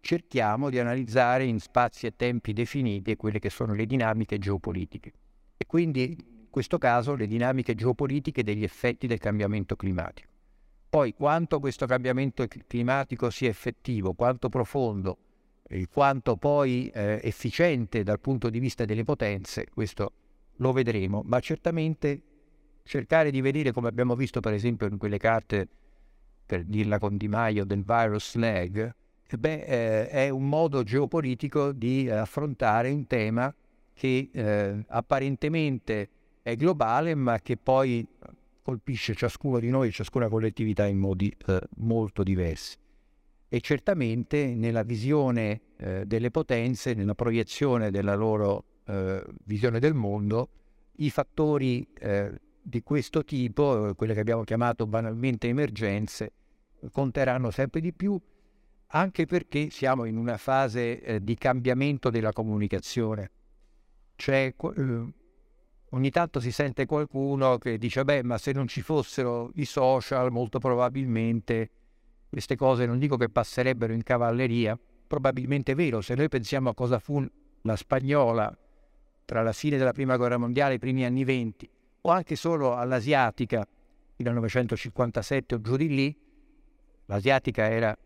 cerchiamo 0.00 0.70
di 0.70 0.78
analizzare 0.78 1.44
in 1.44 1.60
spazi 1.60 2.06
e 2.06 2.14
tempi 2.16 2.52
definiti 2.52 3.16
quelle 3.16 3.38
che 3.38 3.50
sono 3.50 3.74
le 3.74 3.86
dinamiche 3.86 4.38
geopolitiche. 4.38 5.12
E 5.56 5.66
quindi 5.66 6.16
in 6.18 6.50
questo 6.50 6.78
caso 6.78 7.14
le 7.14 7.26
dinamiche 7.26 7.74
geopolitiche 7.74 8.42
degli 8.42 8.62
effetti 8.62 9.06
del 9.06 9.18
cambiamento 9.18 9.76
climatico. 9.76 10.28
Poi 10.88 11.14
quanto 11.14 11.60
questo 11.60 11.86
cambiamento 11.86 12.46
climatico 12.66 13.30
sia 13.30 13.48
effettivo, 13.48 14.14
quanto 14.14 14.48
profondo, 14.48 15.18
e 15.68 15.88
quanto 15.92 16.36
poi 16.36 16.88
eh, 16.94 17.20
efficiente 17.22 18.02
dal 18.02 18.20
punto 18.20 18.50
di 18.50 18.60
vista 18.60 18.84
delle 18.84 19.04
potenze, 19.04 19.66
questo 19.72 20.12
lo 20.56 20.72
vedremo, 20.72 21.22
ma 21.24 21.40
certamente 21.40 22.22
cercare 22.84 23.30
di 23.30 23.40
vedere, 23.40 23.72
come 23.72 23.88
abbiamo 23.88 24.14
visto 24.14 24.40
per 24.40 24.52
esempio 24.52 24.86
in 24.86 24.96
quelle 24.96 25.18
carte, 25.18 25.68
per 26.46 26.64
dirla 26.64 26.98
con 26.98 27.16
Di 27.16 27.26
Maio, 27.26 27.64
del 27.64 27.82
virus 27.82 28.36
lag, 28.36 28.94
eh 29.28 29.36
beh, 29.36 29.64
eh, 29.64 30.08
è 30.08 30.28
un 30.28 30.48
modo 30.48 30.84
geopolitico 30.84 31.72
di 31.72 32.08
affrontare 32.08 32.90
un 32.90 33.06
tema 33.08 33.52
che 33.96 34.28
eh, 34.30 34.84
apparentemente 34.88 36.10
è 36.42 36.54
globale, 36.54 37.14
ma 37.14 37.40
che 37.40 37.56
poi 37.56 38.06
colpisce 38.62 39.14
ciascuno 39.14 39.58
di 39.58 39.70
noi, 39.70 39.90
ciascuna 39.90 40.28
collettività 40.28 40.84
in 40.84 40.98
modi 40.98 41.34
eh, 41.46 41.60
molto 41.76 42.22
diversi. 42.22 42.76
E 43.48 43.60
certamente 43.60 44.54
nella 44.54 44.82
visione 44.82 45.62
eh, 45.78 46.04
delle 46.04 46.30
potenze, 46.30 46.92
nella 46.92 47.14
proiezione 47.14 47.90
della 47.90 48.14
loro 48.14 48.64
eh, 48.84 49.24
visione 49.44 49.78
del 49.78 49.94
mondo, 49.94 50.50
i 50.96 51.10
fattori 51.10 51.88
eh, 51.98 52.38
di 52.60 52.82
questo 52.82 53.24
tipo, 53.24 53.94
quelle 53.96 54.12
che 54.12 54.20
abbiamo 54.20 54.42
chiamato 54.42 54.86
banalmente 54.86 55.48
emergenze, 55.48 56.32
conteranno 56.92 57.50
sempre 57.50 57.80
di 57.80 57.94
più, 57.94 58.20
anche 58.88 59.24
perché 59.24 59.70
siamo 59.70 60.04
in 60.04 60.18
una 60.18 60.36
fase 60.36 61.00
eh, 61.00 61.24
di 61.24 61.34
cambiamento 61.36 62.10
della 62.10 62.32
comunicazione. 62.32 63.30
Cioè, 64.16 64.54
eh, 64.58 65.12
ogni 65.90 66.10
tanto 66.10 66.40
si 66.40 66.50
sente 66.50 66.86
qualcuno 66.86 67.58
che 67.58 67.78
dice, 67.78 68.04
beh, 68.04 68.22
ma 68.24 68.38
se 68.38 68.52
non 68.52 68.66
ci 68.66 68.82
fossero 68.82 69.50
i 69.54 69.64
social, 69.64 70.32
molto 70.32 70.58
probabilmente 70.58 71.70
queste 72.28 72.56
cose 72.56 72.86
non 72.86 72.98
dico 72.98 73.16
che 73.16 73.28
passerebbero 73.28 73.92
in 73.92 74.02
cavalleria, 74.02 74.78
probabilmente 75.06 75.72
è 75.72 75.74
vero, 75.74 76.00
se 76.00 76.14
noi 76.14 76.28
pensiamo 76.28 76.70
a 76.70 76.74
cosa 76.74 76.98
fu 76.98 77.24
la 77.62 77.76
spagnola 77.76 78.56
tra 79.24 79.42
la 79.42 79.52
fine 79.52 79.76
della 79.76 79.92
prima 79.92 80.16
guerra 80.16 80.36
mondiale 80.36 80.72
e 80.72 80.76
i 80.76 80.78
primi 80.80 81.04
anni 81.04 81.24
venti, 81.24 81.68
o 82.02 82.10
anche 82.10 82.36
solo 82.36 82.74
all'asiatica 82.74 83.66
1957 84.16 85.54
o 85.54 85.60
giù 85.60 85.76
di 85.76 85.88
lì, 85.88 86.16
l'asiatica 87.06 87.70
era 87.70 87.96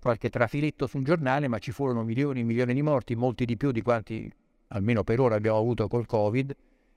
qualche 0.00 0.28
trafiletto 0.30 0.86
su 0.86 0.98
un 0.98 1.04
giornale, 1.04 1.48
ma 1.48 1.58
ci 1.58 1.72
furono 1.72 2.02
milioni 2.02 2.40
e 2.40 2.44
milioni 2.44 2.74
di 2.74 2.82
morti, 2.82 3.14
molti 3.14 3.44
di 3.44 3.56
più 3.56 3.72
di 3.72 3.82
quanti 3.82 4.32
almeno 4.68 5.04
per 5.04 5.20
ora 5.20 5.34
abbiamo 5.36 5.58
avuto 5.58 5.88
col 5.88 6.06
Covid. 6.06 6.54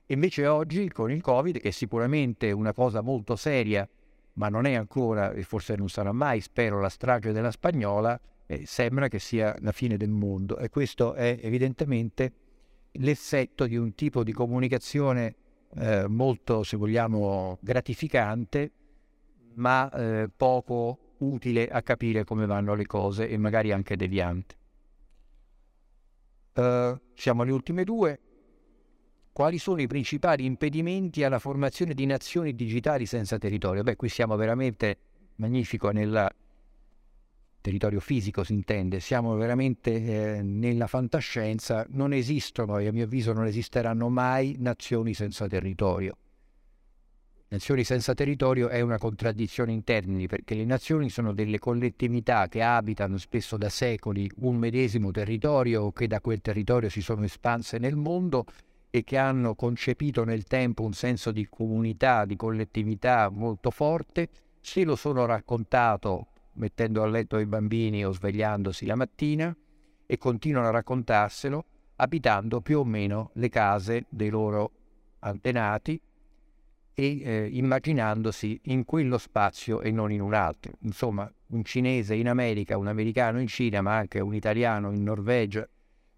Invece 0.08 0.48
oggi 0.48 0.90
con 0.90 1.12
il 1.12 1.22
Covid, 1.22 1.60
che 1.60 1.70
è 1.70 1.72
sicuramente 1.72 2.52
una 2.52 2.74
cosa 2.74 3.02
molto 3.02 3.36
seria, 3.36 3.88
ma 4.34 4.50
non 4.50 4.66
è 4.66 4.74
ancora, 4.74 5.32
e 5.32 5.44
forse 5.44 5.76
non 5.76 5.90
sarà 5.90 6.12
mai, 6.12 6.42
spero, 6.42 6.80
la 6.80 6.90
strage 6.90 7.32
della 7.32 7.52
spagnola, 7.52 8.20
eh, 8.46 8.66
sembra 8.66 9.08
che 9.08 9.20
sia 9.20 9.56
la 9.60 9.72
fine 9.72 9.98
del 9.98 10.10
mondo. 10.10 10.58
E 10.58 10.70
questo 10.70 11.14
è 11.14 11.38
evidentemente 11.42 12.34
l'effetto 12.94 13.68
di 13.68 13.78
un 13.78 13.94
tipo 13.94 14.24
di 14.24 14.32
comunicazione 14.32 15.36
eh, 15.76 16.08
molto, 16.08 16.64
se 16.64 16.78
vogliamo, 16.78 17.60
gratificante, 17.62 18.72
ma 19.56 19.92
eh, 19.92 20.30
poco 20.36 20.98
utile 21.20 21.68
a 21.68 21.82
capire 21.82 22.24
come 22.24 22.46
vanno 22.46 22.74
le 22.74 22.86
cose 22.86 23.28
e 23.28 23.38
magari 23.38 23.72
anche 23.72 23.96
deviante. 23.96 24.56
Uh, 26.60 27.00
siamo 27.14 27.44
alle 27.44 27.54
ultime 27.54 27.86
due. 27.86 28.20
Quali 29.32 29.58
sono 29.58 29.80
i 29.80 29.88
principali 29.88 30.44
impedimenti 30.44 31.24
alla 31.24 31.40
formazione 31.40 31.94
di 31.94 32.06
nazioni 32.06 32.54
digitali 32.54 33.06
senza 33.06 33.38
territorio? 33.38 33.82
Beh, 33.84 33.96
qui 33.96 34.10
siamo 34.10 34.36
veramente 34.36 34.98
magnifico 35.36 35.92
nel 35.92 36.30
territorio 37.62 38.02
fisico, 38.02 38.44
si 38.44 38.52
intende, 38.52 39.00
siamo 39.00 39.36
veramente 39.36 39.94
eh, 40.38 40.42
nella 40.42 40.88
fantascienza, 40.88 41.86
non 41.92 42.12
esistono 42.12 42.78
e 42.78 42.88
a 42.88 42.92
mio 42.92 43.06
avviso 43.06 43.32
non 43.32 43.46
esisteranno 43.46 44.10
mai 44.10 44.58
nazioni 44.60 45.14
senza 45.14 45.48
territorio. 45.48 46.18
Nazioni 47.52 47.84
senza 47.84 48.14
territorio 48.14 48.68
è 48.68 48.80
una 48.82 49.00
contraddizione 49.00 49.72
in 49.72 49.84
termini, 49.84 50.28
perché 50.28 50.54
le 50.54 50.66
nazioni 50.66 51.10
sono 51.10 51.34
delle 51.34 51.58
collettività 51.58 52.48
che 52.48 52.62
abitano 52.62 53.18
spesso 53.18 53.58
da 53.58 53.70
secoli 53.70 54.30
un 54.42 54.56
medesimo 54.58 55.10
territorio 55.10 55.82
o 55.82 55.92
che 55.92 56.06
da 56.06 56.22
quel 56.22 56.42
territorio 56.42 56.90
si 56.90 57.02
sono 57.02 57.24
espanse 57.24 57.80
nel 57.80 57.96
mondo 57.96 58.46
e 58.92 59.04
che 59.04 59.18
hanno 59.18 59.56
concepito 59.56 60.24
nel 60.24 60.44
tempo 60.44 60.84
un 60.84 60.94
senso 60.94 61.32
di 61.32 61.48
comunità, 61.50 62.26
di 62.26 62.36
collettività 62.36 63.30
molto 63.30 63.72
forte, 63.72 64.30
se 64.62 64.84
lo 64.84 64.96
sono 64.96 65.26
raccontato 65.26 66.28
mettendo 66.54 67.02
a 67.02 67.08
letto 67.08 67.40
i 67.40 67.48
bambini 67.48 68.06
o 68.06 68.12
svegliandosi 68.12 68.86
la 68.86 68.96
mattina 68.96 69.56
e 70.06 70.18
continuano 70.20 70.68
a 70.68 70.72
raccontarselo 70.72 71.66
abitando 71.96 72.62
più 72.62 72.80
o 72.80 72.84
meno 72.84 73.32
le 73.34 73.50
case 73.50 74.06
dei 74.10 74.30
loro 74.30 74.72
antenati 75.20 76.00
e 77.00 77.22
eh, 77.22 77.50
immaginandosi 77.54 78.60
in 78.66 78.84
quello 78.84 79.18
spazio 79.18 79.80
e 79.80 79.90
non 79.90 80.12
in 80.12 80.20
un 80.20 80.34
altro. 80.34 80.74
Insomma, 80.82 81.32
un 81.48 81.64
cinese 81.64 82.14
in 82.14 82.28
America, 82.28 82.78
un 82.78 82.88
americano 82.88 83.40
in 83.40 83.48
Cina, 83.48 83.82
ma 83.82 83.96
anche 83.96 84.20
un 84.20 84.36
italiano 84.36 84.92
in 84.92 85.04
Norvegia, 85.04 85.66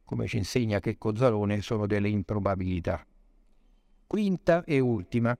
come 0.03 0.25
ci 0.25 0.37
insegna 0.37 0.79
che 0.79 0.97
Cozzalone, 0.97 1.61
sono 1.61 1.85
delle 1.85 2.09
improbabilità. 2.09 3.05
Quinta 4.07 4.63
e 4.63 4.79
ultima. 4.79 5.37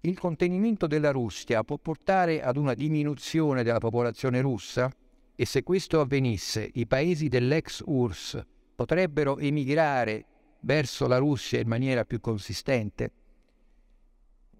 Il 0.00 0.18
contenimento 0.18 0.86
della 0.86 1.10
Russia 1.10 1.62
può 1.62 1.76
portare 1.76 2.42
ad 2.42 2.56
una 2.56 2.72
diminuzione 2.72 3.62
della 3.62 3.80
popolazione 3.80 4.40
russa? 4.40 4.90
E 5.34 5.44
se 5.44 5.62
questo 5.62 6.00
avvenisse, 6.00 6.70
i 6.72 6.86
paesi 6.86 7.28
dell'ex 7.28 7.82
URSS 7.84 8.42
potrebbero 8.74 9.36
emigrare 9.36 10.24
verso 10.60 11.06
la 11.06 11.18
Russia 11.18 11.60
in 11.60 11.68
maniera 11.68 12.06
più 12.06 12.18
consistente? 12.18 13.10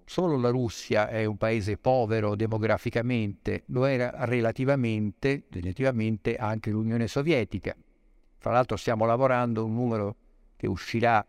Solo 0.06 0.38
la 0.38 0.50
Russia 0.50 1.08
è 1.08 1.24
un 1.24 1.36
paese 1.36 1.76
povero 1.76 2.34
demograficamente, 2.36 3.64
lo 3.66 3.84
era 3.84 4.24
relativamente, 4.24 5.44
relativamente 5.50 6.36
anche 6.36 6.70
l'Unione 6.70 7.08
Sovietica. 7.08 7.76
Fra 8.38 8.52
l'altro 8.52 8.76
stiamo 8.76 9.04
lavorando 9.04 9.64
un 9.64 9.74
numero 9.74 10.16
che 10.56 10.68
uscirà 10.68 11.26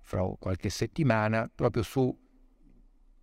fra 0.00 0.22
qualche 0.38 0.70
settimana 0.70 1.50
proprio 1.52 1.82
su 1.82 2.16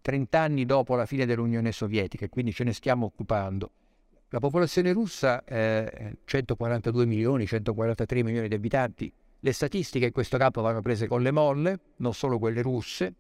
30 0.02 0.40
anni 0.40 0.66
dopo 0.66 0.96
la 0.96 1.06
fine 1.06 1.26
dell'Unione 1.26 1.72
Sovietica, 1.72 2.28
quindi 2.28 2.52
ce 2.52 2.66
ne 2.66 2.74
stiamo 2.74 3.06
occupando. 3.06 3.72
La 4.30 4.40
popolazione 4.40 4.92
russa 4.92 5.44
è 5.46 6.12
142 6.26 7.06
milioni, 7.06 7.46
143 7.46 8.24
milioni 8.24 8.50
di 8.50 8.56
abitanti. 8.56 9.12
Le 9.40 9.52
statistiche 9.54 10.08
in 10.08 10.12
questo 10.12 10.38
campo 10.38 10.62
vanno 10.62 10.82
prese 10.82 11.08
con 11.08 11.22
le 11.22 11.32
molle, 11.32 11.80
non 11.98 12.14
solo 12.14 12.40
quelle 12.40 12.62
russe, 12.62 13.14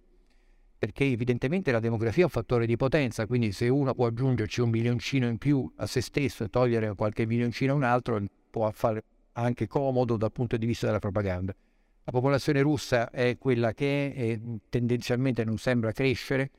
perché 0.77 1.05
evidentemente 1.05 1.71
la 1.71 1.79
demografia 1.79 2.21
è 2.21 2.25
un 2.25 2.31
fattore 2.31 2.65
di 2.65 2.75
potenza, 2.77 3.25
quindi 3.25 3.51
se 3.51 3.67
uno 3.67 3.93
può 3.93 4.05
aggiungerci 4.05 4.61
un 4.61 4.69
milioncino 4.69 5.27
in 5.27 5.37
più 5.37 5.69
a 5.77 5.85
se 5.87 6.01
stesso 6.01 6.43
e 6.43 6.49
togliere 6.49 6.93
qualche 6.95 7.25
milioncino 7.25 7.73
a 7.73 7.75
un 7.75 7.83
altro, 7.83 8.21
può 8.49 8.69
fare 8.71 9.03
anche 9.33 9.67
comodo 9.67 10.17
dal 10.17 10.31
punto 10.31 10.57
di 10.57 10.65
vista 10.65 10.85
della 10.85 10.99
propaganda. 10.99 11.55
La 12.03 12.11
popolazione 12.11 12.61
russa 12.61 13.09
è 13.09 13.37
quella 13.37 13.73
che 13.73 14.13
è 14.13 14.21
e 14.21 14.41
tendenzialmente 14.69 15.43
non 15.43 15.57
sembra 15.57 15.91
crescere, 15.91 16.51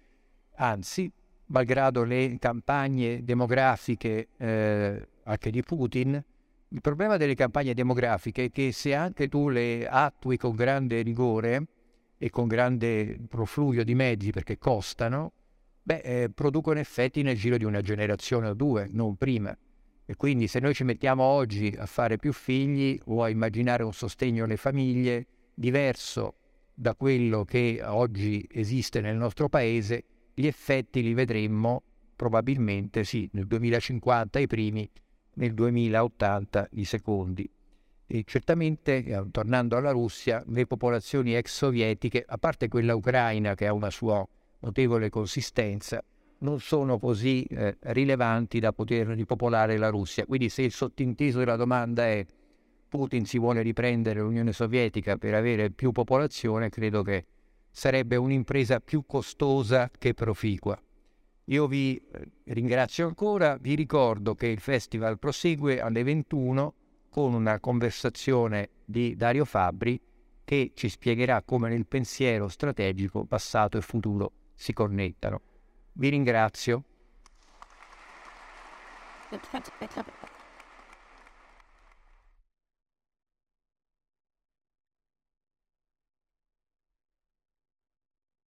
anzi, 0.57 1.11
malgrado 1.47 2.05
le 2.05 2.37
campagne 2.39 3.25
demografiche 3.25 4.29
eh, 4.37 5.09
anche 5.25 5.51
di 5.51 5.63
Putin, 5.63 6.23
il 6.71 6.81
problema 6.83 7.17
delle 7.17 7.35
campagne 7.35 7.73
demografiche 7.73 8.45
è 8.45 8.51
che 8.51 8.73
se 8.73 8.95
anche 8.95 9.29
tu 9.29 9.49
le 9.49 9.89
attui 9.89 10.37
con 10.37 10.55
grande 10.55 11.01
rigore, 11.01 11.67
e 12.19 12.31
con 12.31 12.49
grande 12.49 13.17
profluvio 13.29 13.85
di 13.85 13.95
mezzi 13.95 14.31
perché 14.31 14.59
costano, 14.59 15.33
beh, 15.83 16.01
eh, 16.01 16.31
producono 16.31 16.81
effetti 16.81 17.23
nel 17.23 17.37
giro 17.37 17.57
di 17.57 17.65
una 17.65 17.81
generazione 17.81 18.49
o 18.49 18.55
due, 18.55 18.89
non 18.91 19.17
prima. 19.17 19.57
E 20.05 20.17
quindi 20.17 20.49
se 20.49 20.59
noi 20.59 20.75
ci 20.75 20.85
mettiamo 20.85 21.23
oggi 21.23 21.75
a 21.79 21.87
fare 21.87 22.17
più 22.17 22.33
figli 22.33 22.99
o 23.07 23.23
a 23.23 23.29
immaginare 23.29 23.85
un 23.85 23.93
sostegno 23.93 24.45
alle 24.45 24.57
famiglie 24.57 25.27
diverso 25.55 26.35
da 26.75 26.95
quello 26.95 27.45
che 27.45 27.81
oggi 27.85 28.47
esiste 28.51 29.01
nel 29.01 29.17
nostro 29.17 29.49
paese, 29.49 30.05
gli 30.35 30.47
effetti 30.47 31.03
li 31.03 31.15
vedremmo 31.15 31.83
probabilmente 32.17 33.05
sì, 33.05 33.29
nel 33.33 33.47
2050 33.47 34.39
i 34.39 34.47
primi, 34.47 34.91
nel 35.35 35.55
2080 35.55 36.69
i 36.73 36.85
secondi. 36.85 37.51
E 38.11 38.25
certamente, 38.27 39.05
eh, 39.05 39.25
tornando 39.31 39.77
alla 39.77 39.91
Russia, 39.91 40.43
le 40.47 40.67
popolazioni 40.67 41.37
ex 41.37 41.53
sovietiche, 41.53 42.25
a 42.27 42.39
parte 42.39 42.67
quella 42.67 42.95
ucraina 42.95 43.55
che 43.55 43.67
ha 43.67 43.75
una 43.75 43.91
sua 43.91 44.27
notevole 44.61 45.11
consistenza, 45.11 46.03
non 46.39 46.59
sono 46.59 46.99
così 46.99 47.43
eh, 47.45 47.77
rilevanti 47.81 48.61
da 48.61 48.73
poter 48.73 49.09
ripopolare 49.09 49.77
la 49.77 49.91
Russia. 49.91 50.25
Quindi 50.25 50.49
se 50.49 50.63
il 50.63 50.73
sottinteso 50.73 51.41
della 51.41 51.57
domanda 51.57 52.07
è 52.07 52.25
Putin 52.89 53.27
si 53.27 53.39
vuole 53.39 53.61
riprendere 53.61 54.21
l'Unione 54.21 54.53
Sovietica 54.53 55.19
per 55.19 55.35
avere 55.35 55.71
più 55.71 55.93
popolazione, 55.93 56.71
credo 56.71 57.03
che 57.03 57.27
sarebbe 57.71 58.17
un'impresa 58.17 58.81
più 58.81 59.05
costosa 59.07 59.91
che 59.97 60.15
proficua. 60.15 60.81
Io 61.45 61.67
vi 61.67 61.97
eh, 61.97 62.31
ringrazio 62.45 63.07
ancora, 63.07 63.59
vi 63.61 63.75
ricordo 63.75 64.35
che 64.35 64.47
il 64.47 64.61
festival 64.61 65.19
prosegue 65.19 65.81
alle 65.81 66.03
21 66.03 66.75
con 67.19 67.35
una 67.35 67.59
conversazione 67.59 68.69
di 68.85 69.17
Dario 69.17 69.45
Fabbri 69.45 70.01
che 70.45 70.71
ci 70.77 70.89
spiegherà 70.89 71.43
come 71.43 71.69
nel 71.69 71.85
pensiero 71.85 72.47
strategico 72.47 73.25
passato 73.25 73.77
e 73.77 73.81
futuro 73.81 74.31
si 74.55 74.73
connettano. 74.73 75.41
Vi 75.95 76.11
ringrazio. 76.11 76.85